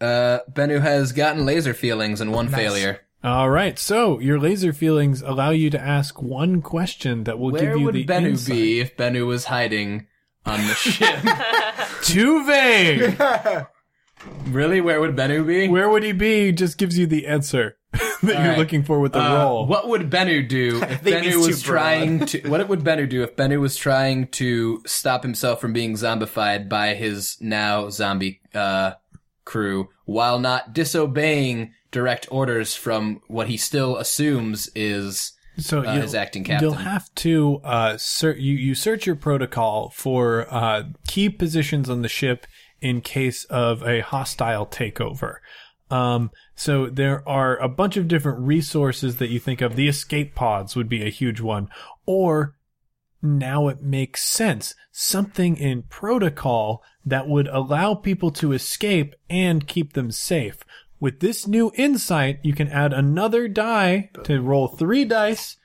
Uh, 0.00 0.38
Bennu 0.52 0.80
has 0.80 1.12
gotten 1.12 1.44
laser 1.44 1.74
feelings 1.74 2.20
and 2.20 2.32
one 2.32 2.46
Nice. 2.50 2.54
failure. 2.54 3.00
All 3.24 3.50
right. 3.50 3.78
So 3.78 4.20
your 4.20 4.38
laser 4.38 4.72
feelings 4.72 5.22
allow 5.22 5.50
you 5.50 5.70
to 5.70 5.80
ask 5.80 6.22
one 6.22 6.62
question 6.62 7.24
that 7.24 7.38
will 7.38 7.50
Where 7.52 7.60
give 7.62 7.70
you 7.70 7.78
the. 7.78 7.84
What 7.84 7.94
would 7.94 8.06
Bennu 8.06 8.28
insight. 8.30 8.54
be 8.54 8.80
if 8.80 8.96
Bennu 8.96 9.26
was 9.26 9.46
hiding 9.46 10.06
on 10.46 10.60
the 10.66 10.74
ship? 10.74 11.18
Too 12.02 12.44
vague. 12.46 13.20
really? 14.46 14.80
Where 14.80 15.00
would 15.00 15.16
Bennu 15.16 15.46
be? 15.46 15.68
Where 15.68 15.88
would 15.88 16.02
he 16.04 16.12
be? 16.12 16.52
Just 16.52 16.78
gives 16.78 16.96
you 16.96 17.06
the 17.06 17.26
answer 17.26 17.76
that 17.92 18.08
you're 18.22 18.34
right. 18.36 18.58
looking 18.58 18.84
for 18.84 19.00
with 19.00 19.12
the 19.12 19.20
Uh, 19.20 19.34
roll. 19.42 19.66
What 19.66 19.88
would 19.88 20.10
Bennu 20.10 20.48
do 20.48 20.80
if 20.82 21.00
think 21.00 21.24
Bennu 21.24 21.36
was 21.44 21.60
too 21.62 21.70
broad. 21.70 21.80
trying 21.80 22.26
to? 22.26 22.48
What 22.48 22.68
would 22.68 22.80
Bennu 22.80 23.08
do 23.08 23.22
if 23.24 23.34
Bennu 23.34 23.60
was 23.60 23.76
trying 23.76 24.28
to 24.28 24.80
stop 24.86 25.22
himself 25.24 25.60
from 25.60 25.72
being 25.72 25.94
zombified 25.94 26.68
by 26.68 26.94
his 26.94 27.36
now 27.40 27.90
zombie 27.90 28.40
uh, 28.54 28.92
crew 29.44 29.88
while 30.04 30.38
not 30.38 30.72
disobeying 30.72 31.72
direct 31.90 32.28
orders 32.30 32.74
from 32.74 33.22
what 33.28 33.48
he 33.48 33.56
still 33.56 33.96
assumes 33.96 34.70
is 34.74 35.32
So 35.58 35.82
uh, 35.82 36.00
his 36.00 36.14
acting 36.14 36.44
captain? 36.44 36.68
You'll 36.68 36.78
have 36.78 37.12
to 37.16 37.60
uh, 37.64 37.96
ser- 37.96 38.36
you 38.36 38.54
you 38.54 38.74
search 38.74 39.06
your 39.06 39.16
protocol 39.16 39.90
for 39.90 40.46
uh, 40.52 40.84
key 41.06 41.28
positions 41.28 41.88
on 41.88 42.02
the 42.02 42.08
ship 42.08 42.46
in 42.80 43.00
case 43.00 43.44
of 43.44 43.82
a 43.82 44.00
hostile 44.00 44.66
takeover. 44.66 45.36
Um, 45.90 46.30
so 46.54 46.86
there 46.86 47.26
are 47.26 47.56
a 47.56 47.68
bunch 47.68 47.96
of 47.96 48.08
different 48.08 48.40
resources 48.40 49.16
that 49.16 49.30
you 49.30 49.40
think 49.40 49.60
of. 49.60 49.74
The 49.74 49.88
escape 49.88 50.34
pods 50.34 50.76
would 50.76 50.88
be 50.88 51.02
a 51.02 51.10
huge 51.10 51.40
one, 51.40 51.68
or 52.04 52.54
now 53.22 53.68
it 53.68 53.82
makes 53.82 54.22
sense. 54.22 54.74
Something 54.92 55.56
in 55.56 55.82
protocol 55.82 56.82
that 57.04 57.26
would 57.26 57.48
allow 57.48 57.94
people 57.94 58.30
to 58.32 58.52
escape 58.52 59.14
and 59.30 59.66
keep 59.66 59.94
them 59.94 60.10
safe. 60.10 60.58
With 61.00 61.20
this 61.20 61.46
new 61.46 61.70
insight, 61.74 62.40
you 62.42 62.52
can 62.52 62.68
add 62.68 62.92
another 62.92 63.46
die 63.48 64.10
to 64.24 64.40
roll 64.40 64.68
three 64.68 65.04
dice 65.04 65.56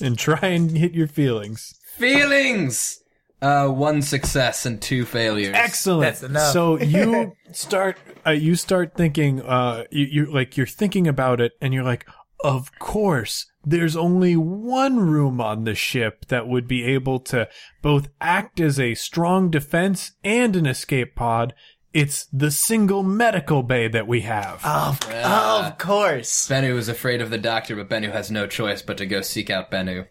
and 0.00 0.18
try 0.18 0.48
and 0.48 0.70
hit 0.76 0.92
your 0.92 1.08
feelings. 1.08 1.78
Feelings. 1.96 3.00
Uh, 3.40 3.68
one 3.68 4.00
success 4.00 4.64
and 4.64 4.80
two 4.80 5.04
failures. 5.04 5.54
Excellent. 5.54 6.02
That's 6.02 6.22
enough. 6.22 6.52
So 6.52 6.78
you 6.78 7.36
start, 7.52 7.98
uh, 8.26 8.30
you 8.30 8.54
start 8.54 8.94
thinking, 8.96 9.42
uh, 9.42 9.84
you, 9.90 10.06
you're 10.10 10.32
like, 10.32 10.56
you're 10.56 10.66
thinking 10.66 11.06
about 11.06 11.40
it 11.40 11.52
and 11.60 11.74
you're 11.74 11.84
like, 11.84 12.06
of 12.42 12.78
course, 12.78 13.46
there's 13.64 13.96
only 13.96 14.36
one 14.36 14.98
room 14.98 15.40
on 15.40 15.64
the 15.64 15.74
ship 15.74 16.26
that 16.28 16.46
would 16.46 16.68
be 16.68 16.84
able 16.84 17.18
to 17.20 17.48
both 17.82 18.08
act 18.20 18.60
as 18.60 18.78
a 18.78 18.94
strong 18.94 19.50
defense 19.50 20.12
and 20.22 20.54
an 20.54 20.66
escape 20.66 21.14
pod. 21.14 21.54
It's 21.94 22.26
the 22.32 22.50
single 22.50 23.04
medical 23.04 23.62
bay 23.62 23.86
that 23.86 24.08
we 24.08 24.22
have. 24.22 24.64
Of, 24.64 25.08
of 25.12 25.78
course. 25.78 26.48
Bennu 26.48 26.76
is 26.76 26.88
afraid 26.88 27.22
of 27.22 27.30
the 27.30 27.38
doctor, 27.38 27.76
but 27.76 27.88
Bennu 27.88 28.10
has 28.10 28.32
no 28.32 28.48
choice 28.48 28.82
but 28.82 28.98
to 28.98 29.06
go 29.06 29.20
seek 29.20 29.48
out 29.48 29.70
Bennu. 29.70 30.08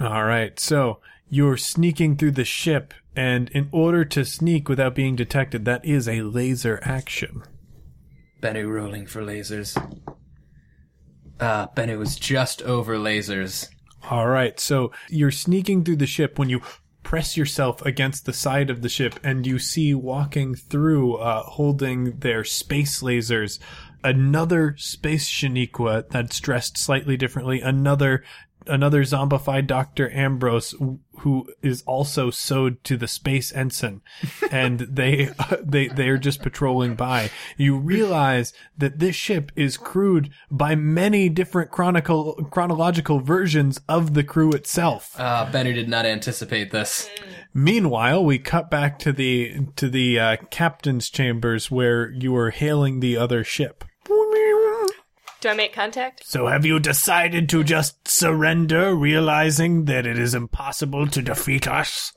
All 0.00 0.24
right. 0.24 0.58
So 0.58 0.98
you're 1.28 1.56
sneaking 1.56 2.16
through 2.16 2.32
the 2.32 2.44
ship, 2.44 2.92
and 3.14 3.48
in 3.50 3.68
order 3.70 4.04
to 4.06 4.24
sneak 4.24 4.68
without 4.68 4.96
being 4.96 5.14
detected, 5.14 5.64
that 5.64 5.84
is 5.84 6.08
a 6.08 6.22
laser 6.22 6.80
action. 6.82 7.44
Bennu 8.42 8.68
rolling 8.68 9.06
for 9.06 9.22
lasers. 9.22 9.76
Uh, 11.38 11.68
Bennu 11.68 11.98
was 11.98 12.16
just 12.16 12.62
over 12.62 12.96
lasers. 12.96 13.68
All 14.10 14.26
right, 14.26 14.58
so 14.58 14.90
you're 15.08 15.30
sneaking 15.30 15.84
through 15.84 15.96
the 15.96 16.06
ship 16.06 16.38
when 16.38 16.48
you 16.48 16.62
press 17.02 17.36
yourself 17.36 17.80
against 17.82 18.26
the 18.26 18.32
side 18.32 18.70
of 18.70 18.82
the 18.82 18.88
ship, 18.88 19.18
and 19.22 19.46
you 19.46 19.58
see 19.58 19.94
walking 19.94 20.54
through, 20.54 21.16
uh, 21.16 21.42
holding 21.42 22.18
their 22.18 22.44
space 22.44 23.02
lasers, 23.02 23.58
another 24.04 24.74
space 24.78 25.28
Shaniqua 25.28 26.08
that's 26.08 26.40
dressed 26.40 26.78
slightly 26.78 27.16
differently, 27.16 27.60
another 27.60 28.24
another 28.66 29.02
zombified 29.04 29.66
Dr. 29.66 30.08
Ambros 30.10 30.74
who 31.20 31.46
is 31.60 31.82
also 31.82 32.30
sewed 32.30 32.82
to 32.84 32.96
the 32.96 33.08
space 33.08 33.52
ensign 33.52 34.00
and 34.50 34.80
they 34.80 35.28
they 35.62 35.88
they 35.88 36.08
are 36.08 36.18
just 36.18 36.42
patrolling 36.42 36.94
by 36.94 37.30
you 37.56 37.76
realize 37.76 38.52
that 38.76 38.98
this 38.98 39.14
ship 39.14 39.52
is 39.54 39.76
crewed 39.76 40.30
by 40.50 40.74
many 40.74 41.28
different 41.28 41.70
chronicle 41.70 42.34
chronological 42.50 43.20
versions 43.20 43.80
of 43.88 44.14
the 44.14 44.24
crew 44.24 44.50
itself 44.52 45.14
Uh, 45.18 45.44
Bennu 45.50 45.74
did 45.74 45.88
not 45.88 46.06
anticipate 46.06 46.70
this. 46.70 47.10
meanwhile 47.52 48.24
we 48.24 48.38
cut 48.38 48.70
back 48.70 48.98
to 48.98 49.12
the 49.12 49.66
to 49.76 49.88
the 49.90 50.18
uh, 50.18 50.36
captain's 50.50 51.10
chambers 51.10 51.70
where 51.70 52.10
you 52.12 52.34
are 52.36 52.50
hailing 52.50 53.00
the 53.00 53.16
other 53.16 53.44
ship 53.44 53.84
Do 55.40 55.48
I 55.48 55.54
make 55.54 55.72
contact? 55.72 56.26
So 56.26 56.46
have 56.46 56.66
you 56.66 56.78
decided 56.78 57.48
to 57.50 57.64
just 57.64 58.06
surrender, 58.06 58.94
realizing 58.94 59.86
that 59.86 60.06
it 60.06 60.18
is 60.18 60.34
impossible 60.34 61.06
to 61.08 61.22
defeat 61.22 61.66
us? 61.66 62.12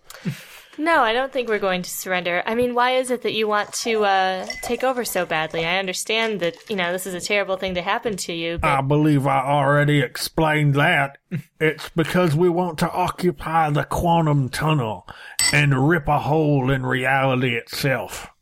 No, 0.78 1.04
I 1.04 1.14
don't 1.14 1.32
think 1.32 1.50
we're 1.50 1.60
going 1.60 1.84
to 1.84 1.90
surrender. 1.90 2.42
I 2.46 2.56
mean, 2.56 2.74
why 2.74 2.96
is 2.96 3.12
it 3.12 3.22
that 3.22 3.34
you 3.34 3.48
want 3.48 3.72
to 3.74 4.06
uh, 4.06 4.48
take 4.64 4.84
over 4.84 5.06
so 5.06 5.26
badly? 5.26 5.66
I 5.66 5.78
understand 5.78 6.40
that 6.40 6.56
you 6.70 6.76
know 6.76 6.92
this 6.92 7.06
is 7.06 7.14
a 7.14 7.22
terrible 7.22 7.58
thing 7.58 7.76
to 7.76 7.82
happen 7.82 8.18
to 8.18 8.34
you, 8.34 8.58
but 8.58 8.70
I 8.70 8.82
believe 8.82 9.28
I 9.28 9.46
already 9.46 10.00
explained 10.00 10.74
that. 10.76 11.20
It's 11.60 11.90
because 11.90 12.36
we 12.36 12.50
want 12.50 12.80
to 12.80 12.92
occupy 12.92 13.70
the 13.70 13.84
quantum 13.84 14.50
tunnel 14.50 15.08
and 15.54 15.88
rip 15.88 16.08
a 16.08 16.20
hole 16.20 16.72
in 16.72 16.86
reality 16.86 17.56
itself. 17.56 18.33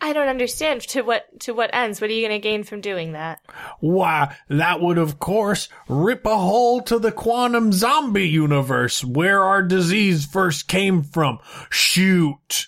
But 0.00 0.06
I 0.06 0.12
don't 0.12 0.28
understand 0.28 0.82
to 0.82 1.02
what 1.02 1.40
to 1.40 1.52
what 1.52 1.70
ends. 1.72 2.00
What 2.00 2.10
are 2.10 2.12
you 2.12 2.26
going 2.26 2.40
to 2.40 2.42
gain 2.42 2.64
from 2.64 2.80
doing 2.80 3.12
that? 3.12 3.40
Why, 3.80 4.36
that 4.48 4.80
would 4.80 4.98
of 4.98 5.18
course 5.18 5.68
rip 5.88 6.26
a 6.26 6.36
hole 6.36 6.82
to 6.82 6.98
the 6.98 7.12
quantum 7.12 7.72
zombie 7.72 8.28
universe 8.28 9.04
where 9.04 9.42
our 9.42 9.62
disease 9.62 10.26
first 10.26 10.68
came 10.68 11.02
from. 11.02 11.38
Shoot. 11.70 12.66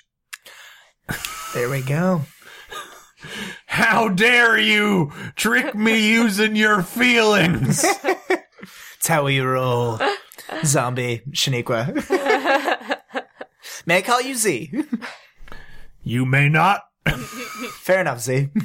There 1.55 1.71
we 1.71 1.83
go. 1.83 2.23
How 3.67 4.09
dare 4.09 4.59
you 4.59 5.13
trick 5.35 5.75
me 5.75 6.13
using 6.13 6.57
your 6.57 6.83
feelings? 6.83 7.83
That's 8.29 9.07
how 9.07 9.25
we 9.25 9.41
roll. 9.41 9.99
Zombie 10.65 11.23
Shaniqua. 11.31 12.99
May 13.87 13.99
I 13.99 14.03
call 14.03 14.21
you 14.23 14.35
Z? 14.35 14.73
You 16.03 16.25
may 16.25 16.49
not. 16.49 16.88
Fair 17.81 18.01
enough, 18.01 18.21
Z. 18.21 18.51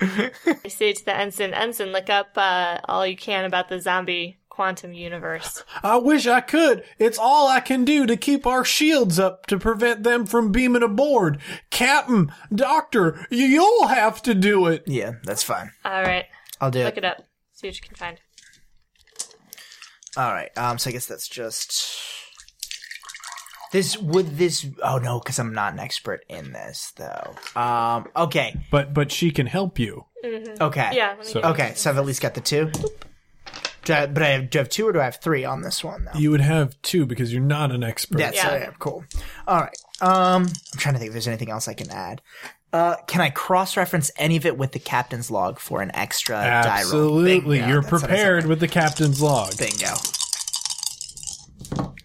I 0.00 0.68
say 0.68 0.92
to 0.92 1.04
the 1.04 1.16
ensign, 1.16 1.54
ensign, 1.54 1.92
look 1.92 2.10
up 2.10 2.28
uh, 2.36 2.78
all 2.84 3.06
you 3.06 3.16
can 3.16 3.44
about 3.44 3.68
the 3.68 3.80
zombie 3.80 4.38
quantum 4.48 4.92
universe. 4.92 5.64
I 5.82 5.96
wish 5.96 6.26
I 6.26 6.40
could. 6.40 6.84
It's 6.98 7.18
all 7.18 7.48
I 7.48 7.60
can 7.60 7.84
do 7.84 8.06
to 8.06 8.16
keep 8.16 8.46
our 8.46 8.64
shields 8.64 9.18
up 9.18 9.46
to 9.46 9.58
prevent 9.58 10.02
them 10.04 10.26
from 10.26 10.52
beaming 10.52 10.82
aboard. 10.82 11.38
Captain, 11.70 12.32
Doctor, 12.54 13.26
you'll 13.30 13.88
have 13.88 14.22
to 14.22 14.34
do 14.34 14.66
it. 14.66 14.84
Yeah, 14.86 15.14
that's 15.24 15.42
fine. 15.42 15.70
All 15.84 16.02
right, 16.02 16.26
I'll 16.60 16.70
do 16.70 16.80
it. 16.80 16.84
look 16.84 16.96
it. 16.96 17.04
it 17.04 17.04
up. 17.04 17.24
See 17.52 17.68
what 17.68 17.76
you 17.76 17.82
can 17.82 17.96
find. 17.96 18.20
All 20.16 20.32
right. 20.32 20.56
Um. 20.56 20.78
So 20.78 20.90
I 20.90 20.92
guess 20.92 21.06
that's 21.06 21.28
just 21.28 21.72
this. 23.74 23.98
Would 23.98 24.38
this? 24.38 24.64
Oh 24.82 24.96
no, 24.96 25.18
because 25.18 25.38
I'm 25.38 25.52
not 25.52 25.74
an 25.74 25.78
expert 25.80 26.24
in 26.30 26.52
this 26.52 26.92
though. 26.96 27.34
Um. 27.60 28.06
Okay. 28.16 28.56
But 28.70 28.94
but 28.94 29.12
she 29.12 29.30
can 29.30 29.46
help 29.46 29.78
you. 29.78 30.06
Okay. 30.24 30.90
Yeah. 30.94 31.16
So- 31.20 31.42
Okay. 31.42 31.74
So 31.74 31.90
I've 31.90 31.98
at 31.98 32.06
least 32.06 32.22
got 32.22 32.32
the 32.32 32.40
two. 32.40 32.70
Do 33.84 33.92
I, 33.92 34.06
but 34.06 34.22
I 34.22 34.28
have, 34.28 34.48
do 34.48 34.58
I 34.58 34.62
have 34.62 34.70
two 34.70 34.88
or 34.88 34.92
do 34.94 35.00
I 35.00 35.04
have 35.04 35.16
three 35.20 35.44
on 35.44 35.60
this 35.60 35.84
one 35.84 36.06
though? 36.06 36.18
You 36.18 36.30
would 36.30 36.40
have 36.40 36.80
two 36.80 37.04
because 37.04 37.30
you're 37.30 37.42
not 37.42 37.70
an 37.70 37.84
expert. 37.84 38.16
That's 38.16 38.36
Yeah. 38.38 38.54
yeah. 38.56 38.70
cool. 38.78 39.04
All 39.46 39.60
right. 39.60 39.76
Um, 40.00 40.44
I'm 40.46 40.78
trying 40.78 40.94
to 40.94 40.98
think 40.98 41.08
if 41.08 41.12
there's 41.12 41.28
anything 41.28 41.50
else 41.50 41.68
I 41.68 41.74
can 41.74 41.90
add. 41.90 42.22
Uh, 42.72 42.96
can 43.06 43.20
I 43.20 43.28
cross-reference 43.28 44.10
any 44.16 44.36
of 44.38 44.46
it 44.46 44.56
with 44.56 44.72
the 44.72 44.78
captain's 44.78 45.30
log 45.30 45.58
for 45.58 45.82
an 45.82 45.94
extra 45.94 46.36
die? 46.36 46.46
Absolutely. 46.46 47.40
Bingo. 47.58 47.68
You're 47.68 47.82
That's 47.82 47.92
what 47.92 47.98
I 48.04 48.06
said. 48.06 48.08
prepared 48.08 48.46
with 48.46 48.60
the 48.60 48.68
captain's 48.68 49.20
log. 49.20 49.56
Bingo. 49.58 49.94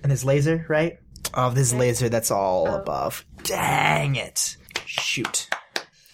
And 0.04 0.12
his 0.12 0.26
laser, 0.26 0.66
right? 0.70 1.00
Oh, 1.34 1.50
this 1.52 1.74
laser, 1.74 2.10
that's 2.10 2.32
all 2.32 2.68
above. 2.68 3.26
Dang 3.44 4.16
it. 4.16 4.58
Shoot. 4.86 5.50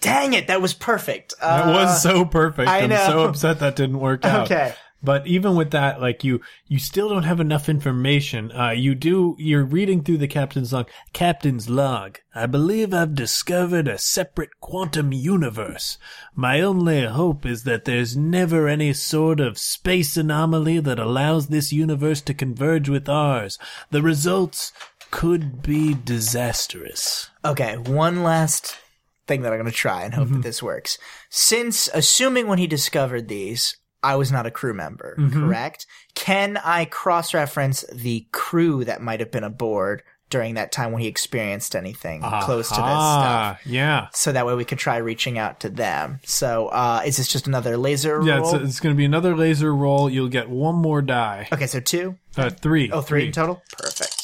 Dang 0.00 0.34
it, 0.34 0.46
that 0.48 0.60
was 0.60 0.74
perfect. 0.74 1.34
Uh, 1.40 1.72
That 1.72 1.72
was 1.72 2.02
so 2.02 2.24
perfect. 2.24 2.68
I 2.68 2.80
I'm 2.80 2.90
so 2.90 3.24
upset 3.24 3.60
that 3.60 3.76
didn't 3.76 3.98
work 3.98 4.24
out. 4.24 4.44
Okay. 4.50 4.74
But 5.02 5.26
even 5.26 5.54
with 5.56 5.70
that, 5.70 6.00
like 6.00 6.24
you, 6.24 6.40
you 6.66 6.78
still 6.78 7.08
don't 7.08 7.22
have 7.24 7.38
enough 7.38 7.68
information. 7.68 8.50
Uh, 8.50 8.70
you 8.70 8.94
do, 8.94 9.36
you're 9.38 9.64
reading 9.64 10.02
through 10.02 10.18
the 10.18 10.26
captain's 10.26 10.72
log. 10.72 10.88
Captain's 11.12 11.68
log. 11.68 12.18
I 12.34 12.46
believe 12.46 12.92
I've 12.92 13.14
discovered 13.14 13.88
a 13.88 13.98
separate 13.98 14.58
quantum 14.60 15.12
universe. 15.12 15.98
My 16.34 16.60
only 16.60 17.04
hope 17.04 17.44
is 17.46 17.64
that 17.64 17.84
there's 17.84 18.16
never 18.16 18.68
any 18.68 18.92
sort 18.94 19.38
of 19.38 19.58
space 19.58 20.16
anomaly 20.16 20.80
that 20.80 20.98
allows 20.98 21.48
this 21.48 21.72
universe 21.72 22.20
to 22.22 22.34
converge 22.34 22.88
with 22.88 23.08
ours. 23.08 23.58
The 23.90 24.02
results 24.02 24.72
could 25.10 25.62
be 25.62 25.94
disastrous. 25.94 27.30
Okay, 27.44 27.76
one 27.76 28.22
last 28.22 28.76
thing 29.26 29.42
that 29.42 29.52
I'm 29.52 29.58
going 29.58 29.70
to 29.70 29.76
try 29.76 30.02
and 30.04 30.14
hope 30.14 30.28
that 30.28 30.42
this 30.42 30.62
works. 30.62 30.98
Since, 31.30 31.88
assuming 31.92 32.46
when 32.46 32.58
he 32.58 32.66
discovered 32.66 33.28
these, 33.28 33.76
I 34.02 34.14
was 34.16 34.30
not 34.30 34.46
a 34.46 34.50
crew 34.50 34.74
member, 34.74 35.16
correct? 35.32 35.86
Can 36.14 36.58
I 36.58 36.84
cross 36.84 37.34
reference 37.34 37.84
the 37.92 38.26
crew 38.32 38.84
that 38.84 39.02
might 39.02 39.18
have 39.20 39.32
been 39.32 39.42
aboard 39.42 40.02
during 40.30 40.54
that 40.54 40.70
time 40.72 40.92
when 40.92 41.02
he 41.02 41.08
experienced 41.08 41.74
anything 41.74 42.20
close 42.20 42.68
to 42.68 42.74
this 42.74 42.76
stuff? 42.76 42.84
Ah, 42.86 43.58
yeah. 43.64 44.08
So 44.12 44.30
that 44.32 44.46
way 44.46 44.54
we 44.54 44.64
could 44.64 44.78
try 44.78 44.98
reaching 44.98 45.38
out 45.38 45.60
to 45.60 45.68
them. 45.70 46.20
So, 46.24 46.68
uh, 46.68 47.02
is 47.04 47.16
this 47.16 47.26
just 47.28 47.46
another 47.48 47.76
laser 47.76 48.22
Yeah, 48.22 48.36
roll? 48.38 48.54
it's, 48.56 48.64
it's 48.64 48.80
going 48.80 48.94
to 48.94 48.96
be 48.96 49.04
another 49.04 49.36
laser 49.36 49.74
roll. 49.74 50.08
You'll 50.08 50.28
get 50.28 50.48
one 50.50 50.76
more 50.76 51.02
die. 51.02 51.48
okay, 51.52 51.66
so 51.66 51.80
two? 51.80 52.16
Uh, 52.36 52.50
three. 52.50 52.90
Oh, 52.92 53.00
three 53.00 53.26
in 53.26 53.32
total? 53.32 53.60
Perfect. 53.76 54.22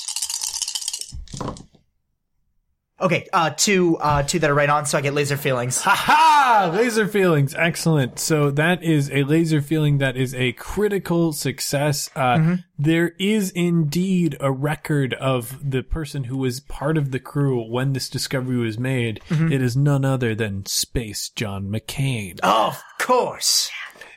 Okay, 3.01 3.27
uh, 3.33 3.51
two, 3.51 3.97
uh, 3.97 4.23
two 4.23 4.39
that 4.39 4.49
are 4.49 4.55
right 4.55 4.69
on, 4.71 4.87
so 4.87 4.97
I 4.97 5.01
get 5.01 5.13
laser 5.13 5.37
feelings. 5.37 5.81
Ha! 5.81 5.91
ha! 5.91 6.71
Laser 6.73 7.09
feelings. 7.09 7.53
Excellent. 7.53 8.21
So 8.21 8.53
that 8.53 8.85
is 8.85 9.11
a 9.11 9.25
laser 9.25 9.61
feeling 9.61 9.99
that 9.99 10.17
is 10.17 10.37
a 10.37 10.53
critical 10.53 11.33
success. 11.33 12.11
Uh, 12.15 12.59
there 12.79 13.15
is 13.19 13.51
indeed 13.51 14.37
a 14.39 14.53
record 14.53 15.15
of 15.15 15.59
the 15.69 15.83
person 15.83 16.25
who 16.25 16.37
was 16.37 16.61
part 16.61 16.97
of 16.97 17.11
the 17.11 17.19
crew 17.19 17.61
when 17.69 17.93
this 17.93 18.09
discovery 18.09 18.59
was 18.59 18.79
made. 18.79 19.21
It 19.31 19.61
is 19.61 19.77
none 19.77 20.05
other 20.05 20.37
than 20.37 20.65
Space 20.67 21.29
John 21.31 21.65
McCain. 21.73 22.39
Of 22.41 22.81
course. 23.01 23.69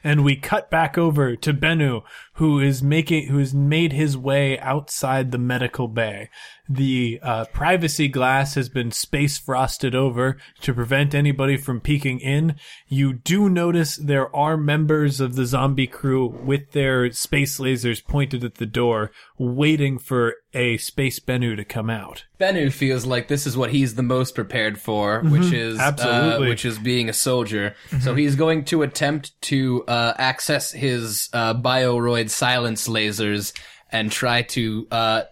and 0.04 0.24
we 0.24 0.36
cut 0.36 0.70
back 0.70 0.96
over 1.00 1.36
to 1.36 1.52
Bennu, 1.54 2.04
who 2.34 2.60
is 2.60 2.84
making, 2.84 3.30
who 3.30 3.40
has 3.40 3.56
made 3.56 3.94
his 3.94 4.16
way 4.16 4.60
outside 4.60 5.32
the 5.32 5.40
medical 5.40 5.88
bay. 5.88 6.30
The 6.68 7.20
uh, 7.22 7.46
privacy 7.46 8.08
glass 8.08 8.56
has 8.56 8.70
been 8.70 8.92
space 8.92 9.38
frosted 9.38 9.94
over 9.94 10.38
to 10.62 10.74
prevent 10.74 11.14
anybody 11.14 11.58
from 11.58 11.80
peeking 11.80 12.20
in. 12.20 12.56
You 12.88 13.14
do 13.14 13.50
notice 13.50 13.96
there 13.98 14.36
are 14.36 14.58
members 14.58 15.20
of 15.20 15.36
the 15.36 15.46
zombie 15.46 15.88
crew 15.88 16.26
with 16.26 16.72
their 16.72 17.12
space 17.12 17.60
lasers 17.60 18.04
pointed 18.04 18.44
at 18.44 18.56
the 18.56 18.66
door, 18.66 19.12
waiting 19.38 20.00
for 20.00 20.36
a 20.54 20.78
space 20.78 21.20
Bennu 21.20 21.56
to 21.56 21.66
come 21.66 21.90
out. 21.90 22.26
Bennu 22.40 22.72
feels 22.72 23.06
like 23.06 23.28
this 23.28 23.46
is 23.46 23.56
what 23.56 23.72
he's 23.72 23.96
the 23.96 24.04
most 24.04 24.34
prepared 24.34 24.80
for, 24.80 25.22
which 25.22 25.52
is 25.52 25.80
Absolutely. 25.80 26.48
uh, 26.48 26.50
which 26.50 26.66
is 26.66 26.80
being 26.80 27.10
a 27.10 27.14
soldier. 27.14 27.76
So 28.02 28.16
he's 28.16 28.36
going 28.36 28.66
to 28.66 28.82
attempt 28.82 29.40
to 29.44 29.84
uh, 29.88 30.14
access 30.18 30.72
his 30.72 31.30
uh, 31.34 31.54
bioroid 31.54 32.30
silence 32.30 32.88
lasers 32.88 33.54
and 33.92 34.12
try 34.12 34.42
to 34.42 34.88
uh, 34.92 34.96
uh, 34.96 35.24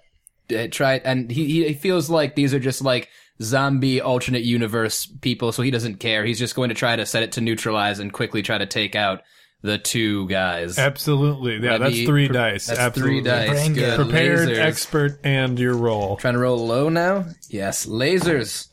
try. 0.72 0.96
And 0.96 1.30
he 1.32 1.66
he 1.68 1.74
feels 1.74 2.10
like 2.10 2.36
these 2.36 2.54
are 2.54 2.60
just 2.60 2.82
like 2.82 3.10
zombie 3.42 4.00
alternate 4.02 4.44
universe 4.44 5.06
people, 5.22 5.52
so 5.52 5.62
he 5.64 5.72
doesn't 5.72 5.96
care. 5.98 6.24
He's 6.26 6.40
just 6.40 6.56
going 6.56 6.70
to 6.70 6.76
try 6.76 6.96
to 6.96 7.06
set 7.06 7.24
it 7.24 7.34
to 7.34 7.42
neutralize 7.42 8.00
and 8.00 8.12
quickly 8.14 8.42
try 8.42 8.58
to 8.58 8.66
take 8.66 8.96
out 8.96 9.22
the 9.62 9.78
two 9.78 10.28
guys. 10.28 10.78
Absolutely. 10.78 11.56
Yeah, 11.58 11.74
Would 11.74 11.82
that's 11.82 11.94
be- 11.94 12.06
three 12.06 12.28
pre- 12.28 12.34
dice. 12.34 12.68
That's 12.68 12.80
Absolutely. 12.80 13.22
three 13.22 13.30
dice. 13.30 13.68
Good. 13.70 13.76
good. 13.76 13.96
Prepared, 13.96 14.50
Lasers. 14.50 14.58
expert, 14.60 15.20
and 15.24 15.58
your 15.58 15.76
roll. 15.76 16.18
Trying 16.18 16.34
to 16.34 16.40
roll 16.42 16.66
low 16.68 16.90
now? 16.90 17.26
Yes, 17.50 17.86
lasers. 17.86 18.68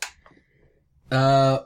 Uh, 1.11 1.61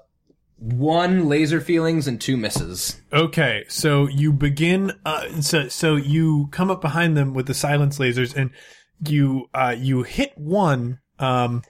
one 0.58 1.28
laser 1.28 1.60
feelings 1.60 2.06
and 2.06 2.20
two 2.20 2.36
misses. 2.36 3.00
Okay, 3.12 3.64
so 3.68 4.08
you 4.08 4.32
begin. 4.32 4.92
Uh, 5.04 5.40
so 5.42 5.68
so 5.68 5.96
you 5.96 6.48
come 6.52 6.70
up 6.70 6.80
behind 6.80 7.16
them 7.16 7.34
with 7.34 7.46
the 7.46 7.54
silence 7.54 7.98
lasers, 7.98 8.34
and 8.34 8.50
you 9.10 9.48
uh, 9.54 9.74
you 9.76 10.02
hit 10.02 10.36
one, 10.36 11.00
um, 11.18 11.62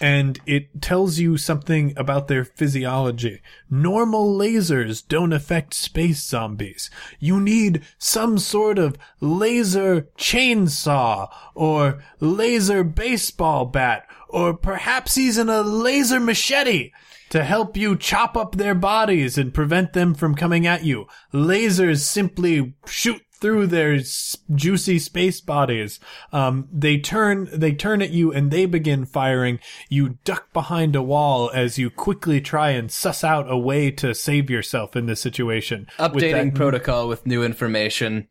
and 0.00 0.38
it 0.46 0.80
tells 0.80 1.18
you 1.18 1.36
something 1.36 1.92
about 1.96 2.28
their 2.28 2.44
physiology. 2.44 3.40
Normal 3.68 4.36
lasers 4.36 5.06
don't 5.06 5.32
affect 5.32 5.74
space 5.74 6.22
zombies. 6.22 6.90
You 7.18 7.40
need 7.40 7.82
some 7.98 8.38
sort 8.38 8.78
of 8.78 8.96
laser 9.20 10.02
chainsaw 10.16 11.28
or 11.54 12.02
laser 12.20 12.84
baseball 12.84 13.66
bat 13.66 14.06
or 14.28 14.54
perhaps 14.54 15.18
even 15.18 15.48
a 15.48 15.62
laser 15.62 16.20
machete 16.20 16.92
to 17.30 17.44
help 17.44 17.76
you 17.76 17.96
chop 17.96 18.36
up 18.36 18.56
their 18.56 18.74
bodies 18.74 19.38
and 19.38 19.54
prevent 19.54 19.92
them 19.92 20.14
from 20.14 20.34
coming 20.34 20.66
at 20.66 20.84
you. 20.84 21.06
Lasers 21.32 22.00
simply 22.00 22.74
shoot 22.86 23.22
through 23.40 23.66
their 23.66 23.94
s- 23.94 24.36
juicy 24.54 24.98
space 24.98 25.40
bodies. 25.40 25.98
Um, 26.32 26.68
they 26.72 26.98
turn, 26.98 27.48
they 27.52 27.72
turn 27.72 28.02
at 28.02 28.10
you 28.10 28.32
and 28.32 28.50
they 28.50 28.66
begin 28.66 29.06
firing. 29.06 29.58
You 29.88 30.18
duck 30.24 30.52
behind 30.52 30.94
a 30.94 31.02
wall 31.02 31.50
as 31.54 31.78
you 31.78 31.90
quickly 31.90 32.40
try 32.40 32.70
and 32.70 32.90
suss 32.90 33.24
out 33.24 33.50
a 33.50 33.56
way 33.58 33.90
to 33.92 34.14
save 34.14 34.50
yourself 34.50 34.94
in 34.96 35.06
this 35.06 35.20
situation. 35.20 35.86
With 35.98 36.12
Updating 36.12 36.50
that- 36.52 36.54
protocol 36.54 37.08
with 37.08 37.26
new 37.26 37.42
information. 37.42 38.28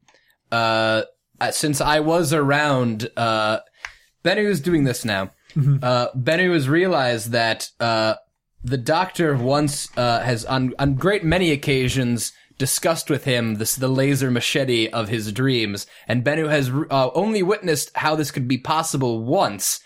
Uh, 0.51 1.03
uh, 1.41 1.51
since 1.51 1.81
I 1.81 1.99
was 2.01 2.33
around, 2.33 3.09
uh, 3.17 3.59
is 4.25 4.61
doing 4.61 4.83
this 4.83 5.03
now. 5.05 5.31
Uh, 5.55 6.07
Bennu 6.15 6.53
has 6.53 6.69
realized 6.69 7.31
that, 7.31 7.69
uh, 7.79 8.13
the 8.63 8.77
doctor 8.77 9.35
once, 9.35 9.89
uh, 9.97 10.19
has 10.21 10.45
on, 10.45 10.73
on 10.77 10.93
great 10.95 11.23
many 11.23 11.51
occasions 11.51 12.33
discussed 12.59 13.09
with 13.09 13.23
him 13.23 13.55
this, 13.55 13.75
the 13.75 13.87
laser 13.87 14.29
machete 14.29 14.87
of 14.89 15.09
his 15.09 15.31
dreams, 15.31 15.87
and 16.07 16.23
Bennu 16.23 16.49
has, 16.49 16.69
uh, 16.91 17.09
only 17.15 17.41
witnessed 17.41 17.89
how 17.95 18.15
this 18.15 18.29
could 18.29 18.47
be 18.47 18.59
possible 18.59 19.23
once 19.23 19.79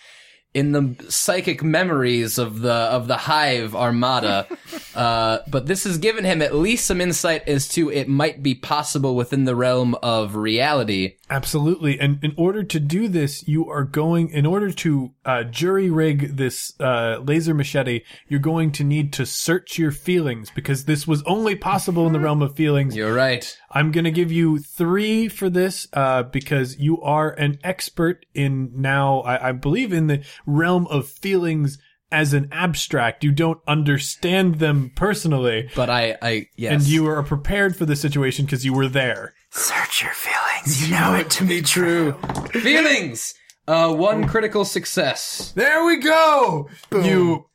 in 0.53 0.71
the 0.71 0.95
psychic 1.09 1.63
memories 1.63 2.37
of 2.37 2.59
the 2.59 2.73
of 2.73 3.07
the 3.07 3.17
hive 3.17 3.75
armada. 3.75 4.47
Uh, 4.93 5.39
but 5.47 5.65
this 5.65 5.85
has 5.85 5.97
given 5.97 6.23
him 6.23 6.39
at 6.39 6.53
least 6.53 6.85
some 6.85 7.01
insight 7.01 7.41
as 7.49 7.67
to 7.67 7.89
it 7.89 8.07
might 8.07 8.43
be 8.43 8.53
possible 8.53 9.15
within 9.15 9.45
the 9.45 9.55
realm 9.55 9.95
of 10.03 10.35
reality 10.35 11.15
Absolutely. 11.33 11.99
And 11.99 12.23
in 12.23 12.33
order 12.37 12.63
to 12.63 12.79
do 12.79 13.07
this, 13.07 13.47
you 13.47 13.67
are 13.67 13.83
going, 13.83 14.29
in 14.29 14.45
order 14.45 14.71
to 14.71 15.13
uh, 15.25 15.43
jury 15.43 15.89
rig 15.89 16.37
this 16.37 16.79
uh, 16.79 17.17
laser 17.23 17.55
machete, 17.55 18.01
you're 18.27 18.39
going 18.39 18.71
to 18.73 18.83
need 18.83 19.11
to 19.13 19.25
search 19.25 19.79
your 19.79 19.89
feelings 19.91 20.51
because 20.53 20.85
this 20.85 21.07
was 21.07 21.23
only 21.23 21.55
possible 21.55 22.05
in 22.05 22.13
the 22.13 22.19
realm 22.19 22.43
of 22.43 22.55
feelings. 22.55 22.95
you're 22.95 23.15
right 23.15 23.57
I'm 23.71 23.91
going 23.91 24.03
to 24.03 24.11
give 24.11 24.31
you 24.31 24.59
three 24.59 25.27
for 25.27 25.49
this 25.49 25.87
uh, 25.93 26.21
because 26.21 26.77
you 26.77 27.01
are 27.01 27.31
an 27.31 27.57
expert 27.63 28.27
in 28.35 28.71
now, 28.75 29.21
I, 29.21 29.49
I 29.49 29.51
believe, 29.53 29.91
in 29.91 30.05
the 30.05 30.23
realm 30.45 30.85
of 30.87 31.07
feelings 31.07 31.79
as 32.11 32.33
an 32.33 32.47
abstract. 32.51 33.23
You 33.23 33.31
don't 33.31 33.59
understand 33.67 34.59
them 34.59 34.91
personally. 34.95 35.69
but 35.75 35.89
i 35.89 36.15
i 36.21 36.45
yes 36.55 36.73
And 36.73 36.83
you 36.83 37.07
are 37.07 37.23
prepared 37.23 37.75
for 37.75 37.87
the 37.87 37.95
situation 37.95 38.45
because 38.45 38.63
you 38.63 38.73
were 38.73 38.87
there. 38.87 39.33
Search 39.55 40.01
your 40.01 40.13
feelings. 40.13 40.83
You 40.83 40.95
know 40.95 41.13
it 41.13 41.29
to 41.31 41.45
be 41.45 41.61
true. 41.61 42.13
feelings 42.51 43.35
uh 43.67 43.93
one 43.93 44.27
critical 44.27 44.65
success 44.65 45.53
There 45.55 45.85
we 45.85 45.97
go. 45.97 46.69
You 46.91 47.45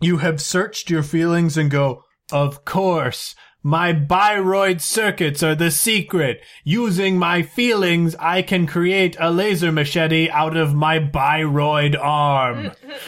you 0.00 0.18
have 0.18 0.42
searched 0.42 0.90
your 0.90 1.04
feelings 1.04 1.56
and 1.56 1.70
go, 1.70 2.02
"Of 2.32 2.64
course, 2.64 3.36
my 3.62 3.92
bioroid 3.92 4.80
circuits 4.80 5.42
are 5.42 5.54
the 5.54 5.70
secret. 5.70 6.42
Using 6.64 7.16
my 7.16 7.42
feelings, 7.42 8.16
I 8.18 8.42
can 8.42 8.66
create 8.66 9.16
a 9.20 9.30
laser 9.30 9.70
machete 9.70 10.28
out 10.30 10.56
of 10.56 10.74
my 10.74 10.98
bioroid 10.98 11.96
arm." 11.98 12.72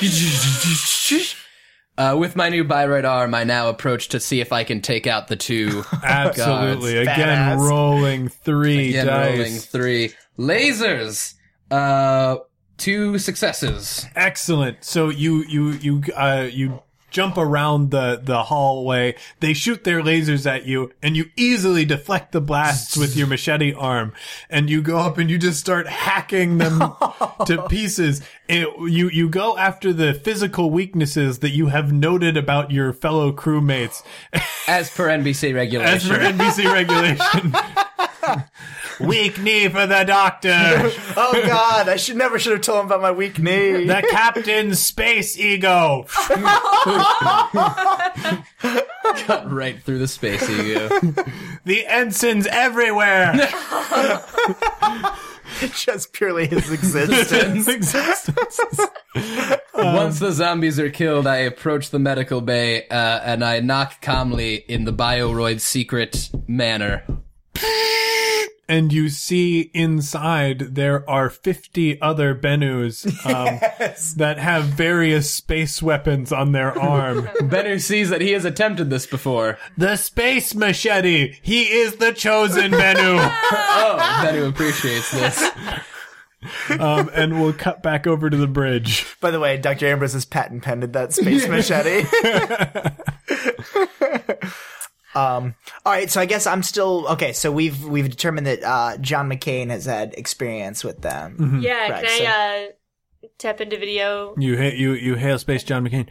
uh 1.98 2.14
with 2.18 2.36
my 2.36 2.48
new 2.48 2.64
bioroid 2.64 3.04
arm 3.08 3.34
i 3.34 3.44
now 3.44 3.68
approach 3.68 4.08
to 4.08 4.20
see 4.20 4.40
if 4.40 4.52
i 4.52 4.64
can 4.64 4.80
take 4.80 5.06
out 5.06 5.28
the 5.28 5.36
two 5.36 5.82
Absolutely. 6.02 6.94
guards. 7.04 7.08
Again, 7.18 7.28
Badass. 7.58 7.68
rolling 7.68 8.28
3 8.28 8.88
Again, 8.90 9.06
dice. 9.06 9.36
rolling 9.38 9.52
three 9.58 10.10
lasers 10.38 11.34
uh 11.70 12.36
two 12.76 13.18
successes 13.18 14.04
Excellent. 14.14 14.84
So 14.84 15.08
you 15.08 15.42
you 15.44 15.70
you 15.72 16.02
uh 16.14 16.46
you 16.50 16.82
jump 17.16 17.38
around 17.38 17.90
the 17.90 18.20
the 18.22 18.42
hallway. 18.42 19.14
They 19.40 19.54
shoot 19.54 19.84
their 19.84 20.02
lasers 20.02 20.44
at 20.44 20.66
you, 20.66 20.92
and 21.02 21.16
you 21.16 21.30
easily 21.34 21.86
deflect 21.86 22.32
the 22.32 22.42
blasts 22.42 22.94
with 22.94 23.16
your 23.16 23.26
machete 23.26 23.72
arm. 23.72 24.12
And 24.50 24.68
you 24.68 24.82
go 24.82 24.98
up 24.98 25.16
and 25.16 25.30
you 25.30 25.38
just 25.38 25.58
start 25.58 25.86
hacking 25.86 26.58
them 26.58 26.78
to 27.46 27.66
pieces. 27.70 28.20
It, 28.48 28.68
you 28.78 29.08
you 29.08 29.30
go 29.30 29.56
after 29.56 29.94
the 29.94 30.12
physical 30.12 30.70
weaknesses 30.70 31.38
that 31.38 31.52
you 31.52 31.68
have 31.68 31.90
noted 31.90 32.36
about 32.36 32.70
your 32.70 32.92
fellow 32.92 33.32
crewmates, 33.32 34.02
as 34.68 34.90
per 34.90 35.08
nbc 35.08 35.54
regulation 35.54 35.96
as 35.96 36.06
per 36.06 36.18
NBC 36.18 36.70
regulation. 36.70 37.54
Weak 39.00 39.38
knee 39.40 39.68
for 39.68 39.86
the 39.86 40.04
doctor. 40.04 40.92
Oh 41.18 41.42
God, 41.46 41.88
I 41.88 41.96
should 41.96 42.16
never 42.16 42.38
should 42.38 42.52
have 42.52 42.60
told 42.60 42.80
him 42.80 42.86
about 42.86 43.00
my 43.00 43.10
weak 43.10 43.38
knee. 43.38 43.86
The 43.86 44.06
captain's 44.10 44.80
space 44.80 45.38
ego. 45.38 46.04
Cut 49.24 49.50
right 49.50 49.82
through 49.82 49.98
the 49.98 50.08
space 50.08 50.48
ego 50.48 50.88
The 51.64 51.86
ensigns 51.86 52.46
everywhere. 52.46 53.32
Just 55.74 56.12
purely 56.12 56.46
his 56.46 56.70
existence. 56.70 57.68
Once 59.74 60.18
the 60.18 60.32
zombies 60.32 60.78
are 60.78 60.90
killed, 60.90 61.26
I 61.26 61.36
approach 61.38 61.88
the 61.90 61.98
medical 61.98 62.42
bay 62.42 62.86
uh, 62.88 63.20
and 63.24 63.42
I 63.42 63.60
knock 63.60 64.02
calmly 64.02 64.56
in 64.56 64.84
the 64.84 64.92
Bioroid 64.92 65.60
secret 65.60 66.30
manner. 66.46 67.04
And 68.68 68.92
you 68.92 69.08
see 69.10 69.70
inside 69.74 70.74
there 70.74 71.08
are 71.08 71.30
50 71.30 72.00
other 72.00 72.34
Bennus 72.34 73.06
um, 73.24 73.60
that 74.16 74.38
have 74.38 74.64
various 74.64 75.30
space 75.32 75.80
weapons 75.80 76.32
on 76.32 76.50
their 76.50 76.76
arm. 76.76 77.22
Bennu 77.38 77.80
sees 77.80 78.10
that 78.10 78.20
he 78.20 78.32
has 78.32 78.44
attempted 78.44 78.90
this 78.90 79.06
before. 79.06 79.56
the 79.78 79.94
space 79.96 80.52
machete. 80.54 81.36
He 81.42 81.64
is 81.64 81.96
the 81.96 82.12
chosen 82.12 82.72
Bennu. 82.72 83.16
Oh, 83.78 83.98
Bennu 84.24 84.48
appreciates 84.48 85.10
this. 85.12 85.50
Um, 86.80 87.10
and 87.14 87.40
we'll 87.40 87.52
cut 87.52 87.82
back 87.82 88.06
over 88.06 88.30
to 88.30 88.36
the 88.36 88.46
bridge. 88.46 89.06
By 89.20 89.30
the 89.30 89.38
way, 89.40 89.56
Dr. 89.58 89.86
Ambros 89.86 90.12
has 90.14 90.24
patent 90.24 90.62
pended 90.62 90.92
that 90.94 91.12
space 91.12 91.46
machete. 91.48 92.04
Um, 95.16 95.54
all 95.84 95.92
right, 95.92 96.10
so 96.10 96.20
I 96.20 96.26
guess 96.26 96.46
I'm 96.46 96.62
still 96.62 97.06
okay. 97.12 97.32
So 97.32 97.50
we've 97.50 97.82
we've 97.84 98.08
determined 98.08 98.46
that 98.46 98.62
uh, 98.62 98.96
John 98.98 99.28
McCain 99.30 99.70
has 99.70 99.86
had 99.86 100.14
experience 100.14 100.84
with 100.84 101.00
them. 101.00 101.60
Yeah, 101.62 101.88
Right, 101.88 102.04
can 102.04 102.26
I 102.26 102.66
uh, 102.66 103.28
tap 103.38 103.60
into 103.60 103.78
video? 103.78 104.34
You 104.36 104.56
ha- 104.56 104.76
you 104.76 104.92
you 104.92 105.14
hail 105.14 105.38
space 105.38 105.64
John 105.64 105.88
McCain. 105.88 106.08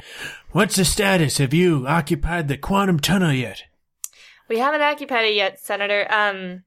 What's 0.52 0.76
the 0.76 0.86
status? 0.86 1.38
Have 1.38 1.54
you 1.54 1.86
occupied 1.88 2.48
the 2.48 2.58
quantum 2.58 3.00
tunnel 3.00 3.32
yet? 3.32 3.64
We 4.48 4.60
haven't 4.60 4.82
occupied 4.82 5.26
it 5.26 5.36
yet, 5.36 5.60
Senator. 5.60 6.08
Um, 6.12 6.64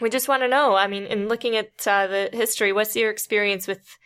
we 0.00 0.10
just 0.10 0.28
want 0.28 0.42
to 0.42 0.48
know. 0.48 0.74
I 0.76 0.86
mean, 0.86 1.04
in 1.04 1.28
looking 1.28 1.56
at 1.56 1.86
uh, 1.86 2.06
the 2.06 2.30
history, 2.32 2.72
what's 2.72 2.94
your 2.96 3.10
experience 3.10 3.66
with 3.66 3.96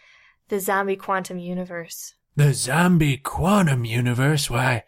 the 0.49 0.59
zombie 0.61 0.97
quantum 0.97 1.39
universe? 1.39 2.15
The 2.37 2.55
zombie 2.55 3.19
quantum 3.19 3.85
universe? 3.85 4.49
Why, 4.49 4.85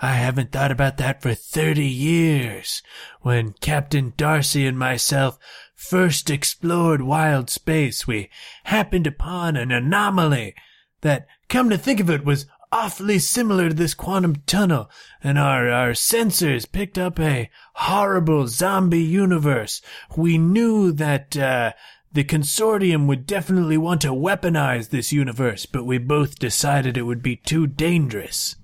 I 0.00 0.12
haven't 0.14 0.52
thought 0.52 0.70
about 0.70 0.98
that 0.98 1.22
for 1.22 1.34
30 1.34 1.84
years. 1.84 2.82
When 3.22 3.52
Captain 3.52 4.12
Darcy 4.16 4.66
and 4.66 4.78
myself 4.78 5.38
first 5.74 6.28
explored 6.28 7.02
wild 7.02 7.48
space, 7.48 8.06
we 8.06 8.30
happened 8.64 9.06
upon 9.06 9.56
an 9.56 9.70
anomaly 9.70 10.54
that, 11.00 11.26
come 11.48 11.70
to 11.70 11.78
think 11.78 12.00
of 12.00 12.10
it, 12.10 12.24
was 12.24 12.46
awfully 12.72 13.18
similar 13.18 13.68
to 13.68 13.74
this 13.74 13.94
quantum 13.94 14.36
tunnel, 14.46 14.90
and 15.22 15.38
our, 15.38 15.70
our 15.70 15.92
sensors 15.92 16.70
picked 16.70 16.98
up 16.98 17.18
a 17.18 17.50
horrible 17.74 18.48
zombie 18.48 19.02
universe. 19.02 19.80
We 20.16 20.36
knew 20.36 20.92
that, 20.92 21.36
uh, 21.36 21.72
the 22.12 22.24
consortium 22.24 23.06
would 23.06 23.26
definitely 23.26 23.76
want 23.76 24.00
to 24.00 24.08
weaponize 24.08 24.88
this 24.88 25.12
universe, 25.12 25.66
but 25.66 25.84
we 25.84 25.98
both 25.98 26.38
decided 26.38 26.96
it 26.96 27.02
would 27.02 27.22
be 27.22 27.36
too 27.36 27.66
dangerous. 27.66 28.56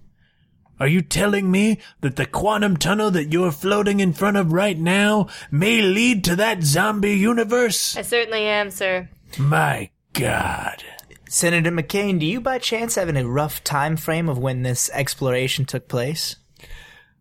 Are 0.81 0.89
you 0.89 1.03
telling 1.03 1.51
me 1.51 1.79
that 2.01 2.17
the 2.17 2.27
quantum 2.27 2.77
tunnel 2.77 3.11
that 3.13 3.33
you're 3.33 3.53
floating 3.53 4.01
in 4.01 4.13
front 4.13 4.37
of 4.37 4.53
right 4.53 4.79
now 4.79 5.29
may 5.51 5.81
lead 5.81 6.25
to 6.25 6.37
that 6.37 6.63
zombie 6.63 7.15
universe? 7.17 7.97
I 7.97 8.03
certainly 8.03 8.43
am, 8.43 8.71
sir. 8.71 9.09
My 9.39 9.91
God. 10.13 10.83
Senator 11.29 11.71
McCain, 11.71 12.19
do 12.19 12.27
you 12.27 12.41
by 12.41 12.59
chance 12.59 12.97
have 12.97 13.09
any 13.09 13.23
rough 13.23 13.65
time 13.65 13.97
frame 13.97 14.29
of 14.29 14.39
when 14.39 14.63
this 14.63 14.91
exploration 14.93 15.65
took 15.65 15.89
place? 15.89 16.37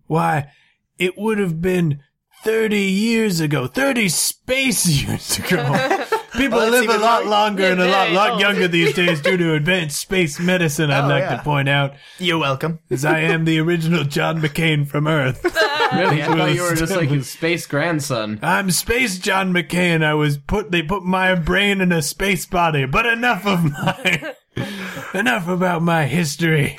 Why, 0.07 0.51
it 0.97 1.17
would 1.17 1.37
have 1.37 1.61
been 1.61 2.01
30 2.43 2.77
years 2.77 3.39
ago, 3.39 3.67
30 3.67 4.09
space 4.09 4.85
years 5.03 5.39
ago. 5.39 5.57
People 6.37 6.59
that's 6.59 6.71
live 6.71 6.89
a 6.89 6.97
lot 6.97 7.23
more- 7.23 7.31
longer 7.31 7.65
and 7.65 7.81
a 7.81 7.85
lot, 7.85 8.03
very 8.05 8.15
lot 8.15 8.29
old. 8.31 8.41
younger 8.41 8.67
these 8.69 8.93
days 8.93 9.21
due 9.21 9.37
to 9.37 9.53
advanced 9.53 9.99
space 9.99 10.39
medicine, 10.39 10.89
I'd 10.91 11.05
Oh, 11.05 11.07
like 11.07 11.23
yeah. 11.23 11.35
to 11.37 11.43
point 11.43 11.67
out, 11.69 11.93
You're 12.19 12.37
welcome. 12.37 12.79
as 12.89 13.03
I 13.05 13.19
am 13.19 13.45
the 13.45 13.59
original 13.59 14.03
John 14.05 14.41
McCain 14.41 14.87
from 14.87 15.07
Earth. 15.07 15.45
Really? 15.91 16.23
I 16.23 16.25
thought 16.27 16.53
you 16.55 16.61
were 16.61 16.73
just 16.73 16.95
like 16.95 17.09
his 17.09 17.29
space 17.29 17.67
grandson. 17.67 18.39
I'm 18.41 18.71
Space 18.71 19.19
John 19.19 19.51
McCain. 19.51 20.05
I 20.05 20.13
was 20.13 20.37
put, 20.37 20.71
they 20.71 20.81
put 20.83 21.03
my 21.03 21.35
brain 21.35 21.81
in 21.81 21.91
a 21.91 22.01
space 22.01 22.45
body, 22.45 22.85
but 22.85 23.05
enough 23.05 23.45
of 23.45 23.61
my, 23.65 24.33
enough 25.13 25.49
about 25.49 25.81
my 25.81 26.05
history. 26.05 26.77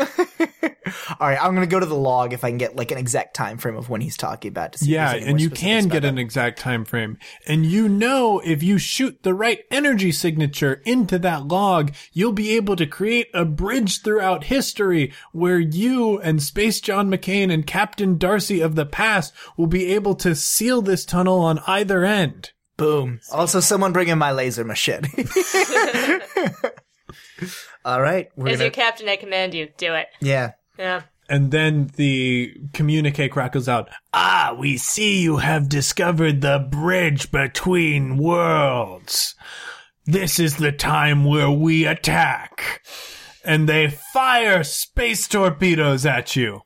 All 1.20 1.28
right, 1.28 1.38
I'm 1.40 1.54
gonna 1.54 1.66
go 1.66 1.80
to 1.80 1.86
the 1.86 1.96
log 1.96 2.32
if 2.32 2.44
I 2.44 2.50
can 2.50 2.58
get 2.58 2.76
like 2.76 2.90
an 2.90 2.98
exact 2.98 3.34
time 3.34 3.58
frame 3.58 3.76
of 3.76 3.88
when 3.88 4.00
he's 4.00 4.16
talking 4.16 4.50
about. 4.50 4.72
To 4.72 4.78
see 4.78 4.92
Yeah, 4.92 5.14
and 5.14 5.40
you 5.40 5.50
can 5.50 5.88
get 5.88 6.04
an 6.04 6.18
exact 6.18 6.58
time 6.58 6.84
frame. 6.84 7.18
And 7.46 7.66
you 7.66 7.88
know 7.88 8.40
if 8.40 8.62
you 8.62 8.78
shoot 8.78 9.22
the 9.22 9.34
right 9.34 9.60
energy 9.70 10.12
signature 10.12 10.82
into 10.84 11.18
that 11.20 11.46
log, 11.46 11.92
you'll 12.12 12.32
be 12.32 12.54
able 12.56 12.76
to 12.76 12.86
create 12.86 13.28
a 13.34 13.44
bridge 13.44 14.02
throughout 14.02 14.44
history 14.44 15.12
where 15.32 15.58
you 15.58 16.18
and 16.20 16.42
Space 16.42 16.80
John 16.80 17.10
McCain 17.10 17.52
and 17.52 17.66
Captain 17.66 18.18
Darcy 18.18 18.60
of 18.60 18.74
the 18.74 18.86
past 18.86 19.32
will 19.56 19.66
be 19.66 19.92
able 19.92 20.14
to 20.16 20.34
seal 20.34 20.82
this 20.82 21.04
tunnel 21.04 21.40
on 21.40 21.60
either 21.66 22.04
end. 22.04 22.52
Boom. 22.76 23.20
Also, 23.30 23.60
someone 23.60 23.92
bring 23.92 24.08
in 24.08 24.18
my 24.18 24.32
laser 24.32 24.64
machete. 24.64 25.24
All 27.84 28.00
right, 28.00 28.28
we're 28.36 28.48
As 28.48 28.54
gonna, 28.54 28.64
your 28.64 28.70
captain, 28.70 29.08
I 29.08 29.16
command 29.16 29.54
you. 29.54 29.68
Do 29.76 29.94
it. 29.94 30.06
yeah. 30.20 30.52
Yeah. 30.82 31.02
And 31.28 31.52
then 31.52 31.90
the 31.94 32.54
communique 32.74 33.28
crackles 33.28 33.68
out. 33.68 33.88
Ah, 34.12 34.54
we 34.58 34.76
see 34.76 35.22
you 35.22 35.36
have 35.36 35.68
discovered 35.68 36.40
the 36.40 36.58
bridge 36.58 37.30
between 37.30 38.18
worlds. 38.18 39.36
This 40.04 40.40
is 40.40 40.56
the 40.56 40.72
time 40.72 41.24
where 41.24 41.50
we 41.50 41.86
attack. 41.86 42.82
And 43.44 43.68
they 43.68 43.88
fire 44.12 44.64
space 44.64 45.28
torpedoes 45.28 46.04
at 46.04 46.34
you. 46.34 46.62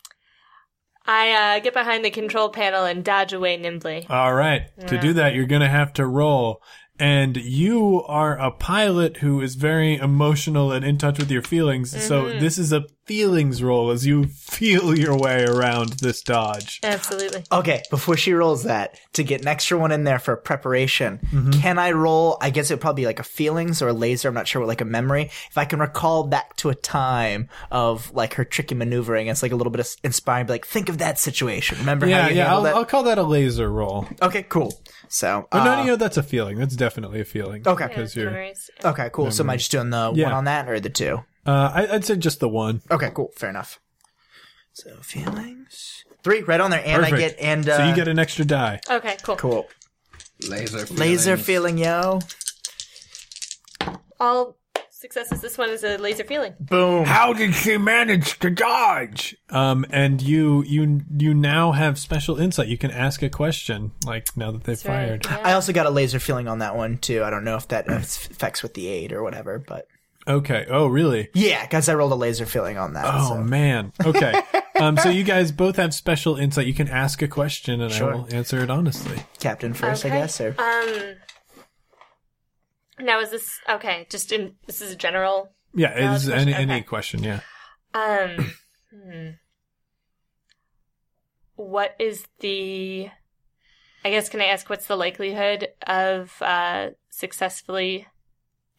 I 1.05 1.59
uh, 1.59 1.61
get 1.61 1.75
behind 1.75 2.05
the 2.05 2.11
control 2.11 2.49
panel 2.49 2.85
and 2.85 3.05
dodge 3.05 3.35
away 3.35 3.59
nimbly. 3.59 4.07
All 4.09 4.35
right. 4.35 4.63
To 4.89 4.99
do 4.99 5.13
that, 5.13 5.35
you're 5.35 5.47
going 5.47 5.61
to 5.61 5.69
have 5.69 5.93
to 5.95 6.07
roll. 6.07 6.63
And 6.99 7.37
you 7.37 8.03
are 8.07 8.39
a 8.39 8.51
pilot 8.51 9.19
who 9.19 9.41
is 9.41 9.55
very 9.55 9.97
emotional 9.97 10.73
and 10.73 10.85
in 10.85 10.99
touch 10.99 11.19
with 11.19 11.31
your 11.31 11.43
feelings. 11.43 11.91
So 12.05 12.39
this 12.39 12.59
is 12.59 12.73
a 12.73 12.85
feelings 13.05 13.63
roll 13.63 13.91
as 13.93 14.05
you 14.05 14.25
feel 14.35 14.99
your 14.99 15.17
way 15.17 15.45
around 15.45 15.91
this 16.01 16.23
dodge. 16.23 16.81
Absolutely. 16.83 17.45
Okay, 17.53 17.83
before 17.91 18.17
she 18.17 18.33
rolls 18.33 18.65
that, 18.65 18.99
to 19.13 19.23
get 19.23 19.43
an 19.43 19.47
extra 19.49 19.79
one 19.79 19.93
in 19.93 20.03
there 20.05 20.19
for 20.19 20.37
preparation, 20.37 21.21
Mm-hmm. 21.37 21.51
can 21.61 21.79
I 21.79 21.93
roll? 21.93 22.37
I 22.41 22.51
guess 22.51 22.71
it 22.71 22.75
would 22.75 22.81
probably 22.81 23.03
be 23.03 23.07
like 23.07 23.21
a 23.21 23.25
feelings 23.25 23.81
or 23.83 23.89
a 23.89 23.93
laser. 23.93 24.29
I'm 24.29 24.35
not 24.35 24.49
sure 24.49 24.61
what, 24.61 24.69
like 24.69 24.81
a 24.81 24.85
memory. 24.87 25.25
If 25.51 25.57
I 25.59 25.65
can 25.67 25.79
recall 25.79 26.25
back 26.25 26.57
to 26.57 26.69
a 26.71 26.75
time 26.75 27.49
of 27.71 28.13
like 28.15 28.35
her 28.35 28.45
tricky 28.45 28.75
maneuvering, 28.75 29.27
it's 29.29 29.43
like 29.43 29.53
a 29.53 29.57
little 29.57 29.71
bit 29.71 29.81
of 29.81 29.89
inspiring. 30.03 30.47
Be 30.47 30.55
like, 30.55 30.67
think 30.67 30.89
of 30.89 30.99
that 30.99 31.19
situation. 31.19 31.79
Remember 31.79 32.07
Yeah, 32.07 32.23
how 32.23 32.29
you 32.29 32.37
yeah. 32.37 32.49
I'll, 32.49 32.57
handled 32.65 32.77
I'll 32.79 32.85
call 32.87 33.03
that 33.05 33.19
a 33.19 33.23
laser 33.23 33.71
roll. 33.71 34.07
Okay, 34.23 34.43
cool. 34.45 34.73
So, 35.09 35.49
Oh, 35.53 35.59
uh, 35.61 35.65
no, 35.65 35.77
no, 35.77 35.85
no, 35.85 35.97
that's 35.97 36.17
a 36.17 36.23
feeling. 36.23 36.59
That's 36.59 36.77
definitely 36.77 37.21
a 37.21 37.25
feeling. 37.25 37.67
Okay. 37.67 37.87
Because 37.87 38.17
you're, 38.17 38.27
Memories. 38.27 38.71
okay, 38.85 39.11
cool. 39.13 39.31
So 39.31 39.45
am 39.45 39.51
I 39.51 39.57
just 39.57 39.71
doing 39.71 39.91
the 39.91 40.13
Yeah. 40.15 40.25
one 40.25 40.33
on 40.33 40.45
that 40.45 40.69
or 40.69 40.81
the 40.81 40.91
two? 40.91 41.25
uh, 41.47 41.71
I, 41.75 41.87
I'd 41.95 42.05
say 42.05 42.17
just 42.17 42.41
the 42.41 42.49
one. 42.49 42.83
Okay, 42.91 43.11
cool. 43.15 43.31
Fair 43.37 43.51
enough. 43.51 43.81
So 44.73 44.95
feelings 45.01 46.05
three 46.23 46.43
right 46.43 46.61
on 46.61 46.71
there, 46.71 46.83
and 46.85 47.03
I 47.05 47.11
get 47.11 47.37
and 47.41 47.67
uh, 47.69 47.79
so 47.79 47.89
you 47.89 47.95
get 47.95 48.09
an 48.09 48.19
extra 48.19 48.45
die. 48.45 48.81
Okay, 48.91 49.17
cool. 49.23 49.37
cool 49.37 49.69
Laser. 50.47 50.85
laser 50.93 51.37
feeling, 51.39 51.79
yo. 51.79 52.19
All 54.21 54.57
successes. 55.07 55.41
This 55.41 55.57
one 55.57 55.71
is 55.71 55.85
a 55.85 55.97
laser 55.99 56.25
feeling. 56.25 56.55
Boom. 56.59 57.05
How 57.05 57.33
did 57.33 57.55
she 57.55 57.79
manage 57.79 58.39
to 58.41 58.51
dodge? 58.51 59.37
Um, 59.51 59.87
and 59.91 60.21
you, 60.21 60.63
you, 60.65 61.03
you 61.17 61.33
now 61.35 61.73
have 61.73 61.99
special 61.99 62.39
insight. 62.39 62.69
You 62.69 62.79
can 62.79 62.91
ask 62.91 63.23
a 63.23 63.31
question, 63.31 63.93
like 64.05 64.37
now 64.37 64.51
that 64.51 64.65
they've 64.65 64.83
That's 64.83 64.85
right. 64.87 65.25
fired. 65.25 65.27
Yeah. 65.27 65.49
I 65.49 65.53
also 65.55 65.73
got 65.73 65.87
a 65.87 65.91
laser 65.91 66.19
feeling 66.19 66.49
on 66.49 66.59
that 66.59 66.77
one 66.77 66.99
too. 66.99 67.23
I 67.23 67.31
don't 67.31 67.45
know 67.45 67.57
if 67.57 67.69
that 67.69 67.89
affects 67.91 68.63
with 68.63 68.75
the 68.75 68.89
aid 68.89 69.13
or 69.13 69.23
whatever, 69.23 69.59
but 69.59 69.87
Okay. 70.29 70.67
Oh, 70.69 70.89
really? 70.89 71.29
yeah, 71.35 71.63
because 71.65 71.89
I 71.89 71.95
rolled 71.95 72.11
a 72.11 72.17
laser 72.17 72.47
feeling 72.47 72.77
on 72.79 72.95
that. 72.95 73.05
Oh 73.07 73.29
so. 73.37 73.45
man. 73.45 73.93
Okay. 74.05 74.35
um, 74.81 74.97
so 74.97 75.09
you 75.09 75.23
guys 75.23 75.53
both 75.53 75.77
have 75.77 75.95
special 75.95 76.35
insight. 76.35 76.67
You 76.67 76.75
can 76.75 76.89
ask 76.89 77.23
a 77.23 77.29
question, 77.29 77.81
and 77.81 77.93
Sure. 77.93 78.13
I 78.13 78.17
will 78.17 78.35
answer 78.35 78.61
it 78.61 78.69
honestly. 78.71 79.19
Captain 79.39 79.73
first, 79.73 80.05
Okay. 80.05 80.17
I 80.17 80.21
guess. 80.23 80.41
Or 80.41 80.57
Um. 80.59 81.15
Now 82.99 83.21
is 83.21 83.31
this 83.31 83.61
okay? 83.69 84.07
Just 84.11 84.33
in 84.33 84.55
this 84.67 84.81
is 84.81 84.93
a 84.93 84.97
general. 84.97 85.53
Yeah. 85.75 85.95
Valid 85.95 86.17
It's 86.17 86.27
question, 86.27 86.49
any 86.49 86.73
any 86.73 86.83
question. 86.83 87.23
Yeah. 87.23 87.41
Um. 87.95 88.53
hmm. 88.91 89.29
What 91.57 91.95
is 91.99 92.27
the? 92.41 93.09
I 94.05 94.11
guess 94.11 94.29
can 94.29 94.41
I 94.41 94.47
ask 94.47 94.69
what's 94.71 94.87
the 94.87 94.97
likelihood 94.97 95.69
of 95.87 96.33
uh 96.41 96.91
successfully 97.11 98.07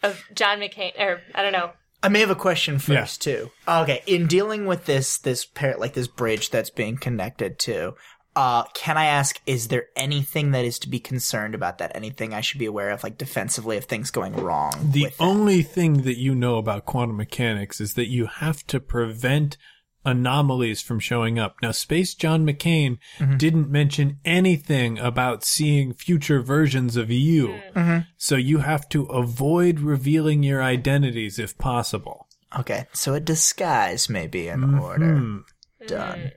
of 0.03 0.23
John 0.33 0.59
McCain 0.59 0.97
or 0.99 1.21
I 1.35 1.41
don't 1.41 1.53
know. 1.53 1.71
I 2.03 2.09
may 2.09 2.19
have 2.19 2.29
a 2.29 2.35
question 2.35 2.77
first 2.79 3.21
too. 3.21 3.51
Okay, 3.67 4.03
in 4.05 4.27
dealing 4.27 4.65
with 4.65 4.85
this 4.85 5.17
this 5.17 5.45
pair 5.45 5.75
like 5.77 5.93
this 5.93 6.07
bridge 6.07 6.51
that's 6.51 6.69
being 6.69 6.97
connected 6.97 7.57
to, 7.59 7.95
uh, 8.37 8.63
can 8.75 8.97
I 8.97 9.05
ask, 9.05 9.41
is 9.47 9.69
there 9.69 9.87
anything 9.95 10.51
that 10.51 10.63
is 10.63 10.77
to 10.79 10.89
be 10.89 10.99
concerned 10.99 11.55
about 11.55 11.79
that? 11.79 11.95
Anything 11.95 12.35
I 12.35 12.41
should 12.41 12.59
be 12.59 12.67
aware 12.67 12.91
of, 12.91 13.03
like 13.03 13.17
defensively, 13.17 13.77
of 13.77 13.85
things 13.85 14.11
going 14.11 14.35
wrong? 14.35 14.73
The 14.91 15.05
with 15.05 15.13
it? 15.13 15.23
only 15.23 15.63
thing 15.63 16.03
that 16.03 16.19
you 16.19 16.35
know 16.35 16.57
about 16.57 16.85
quantum 16.85 17.17
mechanics 17.17 17.81
is 17.81 17.95
that 17.95 18.09
you 18.09 18.27
have 18.27 18.65
to 18.67 18.79
prevent 18.79 19.57
anomalies 20.05 20.83
from 20.83 20.99
showing 20.99 21.39
up. 21.39 21.55
Now, 21.63 21.71
Space 21.71 22.13
John 22.13 22.45
McCain 22.45 22.99
mm-hmm. 23.17 23.37
didn't 23.37 23.71
mention 23.71 24.19
anything 24.23 24.99
about 24.99 25.43
seeing 25.43 25.93
future 25.93 26.39
versions 26.39 26.95
of 26.95 27.09
you. 27.09 27.47
Mm-hmm. 27.47 27.79
Mm-hmm. 27.79 27.99
So 28.17 28.35
you 28.35 28.59
have 28.59 28.87
to 28.89 29.05
avoid 29.05 29.79
revealing 29.79 30.43
your 30.43 30.61
identities 30.61 31.39
if 31.39 31.57
possible. 31.57 32.27
Okay, 32.57 32.85
so 32.93 33.15
a 33.15 33.19
disguise 33.19 34.09
may 34.09 34.27
be 34.27 34.47
in 34.47 34.61
Mm-hmm. 34.61 34.79
order. 34.79 35.43
Done. 35.87 36.31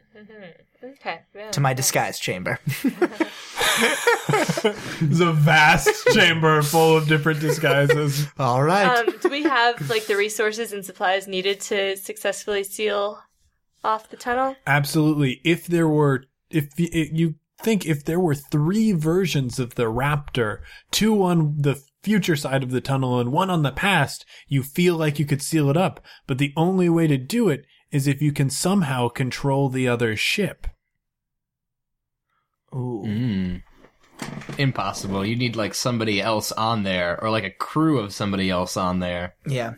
Okay. 0.83 1.21
yeah. 1.35 1.51
To 1.51 1.61
my 1.61 1.75
disguise 1.75 2.19
chamber. 2.19 2.59
It's 3.83 5.21
a 5.21 5.33
vast 5.33 6.07
chamber 6.09 6.63
full 6.63 6.97
of 6.97 7.09
different 7.09 7.41
disguises. 7.41 8.27
All 8.39 8.63
right. 8.63 8.99
Um, 8.99 9.19
do 9.21 9.29
we 9.29 9.43
have 9.43 9.89
like 9.89 10.07
the 10.07 10.17
resources 10.17 10.73
and 10.73 10.85
supplies 10.85 11.27
needed 11.27 11.61
to 11.63 11.97
successfully 11.97 12.65
seal 12.65 13.19
off 13.83 14.11
the 14.11 14.17
tunnel? 14.17 14.57
Absolutely. 14.67 15.41
If 15.45 15.67
there 15.67 15.89
were, 15.89 16.25
if 16.51 16.65
y- 16.79 16.89
if 16.93 17.09
you 17.13 17.37
think 17.63 17.87
if 17.87 18.05
there 18.05 18.21
were 18.21 18.35
three 18.35 18.93
versions 18.93 19.59
of 19.59 19.75
the 19.77 19.85
Raptor, 19.85 20.59
two 20.91 21.23
on 21.23 21.57
the 21.59 21.81
future 22.03 22.37
side 22.37 22.63
of 22.63 22.71
the 22.71 22.81
tunnel 22.81 23.19
and 23.21 23.33
one 23.33 23.51
on 23.51 23.63
the 23.63 23.73
past, 23.73 24.25
you 24.47 24.63
feel 24.63 24.97
like 24.97 25.19
you 25.19 25.25
could 25.27 25.43
seal 25.43 25.71
it 25.71 25.77
up. 25.77 26.05
But 26.27 26.39
the 26.39 26.53
only 26.57 26.89
way 26.89 27.07
to 27.07 27.17
do 27.19 27.49
it 27.49 27.65
is 27.93 28.07
if 28.07 28.23
you 28.23 28.33
can 28.33 28.51
somehow 28.51 29.09
control 29.09 29.69
the 29.69 29.89
other 29.89 30.17
ship. 30.17 30.67
Ooh. 32.75 33.03
Mm. 33.07 33.63
Impossible. 34.59 35.25
You 35.25 35.37
need 35.37 35.57
like 35.57 35.75
somebody 35.75 36.21
else 36.21 36.53
on 36.53 36.83
there, 36.83 37.21
or 37.23 37.31
like 37.31 37.45
a 37.45 37.51
crew 37.51 37.99
of 37.99 38.13
somebody 38.13 38.51
else 38.51 38.77
on 38.77 39.01
there. 39.01 39.35
Yeah. 39.47 39.75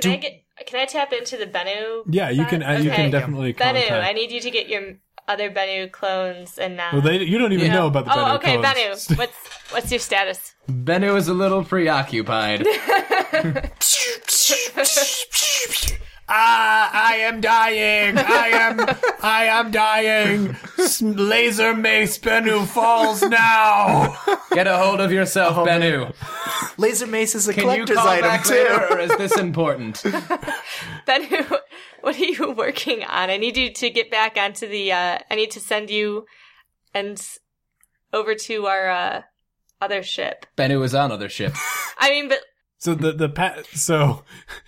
Can 0.00 0.12
I 0.12 0.16
get? 0.16 0.42
Can 0.66 0.80
I 0.80 0.86
tap 0.86 1.12
into 1.12 1.36
the 1.36 1.46
Bennu? 1.46 2.04
Yeah, 2.08 2.30
you 2.30 2.44
can. 2.46 2.62
Uh, 2.62 2.78
You 2.78 2.90
can 2.90 3.10
definitely 3.10 3.52
Bennu, 3.52 3.86
contact. 3.86 3.92
I 3.92 4.12
need 4.12 4.32
you 4.32 4.40
to 4.40 4.50
get 4.50 4.68
your 4.68 4.94
other 5.28 5.50
Bennu 5.50 5.92
clones 5.92 6.58
and. 6.58 6.80
Uh, 6.80 6.88
well, 6.94 7.02
they 7.02 7.22
you 7.22 7.38
don't 7.38 7.52
even 7.52 7.66
you 7.66 7.72
know 7.72 7.86
about 7.86 8.06
the 8.06 8.12
Oh, 8.12 8.16
Bennu 8.16 8.34
okay, 8.36 8.58
clones. 8.58 9.06
Bennu. 9.06 9.18
What's 9.18 9.36
what's 9.70 9.90
your 9.92 10.00
status? 10.00 10.54
Bennu 10.68 11.16
is 11.16 11.28
a 11.28 11.34
little 11.34 11.62
preoccupied. 11.64 12.66
Ah, 16.30 16.90
I 16.92 17.16
am 17.16 17.40
dying. 17.40 18.18
I 18.18 18.48
am. 18.48 18.80
I 19.22 19.44
am 19.46 19.70
dying. 19.70 20.56
Laser 21.00 21.74
Mace 21.74 22.18
Bennu 22.18 22.66
falls 22.66 23.22
now. 23.22 24.14
Get 24.52 24.66
a 24.66 24.76
hold 24.76 25.00
of 25.00 25.10
yourself, 25.10 25.56
Bennu. 25.66 26.14
Laser 26.76 27.06
mace 27.06 27.34
is 27.34 27.48
a 27.48 27.52
Can 27.54 27.62
you 27.64 27.68
collector's 27.70 27.96
call 27.96 28.08
item 28.08 28.22
back 28.28 28.44
too. 28.44 28.52
later, 28.54 28.86
or 28.90 28.98
is 29.00 29.16
this 29.16 29.36
important? 29.38 29.96
Bennu, 31.06 31.58
what 32.02 32.16
are 32.18 32.24
you 32.24 32.52
working 32.52 33.04
on? 33.04 33.30
I 33.30 33.36
need 33.36 33.56
you 33.56 33.72
to 33.72 33.90
get 33.90 34.10
back 34.10 34.36
onto 34.36 34.68
the. 34.68 34.92
Uh, 34.92 35.18
I 35.30 35.34
need 35.34 35.50
to 35.52 35.60
send 35.60 35.90
you 35.90 36.26
and 36.94 37.20
over 38.12 38.34
to 38.34 38.66
our 38.66 38.88
uh, 38.90 39.22
other 39.80 40.02
ship. 40.02 40.46
Bennu 40.56 40.84
is 40.84 40.94
on 40.94 41.10
other 41.10 41.28
ship. 41.28 41.54
I 41.98 42.10
mean, 42.10 42.28
but 42.28 42.40
So 42.78 42.94
the 42.94 43.12
the 43.12 43.28
pa- 43.28 43.62
so 43.74 44.24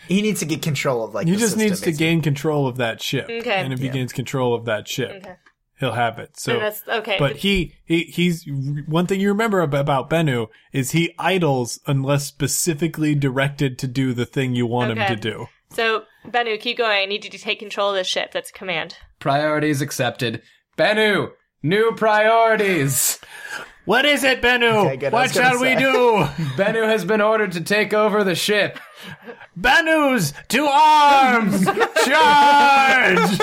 He 0.08 0.20
needs 0.22 0.40
to 0.40 0.46
get 0.46 0.62
control 0.62 1.04
of 1.04 1.14
like. 1.14 1.26
he 1.26 1.32
the 1.34 1.38
just 1.38 1.52
system, 1.52 1.68
needs 1.68 1.80
to 1.80 1.86
basically. 1.86 2.06
gain 2.06 2.22
control 2.22 2.66
of 2.66 2.76
that 2.78 3.00
ship. 3.00 3.26
Okay. 3.30 3.50
And 3.52 3.72
if 3.72 3.78
he 3.78 3.86
Yeah. 3.86 3.92
gains 3.92 4.12
control 4.12 4.52
of 4.54 4.64
that 4.64 4.88
ship, 4.88 5.10
okay. 5.22 5.36
he'll 5.78 5.92
have 5.92 6.18
it. 6.18 6.36
So 6.38 6.54
that's- 6.54 6.82
okay. 6.88 7.16
But 7.18 7.36
he, 7.36 7.74
he 7.84 8.04
he's 8.04 8.44
one 8.86 9.06
thing 9.06 9.20
you 9.20 9.28
remember 9.28 9.60
about 9.60 10.10
Bennu 10.10 10.48
is 10.72 10.90
he 10.90 11.14
idles 11.20 11.78
unless 11.86 12.24
specifically 12.26 13.14
directed 13.14 13.78
to 13.78 13.86
do 13.86 14.12
the 14.12 14.26
thing 14.26 14.54
you 14.56 14.66
want 14.66 14.90
him 14.98 15.06
to 15.06 15.16
do. 15.16 15.46
So, 15.72 16.02
Bennu, 16.26 16.58
keep 16.58 16.78
going. 16.78 16.98
I 17.02 17.04
need 17.06 17.24
you 17.24 17.30
to 17.30 17.38
take 17.38 17.60
control 17.60 17.90
of 17.90 17.94
this 17.94 18.08
ship. 18.08 18.32
That's 18.32 18.50
a 18.50 18.52
command. 18.52 18.96
Priorities 19.20 19.80
accepted. 19.80 20.42
Bennu, 20.76 21.30
new 21.62 21.92
priorities. 21.96 23.20
What 23.84 24.04
is 24.04 24.24
it, 24.24 24.42
Bennu? 24.42 24.86
Okay, 24.86 24.96
good. 24.96 25.12
What 25.12 25.22
was 25.22 25.32
gonna 25.32 25.50
shall 25.50 25.60
we 25.60 25.74
do? 25.74 26.24
Bennu 26.56 26.86
has 26.86 27.04
been 27.04 27.20
ordered 27.20 27.52
to 27.52 27.60
take 27.60 27.94
over 27.94 28.22
the 28.24 28.34
ship. 28.34 28.78
Bennus 29.58 30.32
to 30.48 30.64
arms! 30.66 31.64
Charge! 32.04 33.40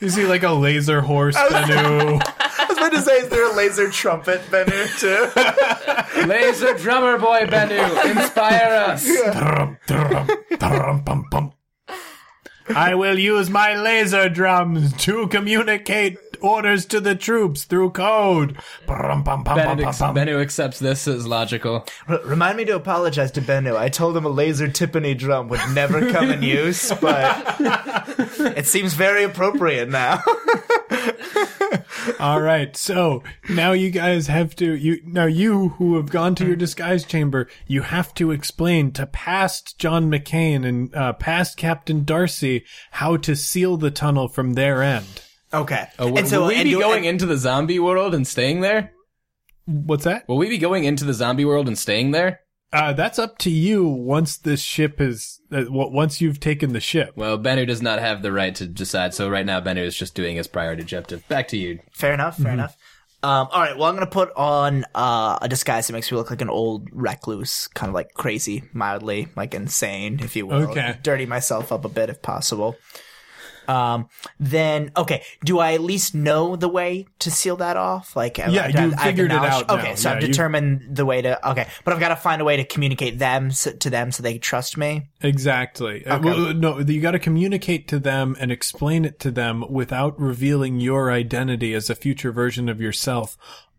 Is 0.00 0.14
he 0.14 0.26
like 0.26 0.42
a 0.44 0.52
laser 0.52 1.00
horse, 1.00 1.36
Bennu. 1.36 2.22
I 2.38 2.66
was 2.68 2.78
about 2.78 2.92
to 2.92 3.00
say, 3.02 3.16
is 3.18 3.28
there 3.30 3.50
a 3.50 3.54
laser 3.56 3.90
trumpet, 3.90 4.40
Bennu, 4.42 4.98
too? 5.00 6.26
Laser 6.28 6.74
drummer 6.74 7.18
boy 7.18 7.40
Bennu, 7.46 8.16
inspire 8.16 8.92
us. 8.92 9.04
Drum, 9.04 9.78
drum, 9.86 10.28
drum, 10.58 11.00
bum, 11.02 11.24
bum. 11.30 11.52
I 12.68 12.94
will 12.94 13.18
use 13.18 13.48
my 13.48 13.74
laser 13.74 14.28
drums 14.28 14.92
to 15.04 15.26
communicate 15.28 16.18
orders 16.40 16.86
to 16.86 17.00
the 17.00 17.14
troops 17.14 17.64
through 17.64 17.90
code. 17.90 18.58
Brum, 18.86 19.22
bum, 19.22 19.44
bum, 19.44 19.56
bum, 19.56 19.78
Bennu, 19.78 19.84
bum, 19.84 20.14
bum. 20.14 20.16
Bennu 20.16 20.40
accepts 20.40 20.78
this 20.78 21.06
as 21.08 21.26
logical. 21.26 21.86
R- 22.06 22.20
remind 22.24 22.56
me 22.56 22.64
to 22.66 22.76
apologize 22.76 23.30
to 23.32 23.42
Bennu. 23.42 23.76
I 23.76 23.88
told 23.88 24.16
him 24.16 24.24
a 24.24 24.30
laser 24.30 24.68
timpani 24.68 25.16
drum 25.16 25.48
would 25.48 25.60
never 25.72 26.10
come 26.10 26.30
in 26.30 26.42
use, 26.42 26.92
but 27.00 27.56
it 28.56 28.66
seems 28.66 28.94
very 28.94 29.24
appropriate 29.24 29.88
now. 29.88 30.22
All 32.20 32.40
right, 32.40 32.76
so 32.76 33.22
now 33.48 33.72
you 33.72 33.90
guys 33.90 34.26
have 34.26 34.56
to 34.56 34.74
you 34.74 35.00
now 35.04 35.26
you 35.26 35.70
who 35.70 35.96
have 35.96 36.10
gone 36.10 36.34
to 36.36 36.46
your 36.46 36.56
disguise 36.56 37.04
chamber, 37.04 37.48
you 37.66 37.82
have 37.82 38.14
to 38.14 38.30
explain 38.30 38.92
to 38.92 39.06
past 39.06 39.78
John 39.78 40.10
McCain 40.10 40.66
and 40.66 40.94
uh, 40.94 41.12
past 41.12 41.56
Captain 41.56 42.04
Darcy 42.04 42.64
how 42.92 43.16
to 43.18 43.36
seal 43.36 43.76
the 43.76 43.90
tunnel 43.90 44.28
from 44.28 44.54
their 44.54 44.82
end. 44.82 45.22
Okay. 45.52 45.88
Oh, 45.98 46.10
will, 46.10 46.18
and 46.18 46.28
so, 46.28 46.40
will 46.42 46.48
we 46.48 46.56
and 46.56 46.64
be 46.64 46.70
do- 46.70 46.80
going 46.80 46.98
and- 46.98 47.06
into 47.06 47.26
the 47.26 47.36
zombie 47.36 47.78
world 47.78 48.14
and 48.14 48.26
staying 48.26 48.60
there? 48.60 48.92
What's 49.66 50.04
that? 50.04 50.26
Will 50.28 50.38
we 50.38 50.48
be 50.48 50.58
going 50.58 50.84
into 50.84 51.04
the 51.04 51.12
zombie 51.12 51.44
world 51.44 51.68
and 51.68 51.78
staying 51.78 52.12
there? 52.12 52.40
Uh, 52.72 52.92
that's 52.92 53.18
up 53.18 53.38
to 53.38 53.50
you 53.50 53.86
once 53.86 54.36
this 54.36 54.60
ship 54.60 55.00
is 55.00 55.40
uh, 55.50 55.64
once 55.68 56.20
you've 56.20 56.38
taken 56.40 56.72
the 56.74 56.80
ship. 56.80 57.12
Well, 57.16 57.38
Bennu 57.38 57.66
does 57.66 57.80
not 57.80 57.98
have 57.98 58.20
the 58.20 58.30
right 58.30 58.54
to 58.56 58.66
decide, 58.66 59.14
so 59.14 59.28
right 59.28 59.46
now 59.46 59.60
Bennu 59.60 59.82
is 59.84 59.96
just 59.96 60.14
doing 60.14 60.36
his 60.36 60.46
priority 60.46 60.82
objective. 60.82 61.26
Back 61.28 61.48
to 61.48 61.56
you. 61.56 61.78
Fair 61.92 62.12
enough. 62.12 62.36
Fair 62.36 62.52
enough. 62.52 62.76
Um, 63.22 63.48
all 63.50 63.60
right. 63.62 63.76
Well, 63.76 63.88
I'm 63.88 63.94
gonna 63.94 64.06
put 64.06 64.30
on 64.36 64.84
uh, 64.94 65.38
a 65.40 65.48
disguise 65.48 65.86
that 65.86 65.92
makes 65.94 66.12
me 66.12 66.18
look 66.18 66.30
like 66.30 66.42
an 66.42 66.50
old 66.50 66.88
recluse, 66.92 67.68
kind 67.68 67.88
of 67.88 67.94
like 67.94 68.12
crazy, 68.14 68.64
mildly 68.74 69.28
like 69.34 69.54
insane, 69.54 70.20
if 70.22 70.36
you 70.36 70.46
will. 70.46 70.68
Okay. 70.70 70.98
Dirty 71.02 71.24
myself 71.26 71.72
up 71.72 71.84
a 71.86 71.88
bit 71.88 72.10
if 72.10 72.20
possible. 72.22 72.76
Um, 73.68 74.08
then 74.40 74.90
okay. 74.96 75.22
Do 75.44 75.58
I 75.58 75.74
at 75.74 75.82
least 75.82 76.14
know 76.14 76.56
the 76.56 76.68
way 76.68 77.06
to 77.20 77.30
seal 77.30 77.56
that 77.58 77.76
off? 77.76 78.16
Like, 78.16 78.38
Yeah, 78.38 78.46
I- 78.46 78.64
I- 78.64 78.84
you 78.86 78.94
I 78.96 79.04
figured 79.04 79.30
it 79.30 79.34
knowledge- 79.34 79.52
out 79.52 79.68
now. 79.68 79.74
Okay, 79.78 79.94
so 79.94 80.10
I've 80.10 80.16
Yeah, 80.16 80.20
you- 80.22 80.32
determined 80.32 80.96
the 80.96 81.04
way 81.04 81.20
to. 81.22 81.50
Okay, 81.50 81.66
but 81.84 81.92
I've 81.94 82.00
got 82.00 82.08
to 82.08 82.16
find 82.16 82.40
a 82.40 82.44
way 82.44 82.56
to 82.56 82.64
communicate 82.64 83.18
them 83.18 83.50
so, 83.50 83.72
to 83.72 83.90
them 83.90 84.10
so 84.10 84.22
they 84.22 84.32
can 84.32 84.40
trust 84.40 84.76
me. 84.78 85.08
Exactly. 85.20 86.06
Uh, 86.06 86.18
well, 86.20 86.54
no, 86.54 86.78
you 86.80 87.00
got 87.00 87.10
to 87.12 87.18
communicate 87.18 87.86
to 87.88 87.98
them 87.98 88.36
and 88.40 88.50
explain 88.50 89.04
it 89.04 89.20
to 89.20 89.30
them 89.30 89.64
without 89.68 90.18
revealing 90.18 90.80
your 90.80 91.12
identity 91.12 91.74
as 91.74 91.90
a 91.90 91.94
future 91.94 92.32
version 92.32 92.68
of 92.68 92.80
yourself. 92.80 93.36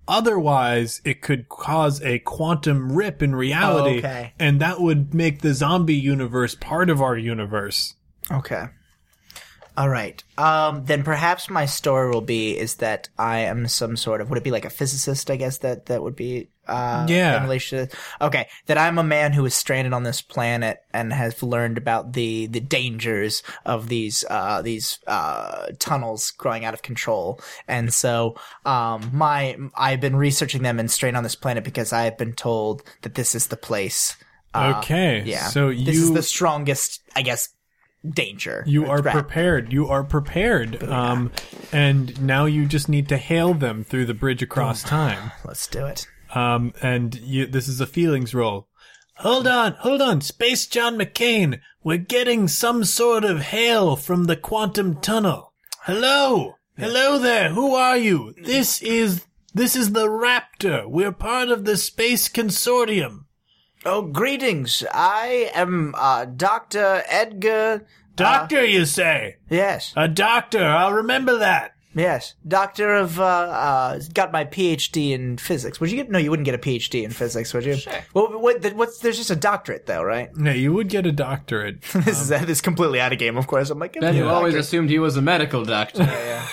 Otherwise, 0.08 1.02
it 1.06 1.22
could 1.22 1.48
cause 1.50 2.02
a 2.02 2.20
quantum 2.20 2.92
rip 2.92 3.22
in 3.22 3.36
reality, 3.36 4.00
Okay. 4.00 4.34
and 4.40 4.60
that 4.60 4.82
would 4.82 5.14
make 5.14 5.42
the 5.42 5.54
zombie 5.54 5.94
universe 5.96 6.56
part 6.56 6.90
of 6.90 7.02
our 7.02 7.16
universe. 7.18 7.96
Okay. 8.32 8.66
All 9.80 9.88
right. 9.88 10.22
Um, 10.38 10.84
then 10.84 11.04
perhaps 11.04 11.50
my 11.50 11.66
story 11.66 12.10
will 12.12 12.20
be 12.20 12.58
is 12.58 12.76
that 12.76 13.08
I 13.18 13.40
am 13.40 13.66
some 13.70 13.96
sort 13.96 14.20
of 14.20 14.30
would 14.30 14.38
it 14.38 14.44
be 14.44 14.52
like 14.52 14.66
a 14.66 14.70
physicist? 14.70 15.32
I 15.32 15.38
guess 15.38 15.60
that 15.60 15.86
that 15.86 16.04
would 16.04 16.18
be 16.18 16.50
uh, 16.68 17.06
Yeah. 17.08 17.38
in 17.38 17.44
relation. 17.44 17.88
To, 17.88 17.98
okay, 18.20 18.50
that 18.66 18.78
I'm 18.78 18.98
a 18.98 19.04
man 19.04 19.32
who 19.32 19.46
is 19.46 19.56
stranded 19.56 19.94
on 19.94 20.04
this 20.04 20.22
planet 20.22 20.82
and 20.92 21.14
has 21.14 21.42
learned 21.42 21.78
about 21.78 22.12
the 22.12 22.48
the 22.48 22.60
dangers 22.60 23.42
of 23.66 23.88
these 23.88 24.26
uh 24.30 24.62
these 24.62 25.00
uh 25.08 25.68
tunnels 25.80 26.32
growing 26.32 26.66
out 26.66 26.74
of 26.74 26.82
control, 26.82 27.40
and 27.66 27.94
so 27.94 28.36
um 28.66 29.10
my 29.14 29.56
I've 29.78 30.02
been 30.02 30.18
researching 30.18 30.62
them 30.62 30.78
and 30.80 30.92
stranded 30.92 31.16
on 31.20 31.24
this 31.24 31.36
planet 31.36 31.64
because 31.64 31.94
I 31.94 32.04
have 32.04 32.18
been 32.18 32.34
told 32.34 32.84
that 33.04 33.16
this 33.16 33.34
is 33.34 33.48
the 33.48 33.56
place. 33.58 34.18
Uh, 34.54 34.74
Okay, 34.80 35.22
Yeah. 35.26 35.48
so 35.48 35.70
this 35.72 35.96
is 35.96 36.12
the 36.12 36.24
strongest, 36.24 37.02
I 37.16 37.22
guess, 37.22 37.48
danger. 38.08 38.64
You 38.66 38.86
are 38.86 39.02
threat. 39.02 39.14
prepared. 39.14 39.74
You 39.74 39.88
are 39.88 40.04
prepared. 40.04 40.84
Um, 40.84 41.32
and 41.72 42.22
now 42.22 42.46
you 42.46 42.66
just 42.66 42.90
need 42.90 43.10
to 43.10 43.18
hail 43.18 43.54
them 43.54 43.84
through 43.84 44.06
the 44.06 44.14
bridge 44.14 44.42
across 44.42 44.84
time. 44.84 45.32
Let's 45.46 45.68
do 45.68 45.86
it. 45.86 46.08
Um, 46.34 46.74
and 46.82 47.16
you, 47.16 47.46
this 47.46 47.68
is 47.68 47.82
a 47.82 47.88
feelings 47.88 48.34
roll. 48.34 48.68
Hold 49.18 49.48
on, 49.48 49.74
hold 49.74 50.02
on, 50.02 50.22
Space 50.22 50.66
John 50.66 50.98
McCain. 50.98 51.60
We're 51.84 51.98
getting 51.98 52.48
some 52.48 52.86
sort 52.86 53.26
of 53.26 53.42
hail 53.42 53.98
from 53.98 54.26
the 54.26 54.38
quantum 54.38 55.02
tunnel. 55.02 55.52
Hello, 55.84 56.56
hello 56.78 57.18
there. 57.18 57.50
Who 57.50 57.74
are 57.74 57.98
you? 57.98 58.34
This 58.42 58.82
is 58.82 59.26
this 59.54 59.76
is 59.76 59.92
the 59.92 60.08
Raptor. 60.08 60.90
We're 60.90 61.12
part 61.12 61.50
of 61.50 61.66
the 61.66 61.76
Space 61.76 62.30
Consortium. 62.30 63.26
Oh, 63.86 64.02
greetings. 64.02 64.84
I 64.94 65.52
am 65.54 65.96
uh, 65.98 66.26
Dr. 66.26 67.04
Edgar. 67.08 67.86
Doctor, 68.16 68.66
you 68.66 68.86
say? 68.86 69.38
Yes, 69.50 69.94
A 69.96 70.08
doctor. 70.10 70.62
I'll 70.64 70.92
remember 70.92 71.38
that. 71.38 71.76
yes. 71.96 72.34
Doctor 72.46 72.94
of, 72.96 73.18
uh, 73.18 73.24
uh, 73.24 74.00
got 74.14 74.34
my 74.34 74.44
PhD 74.44 75.12
in 75.12 75.38
physics. 75.38 75.80
Would 75.80 75.90
you 75.90 75.96
get, 75.96 76.12
no, 76.12 76.20
you 76.20 76.30
wouldn't 76.30 76.46
get 76.46 76.56
a 76.56 76.58
PhD 76.58 77.04
in 77.04 77.12
physics, 77.12 77.54
would 77.54 77.64
you? 77.64 77.78
Sure. 77.78 77.94
Well, 78.14 78.38
what, 78.42 78.62
th- 78.62 78.74
what's, 78.74 79.00
there's 79.00 79.16
just 79.18 79.32
a 79.32 79.38
doctorate 79.38 79.86
though, 79.86 80.04
right? 80.04 80.30
Yeah, 80.38 80.52
you 80.52 80.74
would 80.74 80.90
get 80.90 81.06
a 81.06 81.14
doctorate. 81.14 81.82
this 81.94 82.20
is, 82.22 82.28
this 82.28 82.50
is 82.50 82.62
completely 82.62 83.00
out 83.00 83.14
of 83.14 83.20
game, 83.20 83.38
of 83.38 83.48
course. 83.48 83.70
I'm 83.70 83.80
like, 83.80 83.94
Bennu 83.94 84.14
you 84.16 84.28
always 84.28 84.56
assumed 84.56 84.90
he 84.90 85.00
was 85.00 85.16
a 85.16 85.22
medical 85.22 85.64
doctor. 85.64 86.04
yeah. 86.04 86.46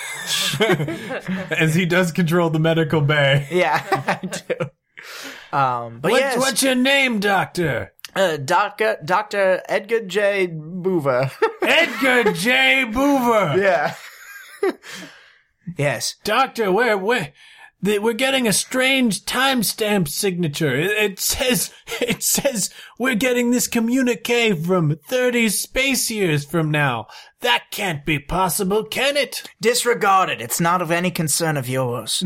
as 1.51 1.75
he 1.75 1.85
does 1.85 2.13
control 2.13 2.49
the 2.49 2.59
medical 2.59 3.01
bay. 3.01 3.47
Yeah, 3.51 3.83
I 3.91 4.25
do. 4.25 4.69
Um, 5.51 5.99
but 5.99 6.11
What's, 6.11 6.21
yes, 6.21 6.37
what's 6.37 6.63
your 6.63 6.75
name, 6.75 7.19
Doctor? 7.19 7.93
uh, 8.17 8.37
Doctor, 8.37 8.97
Dr. 9.03 9.61
Edgar 9.69 10.01
J. 10.01 10.47
Boover. 10.47 11.31
Edgar 11.61 12.31
J. 12.33 12.85
Boover. 12.87 13.57
yeah. 13.61 13.95
yes. 15.77 16.15
Doctor, 16.23 16.71
where, 16.71 16.97
where, 16.97 17.33
the, 17.81 17.99
we're 17.99 18.13
getting 18.13 18.47
a 18.47 18.53
strange 18.53 19.23
timestamp 19.25 20.07
signature. 20.07 20.75
It, 20.75 20.91
it 20.91 21.19
says, 21.19 21.71
it 22.01 22.23
says 22.23 22.71
we're 22.97 23.15
getting 23.15 23.51
this 23.51 23.67
communique 23.67 24.53
from 24.53 24.97
30 25.07 25.49
space 25.49 26.09
years 26.09 26.43
from 26.43 26.71
now. 26.71 27.07
That 27.41 27.65
can't 27.69 28.03
be 28.03 28.17
possible, 28.17 28.83
can 28.83 29.15
it? 29.15 29.43
Disregard 29.61 30.29
it. 30.29 30.41
It's 30.41 30.59
not 30.59 30.81
of 30.81 30.89
any 30.89 31.11
concern 31.11 31.55
of 31.55 31.69
yours. 31.69 32.23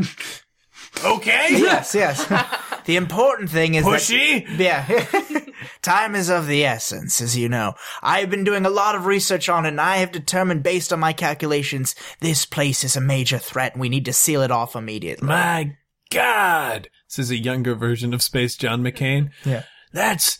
Okay. 1.04 1.48
Yes, 1.50 1.94
yes. 1.94 2.24
the 2.84 2.96
important 2.96 3.50
thing 3.50 3.74
is 3.74 3.84
Pushy? 3.84 4.46
that 4.58 4.88
yeah, 4.88 5.44
time 5.82 6.14
is 6.14 6.28
of 6.28 6.46
the 6.46 6.64
essence, 6.64 7.20
as 7.20 7.36
you 7.36 7.48
know. 7.48 7.74
I 8.02 8.20
have 8.20 8.30
been 8.30 8.44
doing 8.44 8.66
a 8.66 8.70
lot 8.70 8.94
of 8.94 9.06
research 9.06 9.48
on 9.48 9.64
it, 9.64 9.68
and 9.68 9.80
I 9.80 9.98
have 9.98 10.12
determined, 10.12 10.62
based 10.62 10.92
on 10.92 11.00
my 11.00 11.12
calculations, 11.12 11.94
this 12.20 12.44
place 12.44 12.84
is 12.84 12.96
a 12.96 13.00
major 13.00 13.38
threat, 13.38 13.72
and 13.72 13.80
we 13.80 13.88
need 13.88 14.04
to 14.04 14.12
seal 14.12 14.42
it 14.42 14.50
off 14.50 14.76
immediately. 14.76 15.26
My 15.26 15.76
God, 16.10 16.88
says 17.08 17.30
a 17.30 17.36
younger 17.36 17.74
version 17.74 18.12
of 18.14 18.22
Space 18.22 18.56
John 18.56 18.82
McCain. 18.82 19.30
Yeah. 19.44 19.64
That's, 19.92 20.38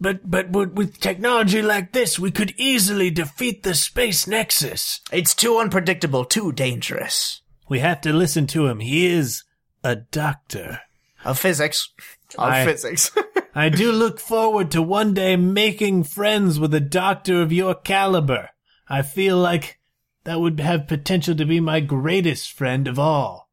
but, 0.00 0.28
but 0.28 0.50
with 0.50 1.00
technology 1.00 1.62
like 1.62 1.92
this, 1.92 2.18
we 2.18 2.30
could 2.30 2.54
easily 2.56 3.10
defeat 3.10 3.62
the 3.62 3.74
space 3.74 4.26
nexus. 4.26 5.00
It's 5.12 5.34
too 5.34 5.58
unpredictable, 5.58 6.24
too 6.24 6.52
dangerous. 6.52 7.40
We 7.68 7.78
have 7.78 8.00
to 8.02 8.12
listen 8.12 8.46
to 8.48 8.66
him. 8.66 8.80
He 8.80 9.06
is 9.06 9.44
a 9.82 9.96
doctor. 9.96 10.80
Of 11.24 11.38
physics, 11.38 11.88
of 12.36 12.48
I- 12.50 12.64
physics. 12.64 13.10
I 13.54 13.68
do 13.68 13.92
look 13.92 14.18
forward 14.18 14.70
to 14.70 14.80
one 14.80 15.12
day 15.12 15.36
making 15.36 16.04
friends 16.04 16.58
with 16.58 16.72
a 16.72 16.80
doctor 16.80 17.42
of 17.42 17.52
your 17.52 17.74
caliber. 17.74 18.48
I 18.88 19.02
feel 19.02 19.36
like 19.36 19.78
that 20.24 20.40
would 20.40 20.58
have 20.60 20.88
potential 20.88 21.34
to 21.34 21.44
be 21.44 21.60
my 21.60 21.80
greatest 21.80 22.52
friend 22.52 22.88
of 22.88 22.98
all. 22.98 23.50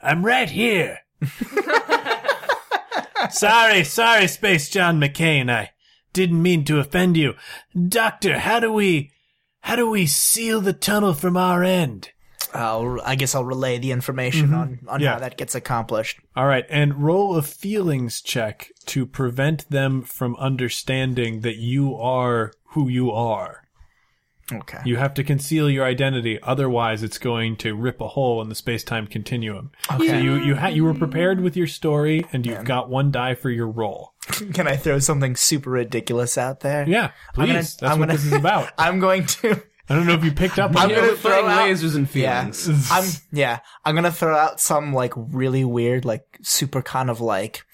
I'm 0.00 0.24
right 0.24 0.48
here. 0.48 1.00
sorry, 3.30 3.84
sorry, 3.84 4.28
Space 4.28 4.70
John 4.70 5.00
McCain. 5.00 5.50
I 5.50 5.70
didn't 6.12 6.42
mean 6.42 6.64
to 6.66 6.78
offend 6.78 7.16
you. 7.16 7.34
Doctor, 7.88 8.38
how 8.38 8.60
do 8.60 8.72
we, 8.72 9.10
how 9.60 9.76
do 9.76 9.90
we 9.90 10.06
seal 10.06 10.60
the 10.60 10.72
tunnel 10.72 11.14
from 11.14 11.36
our 11.36 11.64
end? 11.64 12.10
I'll, 12.54 13.00
I 13.04 13.14
guess 13.14 13.34
I'll 13.34 13.44
relay 13.44 13.78
the 13.78 13.92
information 13.92 14.46
mm-hmm. 14.48 14.54
on, 14.54 14.78
on 14.88 15.00
Yeah. 15.00 15.14
how 15.14 15.18
that 15.20 15.36
gets 15.36 15.54
accomplished. 15.54 16.18
All 16.36 16.46
right, 16.46 16.64
and 16.68 17.02
roll 17.02 17.36
a 17.36 17.42
feelings 17.42 18.20
check 18.20 18.70
to 18.86 19.06
prevent 19.06 19.70
them 19.70 20.02
from 20.02 20.36
understanding 20.36 21.40
that 21.40 21.56
you 21.56 21.96
are 21.96 22.52
who 22.70 22.88
you 22.88 23.10
are. 23.10 23.64
Okay. 24.52 24.78
You 24.84 24.96
have 24.96 25.14
to 25.14 25.22
conceal 25.22 25.70
your 25.70 25.84
identity, 25.84 26.38
otherwise 26.42 27.04
it's 27.04 27.18
going 27.18 27.56
to 27.58 27.74
rip 27.74 28.00
a 28.00 28.08
hole 28.08 28.42
in 28.42 28.48
the 28.48 28.56
space-time 28.56 29.06
continuum. 29.06 29.70
So 29.96 30.02
you 30.02 30.34
you 30.36 30.56
ha- 30.56 30.68
you 30.68 30.82
were 30.82 30.94
prepared 30.94 31.40
with 31.40 31.56
your 31.56 31.68
story, 31.68 32.26
and 32.32 32.44
you've 32.44 32.64
got 32.64 32.88
one 32.88 33.12
die 33.12 33.34
for 33.34 33.48
your 33.48 33.68
roll. 33.68 34.14
Can 34.52 34.66
I 34.66 34.76
throw 34.76 34.98
something 34.98 35.36
super 35.36 35.70
ridiculous 35.70 36.36
out 36.36 36.60
there? 36.60 36.88
Yeah, 36.88 37.12
please. 37.34 37.42
I'm 37.42 37.46
gonna- 37.46 37.58
That's 37.60 37.82
I'm 37.82 37.98
what 38.00 38.06
gonna- 38.06 38.12
this 38.18 38.24
is 38.26 38.32
about. 38.32 38.72
I'm 38.78 38.98
going 38.98 39.26
to. 39.26 39.62
I 39.90 39.94
don't 39.96 40.06
know 40.06 40.14
if 40.14 40.24
you 40.24 40.30
picked 40.32 40.58
up. 40.58 40.70
I'm 40.70 40.76
on 40.84 40.88
You 40.90 40.94
it. 40.94 40.98
gonna 40.98 41.08
we're 41.10 41.16
throw 41.16 41.46
out- 41.46 41.68
lasers 41.68 41.96
and 41.96 42.14
Yeah. 42.14 42.48
feelings. 42.50 42.90
I'm 42.92 43.04
yeah. 43.32 43.58
I'm 43.84 43.94
gonna 43.96 44.12
throw 44.12 44.36
out 44.36 44.60
some 44.60 44.94
like 44.94 45.12
really 45.16 45.64
weird, 45.64 46.04
like 46.04 46.38
super 46.42 46.80
kind 46.80 47.10
of 47.10 47.20
like 47.20 47.64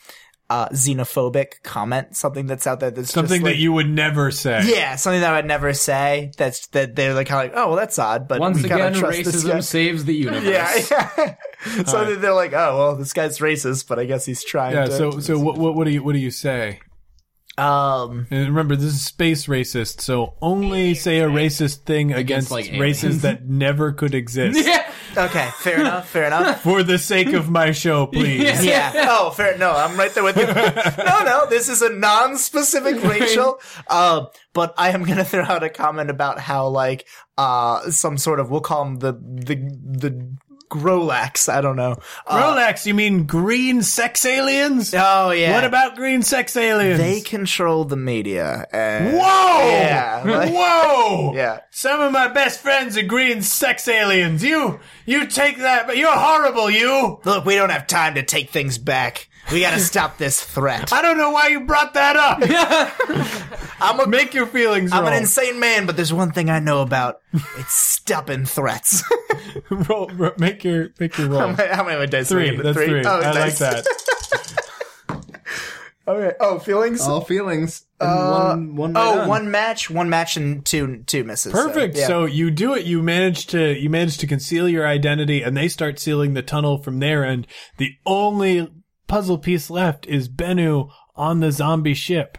uh 0.49 0.69
xenophobic 0.69 1.63
comment. 1.63 2.17
Something 2.17 2.47
that's 2.47 2.67
out 2.67 2.81
there 2.81 2.91
that's 2.91 3.13
something 3.13 3.41
just, 3.41 3.45
that 3.45 3.51
like- 3.51 3.59
you 3.59 3.73
would 3.73 3.89
never 3.91 4.31
say. 4.31 4.63
Yeah, 4.65 4.97
something 4.97 5.21
that 5.21 5.33
I 5.35 5.37
would 5.37 5.45
never 5.47 5.73
say. 5.75 6.31
That's 6.39 6.69
that 6.69 6.97
they're 6.97 7.13
like 7.15 7.27
kind 7.27 7.49
of 7.49 7.55
like, 7.55 7.63
oh, 7.63 7.69
well, 7.69 7.77
that's 7.77 7.99
odd. 7.99 8.29
But 8.29 8.41
Once 8.41 8.63
we 8.63 8.69
kinda 8.69 8.87
again, 8.89 8.99
trust 9.01 9.25
this 9.25 9.45
guy. 9.45 9.51
racism 9.59 9.63
saves 9.63 10.05
the 10.07 10.15
universe. 10.27 10.45
Yeah, 10.91 11.11
yeah. 11.19 11.35
so 11.85 12.05
that 12.05 12.21
they're 12.23 12.33
like, 12.33 12.53
oh, 12.55 12.79
well, 12.79 12.97
this 12.97 13.13
guy's 13.13 13.39
racist, 13.41 13.89
but 13.89 13.99
I 13.99 14.05
guess 14.07 14.25
he's 14.25 14.43
trying. 14.45 14.75
Yeah. 14.75 14.87
to, 14.87 14.93
So 14.97 15.11
so 15.21 15.39
what 15.39 15.59
what 15.59 15.75
what 15.75 15.85
do 15.85 15.91
you 15.91 16.03
what 16.03 16.13
do 16.15 16.19
you 16.21 16.31
say? 16.31 16.81
Um, 17.59 18.27
And 18.31 18.49
remember, 18.49 18.77
this 18.77 18.93
is 18.93 19.05
space 19.05 19.47
racist, 19.47 20.01
so 20.01 20.35
only 20.43 20.95
say 20.95 21.21
a 21.21 21.29
racist 21.29 21.85
thing 21.85 22.13
against, 22.13 22.51
like, 22.51 22.71
races 22.79 23.05
aliens. 23.05 23.23
that 23.23 23.49
never 23.49 23.93
could 23.93 24.15
exist. 24.15 24.67
Yeah. 24.67 24.91
okay, 25.17 25.49
fair 25.61 25.81
enough, 25.81 26.09
fair 26.09 26.25
enough. 26.27 26.63
For 26.63 26.83
the 26.83 26.99
sake 26.99 27.33
of 27.33 27.49
my 27.49 27.73
show, 27.73 28.07
please. 28.13 28.65
Yeah. 28.65 28.93
Oh, 29.09 29.31
fair. 29.31 29.57
No, 29.57 29.71
I'm 29.73 29.97
right 29.99 30.13
there 30.13 30.23
with 30.25 30.37
you. 30.37 30.47
No, 30.47 31.23
no, 31.25 31.47
this 31.49 31.69
is 31.69 31.81
a 31.83 31.89
non-specific 31.91 33.03
racial. 33.03 33.61
Uh, 33.89 34.27
but 34.53 34.75
I 34.79 34.91
am 34.91 35.05
gonna 35.05 35.25
throw 35.25 35.45
out 35.45 35.63
a 35.63 35.69
comment 35.71 36.09
about 36.11 36.41
how 36.41 36.69
like 36.69 37.07
uh 37.37 37.91
some 37.91 38.17
sort 38.17 38.41
of 38.41 38.51
we'll 38.51 38.63
call 38.63 38.85
them 38.85 38.97
the 38.97 39.13
the 39.13 39.55
the 39.55 40.37
Grolax. 40.69 41.49
I 41.49 41.61
don't 41.61 41.77
know. 41.77 41.97
Uh, 42.27 42.43
Rolex, 42.43 42.87
you 42.87 42.95
mean 42.95 43.25
green 43.25 43.83
sex 43.83 44.25
aliens? 44.25 44.93
oh 44.97 45.31
yeah. 45.31 45.53
What 45.53 45.65
about 45.65 45.97
green 45.97 46.23
sex 46.23 46.57
aliens? 46.57 46.99
they 46.99 47.21
control 47.21 47.85
the 47.85 47.97
media? 47.97 48.67
And, 48.73 49.15
Whoa! 49.17 49.69
Yeah, 49.71 50.23
like- 50.27 50.53
Whoa! 50.53 51.35
Yeah. 51.35 51.61
Some 51.71 52.01
of 52.01 52.13
my 52.13 52.29
best 52.29 52.61
friends 52.61 52.97
are 52.97 53.03
green 53.03 53.43
sex 53.43 53.87
aliens. 53.89 54.43
You, 54.43 54.81
you 55.07 55.27
take 55.27 55.59
that, 55.59 55.87
but 55.87 55.97
you're 55.97 56.13
horrible, 56.13 56.69
you! 56.71 57.21
Look, 57.25 57.45
we 57.45 57.55
don't 57.55 57.71
have 57.71 57.87
time 57.87 58.17
to 58.17 58.23
take 58.23 58.51
things 58.51 58.77
back. 58.79 59.29
We 59.53 59.61
gotta 59.61 59.79
stop 59.93 60.19
this 60.19 60.43
threat. 60.43 60.93
I 60.93 61.03
don't 61.03 61.17
know 61.17 61.31
why 61.31 61.49
you 61.49 61.61
brought 61.61 61.95
that 61.95 62.17
up. 62.17 62.41
I'm 63.81 64.01
a 64.01 64.07
Make 64.07 64.35
your 64.35 64.47
feelings 64.47 64.93
I'm 64.93 65.05
roll. 65.05 65.13
an 65.13 65.19
insane 65.19 65.61
man, 65.61 65.87
but 65.87 65.97
there's 65.97 66.13
one 66.13 66.33
thing 66.33 66.51
I 66.51 66.59
know 66.59 66.81
about. 66.83 67.21
It's 67.59 67.75
stopping 67.75 68.45
threats. 68.47 69.03
roll, 69.71 70.09
ro- 70.09 70.33
make 70.39 70.65
your, 70.65 70.89
make 70.99 71.17
your 71.19 71.29
roll. 71.29 71.41
How 71.41 71.53
many- 71.53 71.75
how 71.75 71.85
many 71.85 72.07
dice 72.07 72.29
Three, 72.29 72.57
get? 72.57 72.63
that's 72.65 72.77
three. 72.77 73.05
Oh, 73.05 73.21
I 73.21 73.27
like 73.33 73.35
nice. 73.35 73.59
that. 73.61 73.87
Okay. 76.09 76.37
Oh, 76.39 76.59
feelings. 76.59 77.01
All 77.03 77.21
feelings. 77.21 77.85
And 78.01 78.31
one, 78.31 78.77
one 78.77 78.93
by 78.93 79.01
Oh, 79.05 79.15
none. 79.17 79.29
one 79.29 79.51
match, 79.51 79.91
one 79.91 80.09
match, 80.09 80.37
and 80.37 80.65
two 80.65 81.03
two 81.07 81.25
misses. 81.25 81.53
so, 81.53 81.67
Perfect. 81.67 81.97
yeah. 81.97 82.07
So 82.07 82.25
you 82.27 82.51
do 82.51 82.75
it. 82.75 82.85
You 82.85 83.03
manage 83.03 83.47
to 83.49 83.73
you 83.77 83.91
manage 83.91 84.19
to 84.19 84.27
conceal 84.27 84.69
your 84.69 84.87
identity, 84.87 85.43
and 85.43 85.57
they 85.57 85.67
start 85.69 85.99
sealing 85.99 86.35
the 86.35 86.43
tunnel 86.43 86.81
from 86.83 87.01
their 87.01 87.25
end. 87.25 87.47
The 87.79 87.93
only 88.05 88.69
puzzle 89.09 89.39
piece 89.39 89.69
left 89.71 90.07
is 90.07 90.29
Bennu 90.29 90.91
on 91.17 91.41
the 91.41 91.51
zombie 91.51 91.95
ship. 91.95 92.39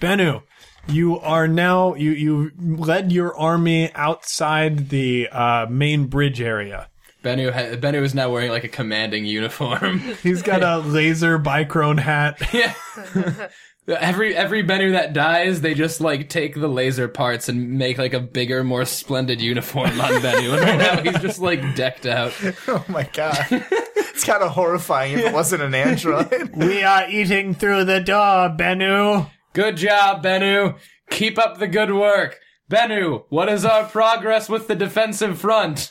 Bennu, 0.00 0.42
you 0.86 1.18
are 1.18 1.48
now 1.48 1.94
you 1.94 2.12
you 2.12 2.50
led 2.58 3.10
your 3.10 3.36
army 3.36 3.90
outside 3.94 4.90
the 4.90 5.28
uh, 5.32 5.66
main 5.68 6.06
bridge 6.06 6.40
area. 6.40 6.88
Bennu, 7.22 7.52
ha- 7.52 7.76
Bennu 7.76 8.02
is 8.02 8.14
now 8.14 8.30
wearing 8.30 8.50
like 8.50 8.64
a 8.64 8.68
commanding 8.68 9.26
uniform. 9.26 9.98
He's 10.22 10.42
got 10.42 10.62
a 10.62 10.78
laser 10.78 11.38
bichrome 11.38 11.98
hat. 11.98 12.40
yeah. 12.52 12.74
Every 13.88 14.36
every 14.36 14.62
Bennu 14.62 14.92
that 14.92 15.14
dies, 15.14 15.62
they 15.62 15.74
just 15.74 16.00
like 16.00 16.28
take 16.28 16.54
the 16.54 16.68
laser 16.68 17.08
parts 17.08 17.48
and 17.48 17.72
make 17.72 17.98
like 17.98 18.12
a 18.12 18.20
bigger, 18.20 18.62
more 18.62 18.84
splendid 18.84 19.40
uniform 19.40 20.00
on 20.00 20.12
Bennu. 20.20 20.52
And 20.52 20.60
right 20.60 20.78
now 20.78 21.02
he's 21.02 21.20
just 21.20 21.40
like 21.40 21.74
decked 21.74 22.06
out. 22.06 22.32
oh 22.68 22.84
my 22.88 23.08
god, 23.12 23.46
it's 23.50 24.22
kind 24.22 24.44
of 24.44 24.52
horrifying 24.52 25.14
if 25.14 25.24
it 25.26 25.32
wasn't 25.32 25.62
an 25.62 25.74
android. 25.74 26.54
we 26.54 26.84
are 26.84 27.08
eating 27.08 27.52
through 27.52 27.84
the 27.86 27.98
door, 27.98 28.50
Bennu. 28.50 29.28
Good 29.54 29.78
job, 29.78 30.22
Bennu. 30.22 30.78
Keep 31.10 31.38
up 31.38 31.58
the 31.58 31.66
good 31.66 31.92
work. 31.92 32.38
Bennu, 32.70 33.24
what 33.30 33.48
is 33.48 33.64
our 33.64 33.84
progress 33.86 34.48
with 34.48 34.68
the 34.68 34.76
defensive 34.76 35.40
front? 35.40 35.90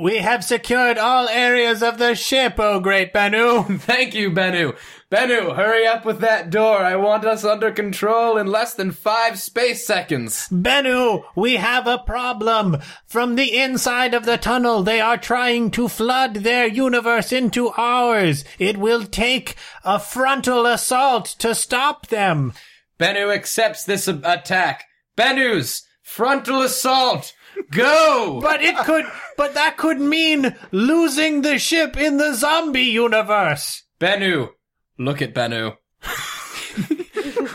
We 0.00 0.16
have 0.20 0.42
secured 0.42 0.96
all 0.96 1.28
areas 1.28 1.82
of 1.82 1.98
the 1.98 2.14
ship, 2.14 2.54
oh 2.56 2.80
great 2.80 3.12
Bennu. 3.12 3.78
Thank 3.82 4.14
you, 4.14 4.30
Bennu. 4.30 4.74
Bennu, 5.12 5.54
hurry 5.54 5.86
up 5.86 6.06
with 6.06 6.20
that 6.20 6.48
door. 6.48 6.78
I 6.78 6.96
want 6.96 7.26
us 7.26 7.44
under 7.44 7.70
control 7.70 8.38
in 8.38 8.46
less 8.46 8.72
than 8.72 8.92
five 8.92 9.38
space 9.38 9.86
seconds. 9.86 10.48
Bennu, 10.48 11.24
we 11.36 11.56
have 11.56 11.86
a 11.86 11.98
problem. 11.98 12.78
From 13.04 13.34
the 13.34 13.58
inside 13.58 14.14
of 14.14 14.24
the 14.24 14.38
tunnel, 14.38 14.82
they 14.82 15.02
are 15.02 15.18
trying 15.18 15.70
to 15.72 15.86
flood 15.86 16.36
their 16.36 16.66
universe 16.66 17.30
into 17.30 17.68
ours. 17.76 18.42
It 18.58 18.78
will 18.78 19.04
take 19.04 19.54
a 19.84 19.98
frontal 19.98 20.64
assault 20.64 21.26
to 21.40 21.54
stop 21.54 22.06
them. 22.06 22.54
Bennu 22.98 23.34
accepts 23.34 23.84
this 23.84 24.08
attack. 24.08 24.86
Bennu's 25.14 25.82
frontal 26.02 26.62
assault. 26.62 27.34
Go! 27.70 28.40
But 28.42 28.62
it 28.62 28.76
could, 28.78 29.04
but 29.36 29.54
that 29.54 29.76
could 29.76 30.00
mean 30.00 30.56
losing 30.72 31.42
the 31.42 31.58
ship 31.58 31.96
in 31.96 32.16
the 32.16 32.34
zombie 32.34 32.82
universe. 32.82 33.84
Bennu, 34.00 34.50
look 34.98 35.22
at 35.22 35.34
Bennu. 35.34 35.76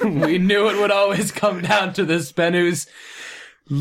we 0.03 0.37
knew 0.37 0.69
it 0.69 0.79
would 0.79 0.91
always 0.91 1.31
come 1.31 1.61
down 1.61 1.93
to 1.93 2.05
this, 2.05 2.31
Bennu's. 2.31 2.87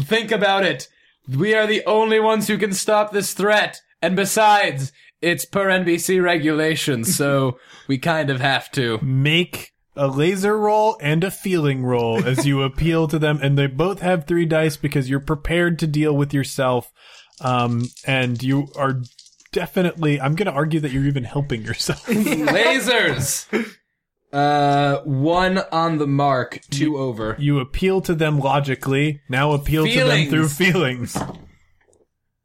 Think 0.05 0.32
about 0.32 0.64
it. 0.64 0.89
We 1.28 1.55
are 1.55 1.66
the 1.66 1.85
only 1.85 2.20
ones 2.20 2.49
who 2.49 2.59
can 2.59 2.72
stop 2.72 3.12
this 3.12 3.32
threat. 3.32 3.80
And 4.03 4.16
besides, 4.16 4.93
it's 5.22 5.45
per 5.45 5.66
NBC 5.66 6.22
regulations, 6.22 7.14
so 7.16 7.59
we 7.87 7.99
kind 7.99 8.28
of 8.28 8.41
have 8.41 8.70
to. 8.72 8.99
Make 9.03 9.73
a 9.97 10.09
laser 10.09 10.59
roll 10.59 10.97
and 11.01 11.22
a 11.24 11.30
feeling 11.30 11.84
roll 11.84 12.24
as 12.24 12.47
you 12.47 12.62
appeal 12.70 13.09
to 13.09 13.18
them, 13.18 13.38
and 13.42 13.57
they 13.59 13.66
both 13.66 14.01
have 14.01 14.26
three 14.26 14.45
dice 14.47 14.76
because 14.76 15.09
you're 15.09 15.20
prepared 15.20 15.78
to 15.80 15.86
deal 15.86 16.14
with 16.16 16.34
yourself. 16.34 16.92
Um, 17.40 17.84
and 18.07 18.42
you 18.42 18.68
are 18.76 19.03
definitely, 19.53 20.20
I'm 20.20 20.34
going 20.34 20.47
to 20.47 20.53
argue 20.53 20.80
that 20.80 20.90
you're 20.92 21.07
even 21.07 21.24
helping 21.24 21.62
yourself. 21.62 22.07
Lasers! 22.07 23.47
Uh, 24.32 25.01
one 25.05 25.59
on 25.70 25.99
the 25.99 26.09
mark, 26.09 26.59
two 26.68 26.99
over. 26.99 27.36
you 27.38 27.61
appeal 27.61 28.01
to 28.01 28.16
them 28.16 28.40
logically. 28.40 29.20
Now 29.28 29.53
appeal 29.53 29.86
to 29.86 30.05
them 30.05 30.28
through 30.28 30.49
feelings. 30.49 31.16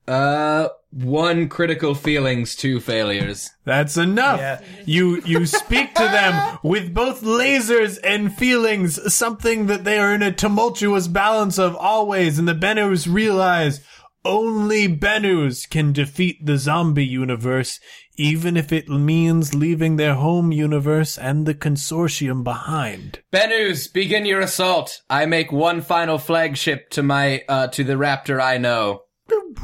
Uh, 0.09 0.69
one 0.91 1.47
critical 1.49 1.93
feelings, 1.93 2.55
two 2.55 2.79
failures. 2.79 3.51
That's 3.63 3.95
enough. 3.95 4.39
Yeah. 4.39 4.61
You 4.85 5.21
you 5.23 5.45
speak 5.45 5.93
to 5.93 6.03
them 6.03 6.57
with 6.63 6.95
both 6.95 7.21
lasers 7.21 7.99
and 8.03 8.35
feelings, 8.35 9.13
something 9.13 9.67
that 9.67 9.83
they 9.83 9.99
are 9.99 10.11
in 10.11 10.23
a 10.23 10.31
tumultuous 10.31 11.07
balance 11.07 11.59
of 11.59 11.75
always, 11.75 12.39
and 12.39 12.47
the 12.47 12.55
Bennus 12.55 13.05
realize 13.05 13.81
only 14.25 14.87
Bennus 14.87 15.69
can 15.69 15.93
defeat 15.93 16.43
the 16.43 16.57
zombie 16.57 17.05
universe, 17.05 17.79
even 18.17 18.57
if 18.57 18.73
it 18.73 18.89
means 18.89 19.53
leaving 19.53 19.95
their 19.95 20.15
home 20.15 20.51
universe 20.51 21.19
and 21.19 21.45
the 21.45 21.53
consortium 21.53 22.43
behind. 22.43 23.19
Bennus, 23.31 23.87
begin 23.87 24.25
your 24.25 24.41
assault. 24.41 25.01
I 25.07 25.27
make 25.27 25.51
one 25.51 25.81
final 25.81 26.17
flagship 26.17 26.89
to 26.91 27.03
my, 27.03 27.43
uh, 27.47 27.67
to 27.67 27.83
the 27.83 27.93
raptor 27.93 28.41
I 28.41 28.57
know. 28.57 29.03
It's 29.31 29.59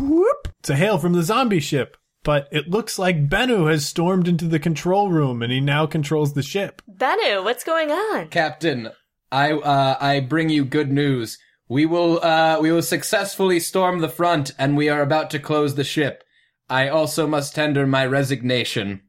a 0.70 0.76
hail 0.76 0.98
from 0.98 1.14
the 1.14 1.24
zombie 1.24 1.60
ship. 1.60 1.98
But 2.24 2.48
it 2.52 2.70
looks 2.70 2.98
like 2.98 3.30
Bennu 3.30 3.70
has 3.70 3.86
stormed 3.86 4.28
into 4.28 4.46
the 4.48 4.60
control 4.60 5.10
room 5.10 5.44
and 5.44 5.52
he 5.52 5.62
now 5.62 5.86
controls 5.86 6.34
the 6.34 6.42
ship. 6.42 6.82
Bennu, 6.90 7.44
what's 7.44 7.64
going 7.64 7.92
on? 7.92 8.30
Captain, 8.30 8.90
I, 9.32 9.52
uh, 9.52 9.98
I 10.02 10.22
bring 10.22 10.50
you 10.50 10.66
good 10.66 10.92
news. 10.92 11.38
We 11.70 11.86
will, 11.86 12.24
uh, 12.24 12.60
we 12.60 12.72
will 12.72 12.82
successfully 12.82 13.60
storm 13.60 14.00
the 14.00 14.10
front 14.10 14.52
and 14.58 14.76
we 14.76 14.90
are 14.90 15.02
about 15.02 15.30
to 15.32 15.40
close 15.40 15.76
the 15.76 15.84
ship. 15.84 16.24
I 16.68 16.90
also 16.90 17.28
must 17.28 17.54
tender 17.54 17.86
my 17.86 18.06
resignation. 18.08 19.02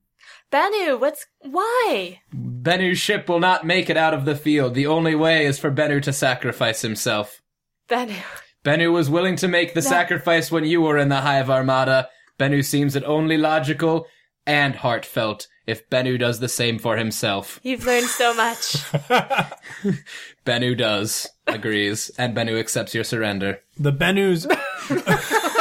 Bennu, 0.53 1.01
what's 1.01 1.27
why? 1.41 2.21
Bennu's 2.35 2.99
ship 2.99 3.29
will 3.29 3.41
not 3.41 3.67
make 3.67 3.91
it 3.91 3.97
out 3.97 4.15
of 4.15 4.25
the 4.25 4.37
field. 4.37 4.75
The 4.75 4.87
only 4.87 5.15
way 5.15 5.47
is 5.47 5.59
for 5.59 5.71
Bennu 5.71 6.03
to 6.03 6.13
sacrifice 6.13 6.83
himself. 6.83 7.41
Bennu. 7.89 8.23
Bennu 8.67 8.93
was 8.93 9.09
willing 9.09 9.37
to 9.37 9.47
make 9.47 9.75
the 9.75 9.81
sacrifice 9.81 10.51
when 10.51 10.65
you 10.65 10.81
were 10.81 10.99
in 10.99 11.09
the 11.09 11.21
Hive 11.21 11.49
Armada. 11.49 12.09
Bennu 12.37 12.65
seems 12.65 12.97
it 12.97 13.05
only 13.05 13.37
logical 13.37 14.09
and 14.45 14.75
heartfelt 14.75 15.47
if 15.69 15.89
Bennu 15.89 16.19
does 16.19 16.41
the 16.41 16.49
same 16.49 16.81
for 16.81 16.97
himself. 16.97 17.61
You've 17.63 17.87
learned 17.87 18.09
so 18.09 18.35
much. 18.35 18.73
Bennu 20.45 20.77
does, 20.77 21.29
agrees, 21.47 22.11
and 22.19 22.37
Bennu 22.37 22.59
accepts 22.59 22.93
your 22.93 23.05
surrender. 23.05 23.61
The 23.79 23.93
Bennus, 23.93 24.47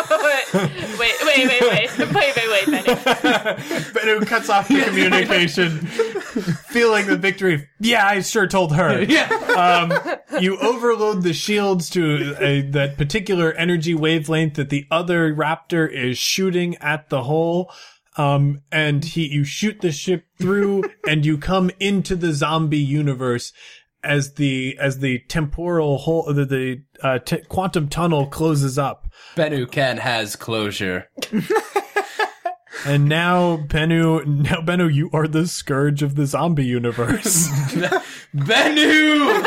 wait, 0.99 1.15
wait, 1.23 1.47
wait, 1.47 1.61
wait, 1.61 1.97
wait, 1.99 2.35
wait, 2.35 2.67
wait, 2.67 2.85
Benny. 2.85 4.11
it 4.11 4.27
cuts 4.27 4.49
off 4.49 4.67
the 4.67 4.81
communication, 4.85 5.79
feeling 5.79 7.07
the 7.07 7.17
victory. 7.17 7.67
Yeah, 7.79 8.07
I 8.07 8.21
sure 8.21 8.47
told 8.47 8.73
her. 8.73 9.03
Yeah. 9.03 9.27
Um, 9.27 10.41
you 10.41 10.57
overload 10.59 11.23
the 11.23 11.33
shields 11.33 11.89
to 11.91 12.35
a, 12.39 12.61
that 12.61 12.97
particular 12.97 13.51
energy 13.53 13.93
wavelength 13.93 14.55
that 14.55 14.69
the 14.69 14.85
other 14.89 15.33
raptor 15.33 15.91
is 15.91 16.17
shooting 16.17 16.75
at 16.77 17.09
the 17.09 17.23
hole. 17.23 17.71
Um, 18.17 18.61
and 18.71 19.03
he, 19.03 19.27
you 19.27 19.43
shoot 19.43 19.81
the 19.81 19.91
ship 19.91 20.25
through 20.39 20.85
and 21.05 21.25
you 21.25 21.37
come 21.37 21.69
into 21.81 22.15
the 22.15 22.31
zombie 22.31 22.77
universe 22.77 23.51
as 24.05 24.33
the, 24.35 24.77
as 24.79 24.99
the 24.99 25.19
temporal 25.27 25.97
hole, 25.97 26.31
the, 26.31 26.45
the, 26.45 26.83
uh, 27.01 27.19
t- 27.19 27.41
quantum 27.49 27.89
tunnel 27.89 28.27
closes 28.27 28.77
up. 28.77 29.07
Bennu 29.35 29.69
Ken 29.69 29.97
has 29.97 30.35
closure. 30.35 31.09
And 32.85 33.09
now, 33.09 33.57
Bennu, 33.57 34.25
now 34.27 34.61
Bennu, 34.61 34.93
you 34.93 35.09
are 35.11 35.27
the 35.27 35.47
scourge 35.47 36.03
of 36.03 36.13
the 36.13 36.27
zombie 36.27 36.65
universe. 36.65 37.47
Bennu, 38.35 39.43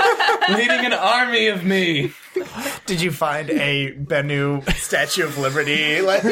Leading 0.49 0.87
an 0.87 0.93
army 0.93 1.47
of 1.47 1.65
me. 1.65 2.13
Did 2.87 3.01
you 3.01 3.13
find 3.13 3.49
a 3.51 3.93
Bennu 3.93 4.69
Statue 4.75 5.25
of 5.25 5.39
Liberty? 5.39 6.01
Like, 6.01 6.25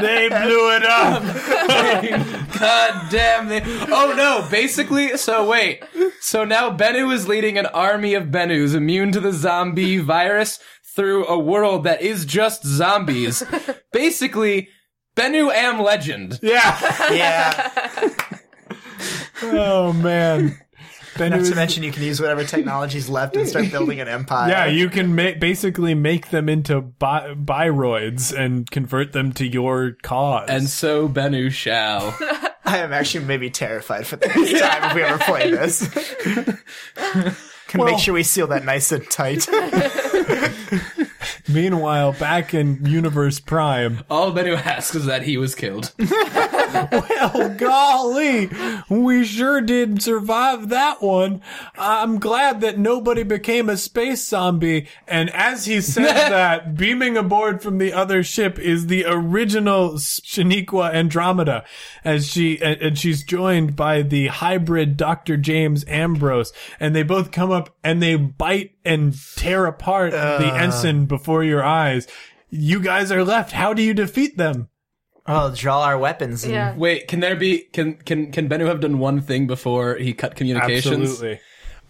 they 0.00 0.28
blew 0.28 0.76
it 0.76 0.84
up. 0.84 1.22
God 2.58 3.10
damn 3.10 3.48
they 3.48 3.62
Oh 3.64 4.14
no, 4.16 4.46
basically 4.50 5.16
so 5.16 5.48
wait. 5.48 5.82
So 6.20 6.44
now 6.44 6.76
Bennu 6.76 7.12
is 7.12 7.28
leading 7.28 7.58
an 7.58 7.66
army 7.66 8.14
of 8.14 8.24
Bennus 8.24 8.74
immune 8.74 9.12
to 9.12 9.20
the 9.20 9.32
zombie 9.32 9.98
virus 9.98 10.58
through 10.94 11.26
a 11.26 11.38
world 11.38 11.84
that 11.84 12.02
is 12.02 12.24
just 12.24 12.66
zombies. 12.66 13.42
basically, 13.92 14.68
Bennu 15.16 15.52
am 15.52 15.80
legend. 15.80 16.38
Yeah. 16.42 17.12
yeah. 17.12 18.10
Oh 19.42 19.92
man. 19.92 20.58
Bennu 21.20 21.30
Not 21.30 21.40
is, 21.40 21.50
to 21.50 21.54
mention, 21.56 21.82
you 21.82 21.92
can 21.92 22.02
use 22.02 22.20
whatever 22.20 22.44
technology's 22.44 23.08
left 23.08 23.36
and 23.36 23.46
start 23.48 23.70
building 23.70 24.00
an 24.00 24.08
empire. 24.08 24.48
yeah, 24.50 24.66
you 24.66 24.88
can 24.88 25.14
ma- 25.14 25.32
basically 25.38 25.94
make 25.94 26.30
them 26.30 26.48
into 26.48 26.80
bi- 26.80 27.34
bioroids 27.34 28.36
and 28.36 28.70
convert 28.70 29.12
them 29.12 29.32
to 29.34 29.46
your 29.46 29.92
cause. 30.02 30.48
And 30.48 30.68
so 30.68 31.08
Bennu 31.08 31.50
shall. 31.52 32.16
I 32.64 32.78
am 32.78 32.92
actually 32.92 33.24
maybe 33.24 33.50
terrified 33.50 34.06
for 34.06 34.16
the 34.16 34.26
next 34.28 34.60
time 34.60 34.84
if 34.90 34.94
we 34.94 35.02
ever 35.02 35.18
play 35.18 35.50
this. 35.50 35.88
Can 37.68 37.80
Well- 37.82 37.90
make 37.92 38.00
sure 38.00 38.14
we 38.14 38.22
seal 38.24 38.46
that 38.48 38.64
nice 38.64 38.90
and 38.92 39.08
tight. 39.10 39.46
meanwhile, 41.52 42.12
back 42.12 42.54
in 42.54 42.84
Universe 42.86 43.40
Prime, 43.40 44.04
All 44.10 44.32
Bennu 44.32 44.56
asks 44.56 44.94
is 44.94 45.06
that 45.06 45.22
he 45.22 45.36
was 45.36 45.54
killed. 45.54 45.92
well, 45.98 47.54
golly, 47.56 48.50
we 48.88 49.24
sure 49.24 49.60
did 49.60 50.02
survive 50.02 50.68
that 50.68 51.02
one. 51.02 51.42
I'm 51.76 52.18
glad 52.18 52.60
that 52.60 52.78
nobody 52.78 53.22
became 53.22 53.68
a 53.68 53.76
space 53.76 54.26
zombie. 54.26 54.88
And 55.06 55.30
as 55.30 55.64
he 55.66 55.80
said 55.80 56.04
that, 56.30 56.76
beaming 56.76 57.16
aboard 57.16 57.62
from 57.62 57.78
the 57.78 57.92
other 57.92 58.22
ship 58.22 58.58
is 58.58 58.86
the 58.86 59.04
original 59.06 59.94
Shaniqua 59.94 60.92
Andromeda, 60.94 61.64
as 62.04 62.28
she 62.28 62.60
and, 62.62 62.80
and 62.80 62.98
she's 62.98 63.22
joined 63.22 63.76
by 63.76 64.02
the 64.02 64.28
hybrid 64.28 64.96
Dr. 64.96 65.36
James 65.36 65.84
Ambros, 65.86 66.52
and 66.78 66.94
they 66.94 67.02
both 67.02 67.30
come 67.30 67.50
up 67.50 67.74
and 67.82 68.02
they 68.02 68.16
bite 68.16 68.72
and 68.90 69.14
tear 69.36 69.66
apart 69.66 70.12
the 70.12 70.18
uh. 70.52 70.54
ensign 70.54 71.06
before 71.06 71.44
your 71.44 71.64
eyes. 71.64 72.06
You 72.48 72.80
guys 72.80 73.12
are 73.12 73.24
left. 73.24 73.52
How 73.52 73.72
do 73.72 73.82
you 73.82 73.94
defeat 73.94 74.36
them? 74.36 74.68
oh, 75.26 75.54
draw 75.54 75.82
our 75.82 75.98
weapons. 75.98 76.44
And 76.44 76.52
Yeah. 76.52 76.76
Wait, 76.76 77.08
can 77.08 77.20
there 77.20 77.36
be 77.36 77.60
can 77.72 77.94
can 77.94 78.32
can 78.32 78.48
Bennu 78.48 78.66
have 78.66 78.80
done 78.80 78.98
one 78.98 79.20
thing 79.20 79.46
before 79.46 79.96
he 79.96 80.12
cut 80.12 80.34
communications? 80.36 81.10
Absolutely. 81.10 81.40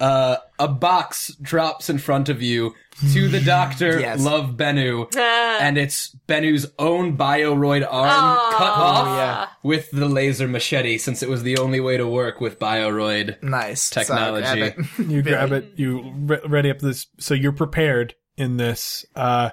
Uh, 0.00 0.36
a 0.58 0.66
box 0.66 1.34
drops 1.42 1.90
in 1.90 1.98
front 1.98 2.28
of 2.30 2.40
you 2.42 2.74
to 3.12 3.28
the 3.28 3.40
doctor, 3.40 4.00
Yes. 4.08 4.20
love 4.22 4.56
Bennu, 4.56 5.06
Ah. 5.16 5.58
and 5.60 5.76
it's 5.78 6.16
Bennu's 6.26 6.66
own 6.78 7.16
bioroid 7.18 7.86
arm 7.88 8.52
cut 8.52 8.70
off 8.70 9.06
yeah. 9.18 9.46
with 9.62 9.90
the 9.90 10.06
laser 10.08 10.48
machete, 10.48 10.96
since 10.98 11.22
it 11.22 11.28
was 11.28 11.42
the 11.42 11.58
only 11.58 11.80
way 11.80 11.96
to 11.98 12.06
work 12.08 12.40
with 12.40 12.58
bioroid. 12.58 13.42
Nice. 13.42 13.82
So, 13.82 14.00
Technology. 14.00 14.58
grab 14.60 14.74
it. 14.98 15.06
you 15.10 15.22
grab 15.22 15.52
it 15.52 15.72
you 15.76 16.12
re- 16.16 16.40
ready 16.46 16.70
up 16.70 16.78
this 16.78 17.06
so 17.18 17.34
you're 17.34 17.52
prepared 17.52 18.14
in 18.36 18.56
this 18.56 19.04
uh 19.14 19.50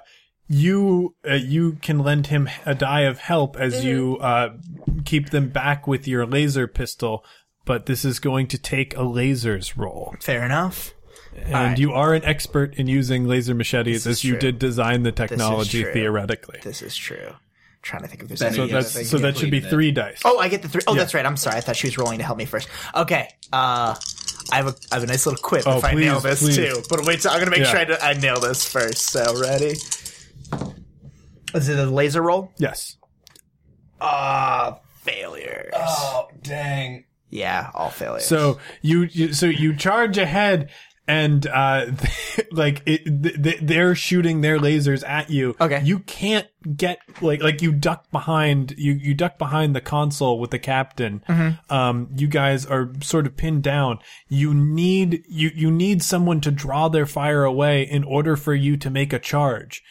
you 0.48 1.14
uh, 1.28 1.34
you 1.34 1.72
can 1.82 1.98
lend 1.98 2.28
him 2.28 2.48
a 2.64 2.74
die 2.74 3.02
of 3.02 3.18
help 3.18 3.56
as 3.56 3.84
you 3.84 4.16
uh 4.18 4.48
keep 5.04 5.28
them 5.30 5.48
back 5.50 5.86
with 5.86 6.08
your 6.08 6.24
laser 6.24 6.66
pistol 6.66 7.22
but 7.68 7.86
this 7.86 8.04
is 8.04 8.18
going 8.18 8.48
to 8.48 8.58
take 8.58 8.94
a 8.94 9.02
lasers 9.02 9.76
roll 9.76 10.16
Fair 10.20 10.44
enough. 10.44 10.92
and 11.36 11.52
right. 11.52 11.78
you 11.78 11.92
are 11.92 12.14
an 12.14 12.24
expert 12.24 12.74
in 12.74 12.88
using 12.88 13.28
laser 13.28 13.54
machetes 13.54 14.02
This 14.04 14.18
as 14.18 14.24
you 14.24 14.32
true. 14.32 14.40
did 14.40 14.58
design 14.58 15.04
the 15.04 15.12
technology 15.12 15.82
true. 15.84 15.92
theoretically 15.92 16.58
This 16.64 16.82
is 16.82 16.96
true. 16.96 17.34
trying 17.82 18.02
to 18.02 18.08
think 18.08 18.22
of 18.22 18.28
there's 18.28 18.40
So 18.40 18.46
any 18.46 18.56
so 18.56 18.62
other 18.64 18.72
that's 18.72 18.92
thing. 18.94 19.04
so 19.04 19.18
that 19.18 19.36
should 19.36 19.50
be 19.52 19.60
complete 19.60 19.70
three 19.70 19.92
dice 19.92 20.22
Oh, 20.24 20.38
I 20.38 20.48
get 20.48 20.62
the 20.62 20.68
three 20.68 20.82
oh 20.88 20.94
Yeah. 20.94 20.98
that's 21.00 21.14
right. 21.14 21.24
I'm 21.24 21.36
sorry. 21.36 21.56
I 21.56 21.60
thought 21.60 21.76
she 21.76 21.86
was 21.86 21.96
rolling 21.98 22.18
to 22.18 22.24
help 22.24 22.38
me 22.38 22.44
first. 22.46 22.68
Okay. 22.94 23.28
Uh, 23.52 23.94
I 24.50 24.56
have 24.56 24.66
a 24.68 24.74
I 24.90 24.94
have 24.96 25.02
a 25.04 25.06
nice 25.06 25.26
little 25.26 25.40
quip 25.42 25.64
Oh, 25.66 25.76
if 25.78 25.84
I 25.84 25.92
nail 25.92 26.20
this 26.20 26.40
please. 26.42 26.56
too. 26.56 26.82
But 26.88 27.04
wait, 27.06 27.20
till, 27.20 27.30
I'm 27.30 27.38
gonna 27.38 27.50
make 27.50 27.60
Yeah. 27.60 27.70
sure 27.70 27.80
I, 27.80 27.84
do- 27.84 27.96
I 28.02 28.12
nail 28.14 28.40
this 28.40 28.66
first. 28.66 29.10
So 29.10 29.38
ready? 29.40 29.74
Is 31.54 31.68
it 31.68 31.78
a 31.78 31.84
laser 31.86 32.22
roll? 32.22 32.50
yes 32.58 32.96
Ah, 34.00 34.78
failures. 35.02 35.72
Oh, 35.76 36.28
dang. 36.42 37.04
Yeah, 37.30 37.70
all 37.74 37.90
failures. 37.90 38.26
So 38.26 38.58
you, 38.82 39.02
you 39.02 39.32
so 39.32 39.46
you 39.46 39.76
charge 39.76 40.18
ahead 40.18 40.70
and 41.08 41.46
uh 41.46 41.86
like 42.52 42.82
it, 42.86 43.04
th- 43.42 43.58
they're 43.62 43.94
shooting 43.94 44.42
their 44.42 44.58
lasers 44.58 45.02
at 45.08 45.30
you. 45.30 45.56
Okay. 45.60 45.80
You 45.82 46.00
can't 46.00 46.46
get 46.76 47.00
like 47.22 47.42
like 47.42 47.62
you 47.62 47.72
duck 47.72 48.10
behind 48.12 48.74
you 48.76 48.92
you 48.92 49.14
duck 49.14 49.38
behind 49.38 49.74
the 49.74 49.80
console 49.80 50.38
with 50.38 50.50
the 50.50 50.58
captain. 50.58 51.24
Mm-hmm. 51.28 51.74
Um 51.74 52.08
you 52.14 52.28
guys 52.28 52.66
are 52.66 52.92
sort 53.00 53.26
of 53.26 53.36
pinned 53.36 53.62
down. 53.62 53.98
You 54.28 54.52
need 54.54 55.24
you 55.26 55.50
you 55.54 55.70
need 55.70 56.02
someone 56.02 56.40
to 56.42 56.50
draw 56.50 56.88
their 56.88 57.06
fire 57.06 57.44
away 57.44 57.82
in 57.82 58.04
order 58.04 58.36
for 58.36 58.54
you 58.54 58.76
to 58.76 58.90
make 58.90 59.12
a 59.12 59.18
charge. 59.18 59.82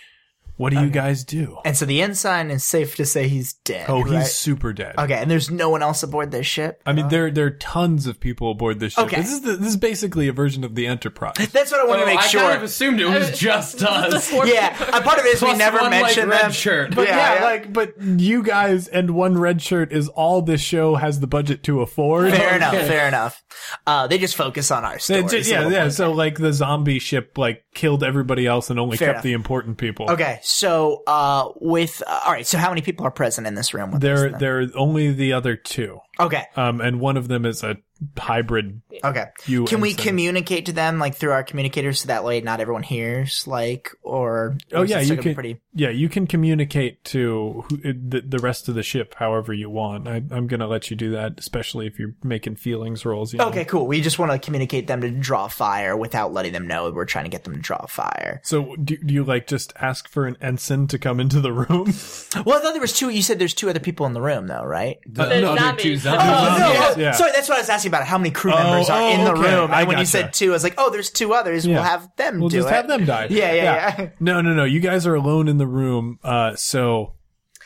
What 0.58 0.74
do 0.74 0.80
you 0.82 0.90
guys 0.90 1.24
do? 1.24 1.60
and 1.66 1.78
so 1.78 1.86
the 1.86 2.02
ensign 2.02 2.50
is 2.52 2.64
safe 2.64 2.96
to 2.96 3.06
say 3.06 3.28
he's 3.28 3.54
dead. 3.54 3.86
Oh, 3.90 4.04
he's 4.04 4.14
right? 4.14 4.26
super 4.26 4.74
dead. 4.74 4.96
okay. 4.98 5.14
And 5.16 5.30
there's 5.30 5.50
no 5.52 5.70
one 5.70 5.82
else 5.84 6.04
aboard 6.04 6.32
this 6.32 6.46
ship. 6.48 6.82
I 6.86 6.94
mean, 6.94 7.08
there 7.10 7.30
there 7.32 7.46
are 7.46 7.52
tons 7.52 8.08
of 8.08 8.20
people 8.20 8.52
aboard 8.52 8.80
this 8.80 8.94
ship. 8.94 9.06
Okay. 9.06 9.18
This 9.18 9.32
is 9.32 9.42
the, 9.42 9.54
this 9.58 9.70
is 9.70 9.78
basically 9.78 10.28
a 10.28 10.34
version 10.34 10.64
of 10.64 10.76
the 10.76 10.88
Enterprise. 10.88 11.34
That's 11.52 11.72
what 11.72 11.80
I 11.82 11.86
want 11.86 12.02
Oh, 12.02 12.06
to 12.06 12.08
make 12.08 12.20
I 12.20 12.28
sure. 12.28 12.42
kind 12.42 12.58
of 12.58 12.64
assumed 12.64 13.00
it 13.00 13.06
was 13.06 13.38
just 13.40 13.82
us. 13.84 14.32
yeah, 14.32 14.76
a 14.98 15.02
part 15.02 15.20
of 15.20 15.26
it 15.26 15.36
is 15.36 15.42
we 15.42 15.54
never 15.56 15.78
one, 15.78 15.92
like, 15.92 16.02
mentioned 16.04 16.30
red 16.30 16.42
them. 16.46 16.52
shirt. 16.52 16.96
But 16.96 17.08
yeah, 17.08 17.18
Yeah, 17.18 17.36
yeah. 17.40 17.44
like, 17.46 17.74
but 17.74 18.02
you 18.02 18.42
guys 18.44 18.88
and 18.88 19.12
one 19.12 19.38
red 19.38 19.62
shirt 19.62 19.92
is 19.92 20.08
all 20.10 20.42
this 20.42 20.62
show 20.62 20.96
has 20.96 21.20
the 21.20 21.28
budget 21.28 21.64
to 21.64 21.82
afford. 21.82 22.32
Fair 22.32 22.56
enough. 22.56 22.74
Fair 22.74 23.08
enough. 23.08 23.44
Uh, 23.86 24.08
they 24.08 24.18
just 24.18 24.36
focus 24.36 24.72
on 24.72 24.84
our 24.84 24.94
They 24.96 25.00
stories. 25.00 25.32
ju- 25.48 25.52
yeah, 25.52 25.68
yeah. 25.70 25.80
more. 25.82 25.90
So 25.92 26.12
like 26.12 26.38
the 26.38 26.52
zombie 26.54 27.00
ship 27.00 27.38
like 27.38 27.64
killed 27.74 28.04
everybody 28.04 28.48
else 28.48 28.70
and 28.70 28.80
only 28.80 28.98
Fair 28.98 29.10
kept 29.10 29.16
enough. 29.18 29.24
the 29.24 29.34
important 29.34 29.78
people. 29.78 30.10
Okay, 30.12 30.40
so 30.48 31.04
uh, 31.08 31.50
with 31.60 32.02
uh, 32.08 32.22
all 32.26 32.32
right, 32.32 32.48
so 32.48 32.58
how 32.58 32.70
many 32.70 32.82
people 32.82 33.06
are 33.06 33.12
present 33.12 33.46
in 33.48 33.56
this 33.56 33.74
room? 33.74 33.92
With 33.92 34.02
There, 34.02 34.34
us 34.34 34.40
there 34.40 34.62
are 34.62 34.68
only 34.76 35.12
the 35.12 35.34
other 35.34 35.56
two, 35.56 36.00
Okay, 36.20 36.46
um, 36.56 36.82
and 36.82 37.00
one 37.00 37.18
of 37.18 37.28
them 37.28 37.46
is 37.46 37.64
a 37.64 37.78
hybrid. 38.18 38.82
okay. 39.04 39.26
You 39.46 39.66
Can 39.66 39.82
we 39.82 39.90
ensign. 39.90 40.06
communicate 40.06 40.66
to 40.68 40.72
them 40.72 41.00
like 41.00 41.16
through 41.16 41.32
our 41.32 41.44
communicators 41.44 42.02
so 42.02 42.08
that 42.08 42.24
way 42.24 42.42
not 42.42 42.60
everyone 42.60 42.84
hears? 42.84 43.48
Like, 43.48 43.90
or 44.04 44.58
Oh 44.72 44.82
or 44.82 44.86
yeah, 44.86 45.00
you 45.00 45.18
can. 45.18 45.34
Pretty 45.34 45.62
Yeah, 45.74 45.90
you 45.90 46.10
can 46.10 46.28
communicate 46.28 47.04
to 47.06 47.66
who, 47.70 47.78
the, 47.78 48.22
the 48.22 48.40
rest 48.40 48.70
of 48.70 48.76
the 48.76 48.84
ship 48.84 49.16
however 49.16 49.54
you 49.54 49.70
want. 49.70 50.08
I, 50.08 50.24
I'm 50.32 50.48
gonna 50.48 50.68
let 50.68 50.90
you 50.90 50.96
do 50.98 51.12
that, 51.12 51.34
especially 51.40 51.88
if 51.88 52.00
you're 52.00 52.14
making 52.24 52.58
feelings 52.58 53.06
rolls. 53.06 53.34
You 53.34 53.40
know? 53.40 53.48
okay, 53.50 53.66
cool. 53.66 53.88
We 53.88 54.02
just 54.02 54.20
want 54.20 54.32
to 54.32 54.40
communicate 54.40 54.88
them 54.88 55.02
to 55.02 55.10
draw 55.10 55.48
fire 55.48 55.96
without 55.96 56.34
letting 56.34 56.54
them 56.54 56.68
know 56.68 56.92
we're 56.92 57.06
trying 57.06 57.26
to 57.26 57.32
get 57.32 57.44
them 57.44 57.54
to 57.54 57.60
draw 57.60 57.86
fire. 57.88 58.42
So 58.44 58.76
do, 58.76 58.98
do 58.98 59.14
you 59.14 59.24
like 59.24 59.48
just 59.48 59.74
ask 59.80 60.08
for 60.08 60.28
an 60.28 60.38
ensign 60.42 60.88
to 60.88 61.00
come 61.00 61.20
into 61.20 61.40
the 61.42 61.52
room? 61.52 61.94
Well, 62.46 62.58
I 62.58 62.62
thought 62.62 62.74
there 62.74 62.82
was 62.82 62.94
two. 62.94 63.10
You 63.10 63.22
said 63.22 63.40
there's 63.40 63.54
two 63.54 63.70
other 63.70 63.80
people 63.80 64.06
in 64.06 64.14
the 64.14 64.22
room, 64.22 64.48
though, 64.48 64.64
right? 64.64 65.00
The 65.06 65.26
The 65.26 65.50
other 65.50 65.60
zombies. 65.60 66.04
Two 66.12 66.18
Oh, 66.20 66.58
zombies. 66.58 66.98
No, 66.98 67.04
yeah. 67.04 67.12
Sorry, 67.12 67.32
that's 67.32 67.50
what 67.50 67.58
I 67.58 67.62
was 67.62 67.70
asking 67.70 67.90
about. 67.90 68.06
How 68.06 68.18
many 68.18 68.32
crew 68.32 68.52
members 68.52 68.90
Oh, 68.90 68.94
are 68.94 69.02
oh, 69.02 69.10
in 69.14 69.24
the 69.26 69.32
okay. 69.34 69.56
room? 69.56 69.72
I 69.72 69.80
And 69.82 69.88
when 69.88 69.98
you 70.00 70.06
said 70.06 70.34
two, 70.34 70.50
I 70.50 70.54
was 70.54 70.64
like, 70.64 70.76
oh, 70.78 70.90
there's 70.90 71.10
two 71.10 71.34
others. 71.34 71.66
Yeah. 71.66 71.76
We'll 71.76 71.84
have 71.84 72.10
them 72.18 72.40
We'll 72.40 72.50
do 72.50 72.58
just 72.58 72.70
it. 72.70 72.74
have 72.74 72.88
them 72.88 73.06
die. 73.06 73.28
Yeah, 73.30 73.54
yeah, 73.54 73.96
yeah. 74.00 74.10
No, 74.20 74.42
no, 74.42 74.54
no. 74.54 74.64
You 74.64 74.80
guys 74.80 75.06
are 75.08 75.16
alone 75.16 75.48
in 75.48 75.58
the 75.58 75.68
room. 75.68 76.20
Uh, 76.24 76.56
so 76.56 77.14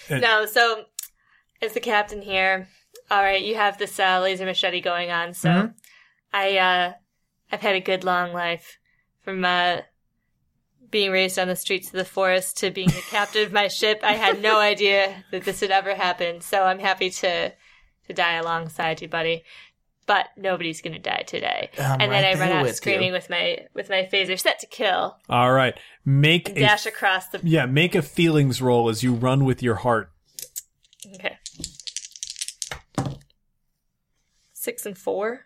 No, 0.09 0.45
so 0.45 0.85
as 1.61 1.73
the 1.73 1.79
captain 1.79 2.21
here, 2.21 2.67
all 3.09 3.21
right, 3.21 3.41
you 3.43 3.55
have 3.55 3.77
this 3.77 3.99
uh, 3.99 4.19
laser 4.21 4.45
machete 4.45 4.81
going 4.81 5.11
on. 5.11 5.33
So 5.33 5.49
Mm-hmm. 5.49 5.71
I, 6.33 6.57
uh, 6.57 6.93
I've 7.51 7.59
had 7.61 7.75
a 7.75 7.81
good 7.81 8.03
long 8.05 8.31
life 8.33 8.77
from 9.23 9.43
uh, 9.43 9.81
being 10.89 11.11
raised 11.11 11.37
on 11.37 11.47
the 11.47 11.55
streets 11.55 11.87
of 11.87 11.93
the 11.93 12.05
forest 12.05 12.57
to 12.59 12.71
being 12.71 12.87
the 12.87 13.03
captain 13.09 13.43
of 13.45 13.51
my 13.51 13.67
ship. 13.67 13.99
I 14.03 14.13
had 14.13 14.41
no 14.41 14.59
idea 14.73 15.23
that 15.31 15.43
this 15.43 15.61
would 15.61 15.71
ever 15.71 15.93
happen. 15.95 16.41
So 16.41 16.63
I'm 16.63 16.79
happy 16.79 17.09
to 17.09 17.51
to 18.07 18.13
die 18.13 18.35
alongside 18.35 19.01
you, 19.01 19.07
buddy. 19.07 19.43
But 20.07 20.27
nobody's 20.35 20.81
gonna 20.81 20.99
die 20.99 21.23
today. 21.25 21.69
I'm 21.77 22.01
and 22.01 22.11
then 22.11 22.25
I 22.25 22.39
run 22.39 22.51
out 22.51 22.63
with 22.63 22.75
screaming 22.75 23.09
you. 23.09 23.13
with 23.13 23.29
my 23.29 23.59
with 23.73 23.89
my 23.89 24.09
phaser 24.11 24.39
set 24.39 24.59
to 24.59 24.67
kill. 24.67 25.17
All 25.29 25.53
right. 25.53 25.75
Make 26.03 26.49
a 26.49 26.53
Dash 26.55 26.85
across 26.85 27.27
the 27.27 27.39
yeah, 27.43 27.65
make 27.65 27.95
a 27.95 28.01
feelings 28.01 28.61
roll 28.61 28.89
as 28.89 29.03
you 29.03 29.13
run 29.13 29.45
with 29.45 29.61
your 29.61 29.75
heart. 29.75 30.11
Okay. 31.15 31.37
Six 34.53 34.85
and 34.85 34.97
four. 34.97 35.45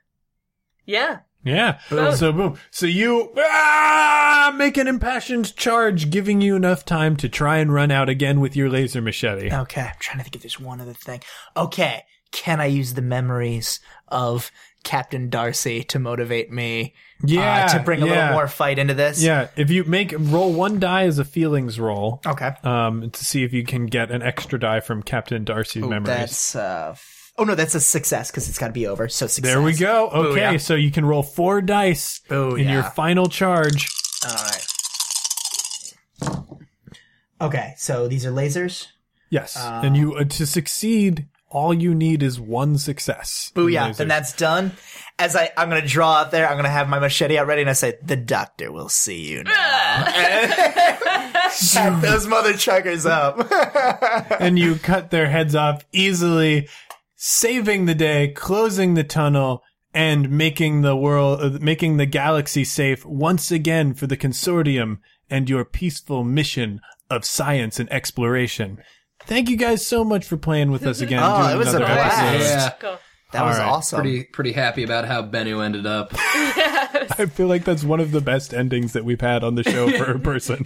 Yeah. 0.85 1.19
Yeah. 1.43 1.79
So 1.89 2.31
boom. 2.31 2.57
So 2.71 2.87
you 2.87 3.31
ah, 3.37 4.53
make 4.57 4.77
an 4.77 4.87
impassioned 4.87 5.55
charge, 5.55 6.09
giving 6.09 6.41
you 6.41 6.55
enough 6.55 6.85
time 6.85 7.15
to 7.17 7.29
try 7.29 7.57
and 7.57 7.71
run 7.71 7.91
out 7.91 8.09
again 8.09 8.39
with 8.39 8.55
your 8.55 8.67
laser 8.67 9.01
machete. 9.01 9.53
Okay, 9.53 9.81
I'm 9.81 9.93
trying 9.99 10.17
to 10.17 10.23
think 10.23 10.35
if 10.35 10.41
there's 10.41 10.59
one 10.59 10.81
other 10.81 10.93
thing. 10.93 11.21
Okay, 11.55 12.03
can 12.35 12.59
I 12.59 12.65
use 12.65 12.93
the 12.95 13.01
memories 13.01 13.79
of 14.09 14.51
Captain 14.83 15.29
Darcy 15.29 15.83
to 15.85 15.97
motivate 15.99 16.51
me? 16.51 16.93
uh, 17.23 17.27
Yeah, 17.27 17.67
to 17.67 17.79
bring 17.79 18.03
a 18.03 18.05
yeah. 18.05 18.11
little 18.11 18.33
more 18.33 18.47
fight 18.49 18.77
into 18.77 18.93
this. 18.93 19.23
Yeah, 19.23 19.47
if 19.55 19.71
you 19.71 19.85
make 19.85 20.13
roll 20.17 20.51
one 20.51 20.79
die 20.79 21.05
as 21.05 21.17
a 21.17 21.23
feelings 21.25 21.79
roll, 21.79 22.21
Okay. 22.25 22.51
um, 22.63 23.09
to 23.09 23.25
see 23.25 23.43
if 23.43 23.53
you 23.53 23.63
can 23.63 23.85
get 23.85 24.11
an 24.11 24.21
extra 24.21 24.59
die 24.59 24.81
from 24.81 25.01
Captain 25.01 25.45
Darcy's 25.45 25.83
memories. 25.85 26.05
That's 26.07 26.55
uh. 26.55 26.89
f- 26.91 27.13
Oh 27.37 27.43
no, 27.43 27.53
that's 27.55 27.75
a 27.75 27.81
success 27.81 28.31
because 28.31 28.47
it's 28.47 28.57
got 28.57 28.67
to 28.67 28.73
be 28.73 28.87
over. 28.87 29.09
So 29.09 29.27
success. 29.27 29.53
There 29.53 29.61
we 29.61 29.73
go. 29.73 30.07
Okay, 30.09 30.39
Booyah. 30.41 30.61
so 30.61 30.75
you 30.75 30.89
can 30.91 31.05
roll 31.05 31.21
four 31.23 31.61
dice 31.61 32.21
Booyah. 32.29 32.61
in 32.61 32.69
your 32.69 32.83
final 32.83 33.25
charge. 33.27 33.89
All 34.25 34.33
right. 34.35 34.65
Okay, 37.41 37.73
so 37.77 38.07
these 38.07 38.25
are 38.25 38.31
lasers. 38.31 38.87
Yes, 39.29 39.57
and 39.57 39.97
you 39.97 40.13
uh, 40.15 40.23
to 40.23 40.45
succeed, 40.45 41.27
all 41.55 41.73
you 41.73 41.95
need 41.95 42.21
is 42.21 42.37
one 42.37 42.77
success. 42.77 43.49
in 43.55 43.63
Booyah! 43.63 43.91
lasers. 43.91 43.97
Then 43.97 44.07
that's 44.09 44.33
done. 44.33 44.73
As 45.17 45.37
I, 45.37 45.51
I'm 45.55 45.69
gonna 45.69 45.87
draw 45.87 46.15
out 46.15 46.31
there. 46.31 46.49
I'm 46.49 46.57
gonna 46.57 46.69
have 46.69 46.89
my 46.89 46.99
machete 46.99 47.37
out 47.37 47.47
ready, 47.47 47.61
and 47.61 47.69
I 47.69 47.73
say, 47.73 47.93
"The 48.03 48.17
doctor 48.17 48.73
will 48.73 48.89
see 48.89 49.21
you 49.31 49.43
now." 49.43 49.51
Pack 51.73 52.01
those 52.01 52.27
mother 52.27 52.51
chuckers 52.53 53.05
up. 53.05 53.49
and 54.41 54.59
you 54.59 54.75
cut 54.75 55.11
their 55.11 55.29
heads 55.29 55.55
off 55.55 55.85
easily, 55.93 56.67
saving 57.15 57.85
the 57.85 57.95
day, 57.95 58.27
closing 58.27 58.95
the 58.95 59.05
tunnel, 59.05 59.63
and 59.93 60.29
making 60.29 60.81
the 60.81 60.97
world, 60.97 61.41
uh, 61.41 61.57
making 61.61 61.95
the 61.95 62.05
galaxy 62.05 62.65
safe 62.65 63.05
once 63.05 63.49
again 63.49 63.93
for 63.93 64.07
the 64.07 64.17
consortium 64.17 64.97
and 65.29 65.49
your 65.49 65.63
peaceful 65.63 66.25
mission 66.25 66.81
of 67.09 67.23
science 67.23 67.79
and 67.79 67.89
exploration. 67.93 68.79
Thank 69.27 69.49
you 69.49 69.57
guys 69.57 69.85
so 69.85 70.03
much 70.03 70.25
for 70.25 70.37
playing 70.37 70.71
with 70.71 70.85
us 70.85 71.01
again. 71.01 71.21
Oh, 71.23 71.53
it 71.53 71.57
was 71.57 71.73
a 71.73 71.79
blast. 71.79 72.19
episode. 72.21 72.43
Yeah. 72.45 72.73
Go. 72.79 72.97
That 73.31 73.43
was 73.43 73.57
All 73.59 73.65
right. 73.65 73.71
awesome. 73.71 74.01
Pretty 74.01 74.23
pretty 74.23 74.51
happy 74.53 74.83
about 74.83 75.05
how 75.05 75.23
Bennu 75.23 75.63
ended 75.63 75.85
up. 75.85 76.11
I 76.13 77.27
feel 77.31 77.47
like 77.47 77.65
that's 77.65 77.83
one 77.83 77.99
of 77.99 78.11
the 78.11 78.21
best 78.21 78.53
endings 78.53 78.93
that 78.93 79.03
we've 79.03 79.19
had 79.19 79.43
on 79.43 79.55
the 79.55 79.63
show 79.63 79.89
for 79.97 80.11
a 80.11 80.19
person. 80.31 80.65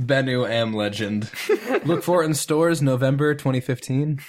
Bennu 0.00 0.48
Am 0.48 0.72
Legend. 0.74 1.30
Look 1.84 2.02
for 2.02 2.22
it 2.22 2.26
in 2.26 2.34
stores 2.34 2.80
November 2.80 3.34
2015. 3.34 4.20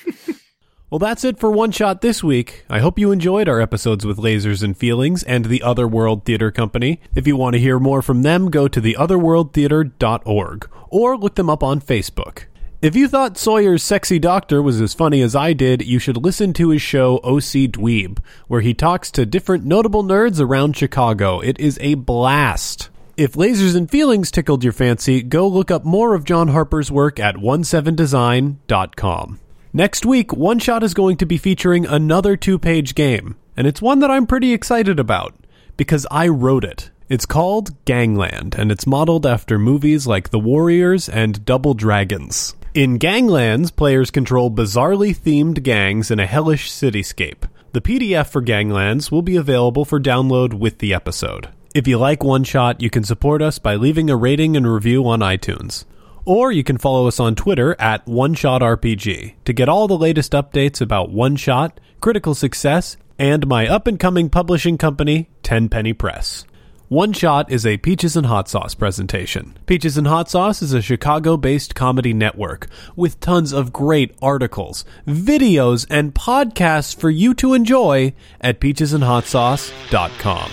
Well, 0.90 0.98
that's 1.00 1.24
it 1.24 1.40
for 1.40 1.52
One 1.52 1.72
Shot 1.72 2.02
this 2.02 2.24
week. 2.24 2.66
I 2.68 2.80
hope 2.80 2.98
you 2.98 3.12
enjoyed 3.12 3.48
our 3.48 3.62
episodes 3.62 4.04
with 4.06 4.18
Lasers 4.18 4.64
and 4.64 4.76
Feelings 4.76 5.22
and 5.22 5.46
the 5.46 5.62
Otherworld 5.62 6.26
Theater 6.26 6.50
Company. 6.52 7.00
If 7.14 7.28
you 7.28 7.38
want 7.38 7.54
to 7.54 7.60
hear 7.60 7.78
more 7.80 8.02
from 8.02 8.24
them, 8.24 8.50
go 8.50 8.68
to 8.68 8.82
theotherworldtheater.org 8.82 10.70
or 10.90 11.16
look 11.18 11.36
them 11.36 11.50
up 11.50 11.62
on 11.64 11.80
Facebook. 11.80 12.46
If 12.82 12.96
you 12.96 13.10
thought 13.10 13.38
Sawyer's 13.38 13.84
sexy 13.84 14.20
doctor 14.20 14.62
was 14.62 14.80
as 14.80 14.94
funny 14.94 15.22
as 15.22 15.36
I 15.36 15.52
did, 15.52 15.86
you 15.86 16.00
should 16.00 16.16
listen 16.16 16.54
to 16.54 16.70
his 16.70 16.82
show 16.82 17.18
OC 17.26 17.74
Dweeb, 17.74 18.20
where 18.48 18.62
he 18.62 18.74
talks 18.74 19.12
to 19.12 19.26
different 19.26 19.66
notable 19.66 20.02
nerds 20.02 20.40
around 20.40 20.78
Chicago. 20.78 21.42
It 21.42 21.60
is 21.60 21.78
a 21.82 21.96
blast. 21.96 22.90
If 23.18 23.34
Lasers 23.34 23.76
and 23.76 23.92
Feelings 23.92 24.32
tickled 24.32 24.64
your 24.64 24.72
fancy, 24.72 25.22
go 25.22 25.46
look 25.46 25.70
up 25.70 25.84
more 25.84 26.16
of 26.16 26.24
John 26.24 26.48
Harper's 26.48 26.90
work 26.90 27.20
at 27.20 27.36
17design.com. 27.36 29.40
Next 29.74 30.06
week, 30.06 30.32
One 30.32 30.60
Shot 30.60 30.82
is 30.82 30.94
going 30.94 31.18
to 31.18 31.26
be 31.26 31.38
featuring 31.38 31.86
another 31.86 32.38
two 32.38 32.58
page 32.58 32.96
game, 32.96 33.36
and 33.58 33.68
it's 33.68 33.82
one 33.82 34.00
that 34.00 34.10
I'm 34.10 34.26
pretty 34.26 34.54
excited 34.54 35.02
about 35.02 35.36
because 35.76 36.08
I 36.10 36.30
wrote 36.30 36.64
it. 36.64 36.92
It's 37.10 37.26
called 37.26 37.72
Gangland, 37.84 38.56
and 38.58 38.72
it's 38.72 38.88
modeled 38.88 39.26
after 39.26 39.60
movies 39.60 40.08
like 40.08 40.30
The 40.30 40.40
Warriors 40.40 41.10
and 41.10 41.44
Double 41.44 41.74
Dragons. 41.74 42.56
In 42.76 43.00
Ganglands, 43.00 43.76
players 43.76 44.12
control 44.12 44.52
bizarrely 44.52 45.16
themed 45.16 45.64
gangs 45.64 46.12
in 46.12 46.20
a 46.20 46.28
hellish 46.28 46.70
cityscape. 46.70 47.50
The 47.72 47.82
PDF 47.82 48.28
for 48.28 48.44
Ganglands 48.44 49.10
will 49.12 49.24
be 49.24 49.36
available 49.36 49.86
for 49.86 50.00
download 50.00 50.54
with 50.54 50.78
the 50.78 50.94
episode. 50.94 51.50
If 51.74 51.88
you 51.88 51.98
like 51.98 52.24
One 52.24 52.44
Shot, 52.44 52.80
you 52.80 52.92
can 52.92 53.04
support 53.04 53.42
us 53.42 53.58
by 53.58 53.74
leaving 53.74 54.12
a 54.12 54.16
rating 54.16 54.56
and 54.56 54.72
review 54.72 55.08
on 55.08 55.22
iTunes. 55.22 55.86
Or 56.26 56.52
you 56.52 56.64
can 56.64 56.78
follow 56.78 57.08
us 57.08 57.20
on 57.20 57.34
Twitter 57.34 57.76
at 57.80 58.06
OneShotRPG 58.06 59.34
to 59.46 59.54
get 59.54 59.68
all 59.68 59.88
the 59.88 59.98
latest 59.98 60.34
updates 60.34 60.80
about 60.80 61.10
One 61.10 61.38
Shot, 61.38 61.80
Critical 62.02 62.36
Success, 62.36 62.98
and 63.18 63.48
my 63.48 63.68
up 63.68 63.88
and 63.88 64.00
coming 64.00 64.30
publishing 64.30 64.78
company, 64.78 65.32
Tenpenny 65.42 65.94
Press. 65.94 66.46
One 66.90 67.14
Shot 67.14 67.52
is 67.52 67.68
a 67.68 67.78
Peaches 67.78 68.16
and 68.16 68.26
Hot 68.26 68.50
Sauce 68.50 68.74
presentation. 68.74 69.56
Peaches 69.68 69.96
and 69.96 70.08
Hot 70.08 70.28
Sauce 70.28 70.64
is 70.64 70.74
a 70.74 70.82
Chicago 70.82 71.38
based 71.38 71.76
comedy 71.76 72.16
network 72.16 72.68
with 72.96 73.20
tons 73.20 73.54
of 73.54 73.72
great 73.72 74.16
articles, 74.24 74.86
videos, 75.06 75.86
and 75.92 76.16
podcasts 76.16 77.00
for 77.00 77.12
you 77.12 77.36
to 77.36 77.54
enjoy 77.54 78.12
at 78.42 78.60
peachesandhotsauce.com. 78.60 80.50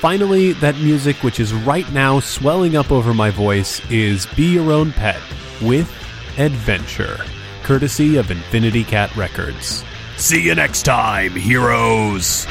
Finally, 0.00 0.52
that 0.52 0.76
music 0.76 1.16
which 1.24 1.40
is 1.40 1.52
right 1.52 1.92
now 1.92 2.20
swelling 2.20 2.76
up 2.76 2.92
over 2.92 3.12
my 3.12 3.30
voice 3.30 3.84
is 3.90 4.26
Be 4.36 4.52
Your 4.52 4.70
Own 4.70 4.92
Pet 4.92 5.20
with 5.60 5.90
Adventure, 6.38 7.18
courtesy 7.64 8.18
of 8.18 8.30
Infinity 8.30 8.84
Cat 8.84 9.16
Records. 9.16 9.82
See 10.16 10.42
you 10.42 10.54
next 10.54 10.84
time, 10.84 11.32
heroes. 11.32 12.46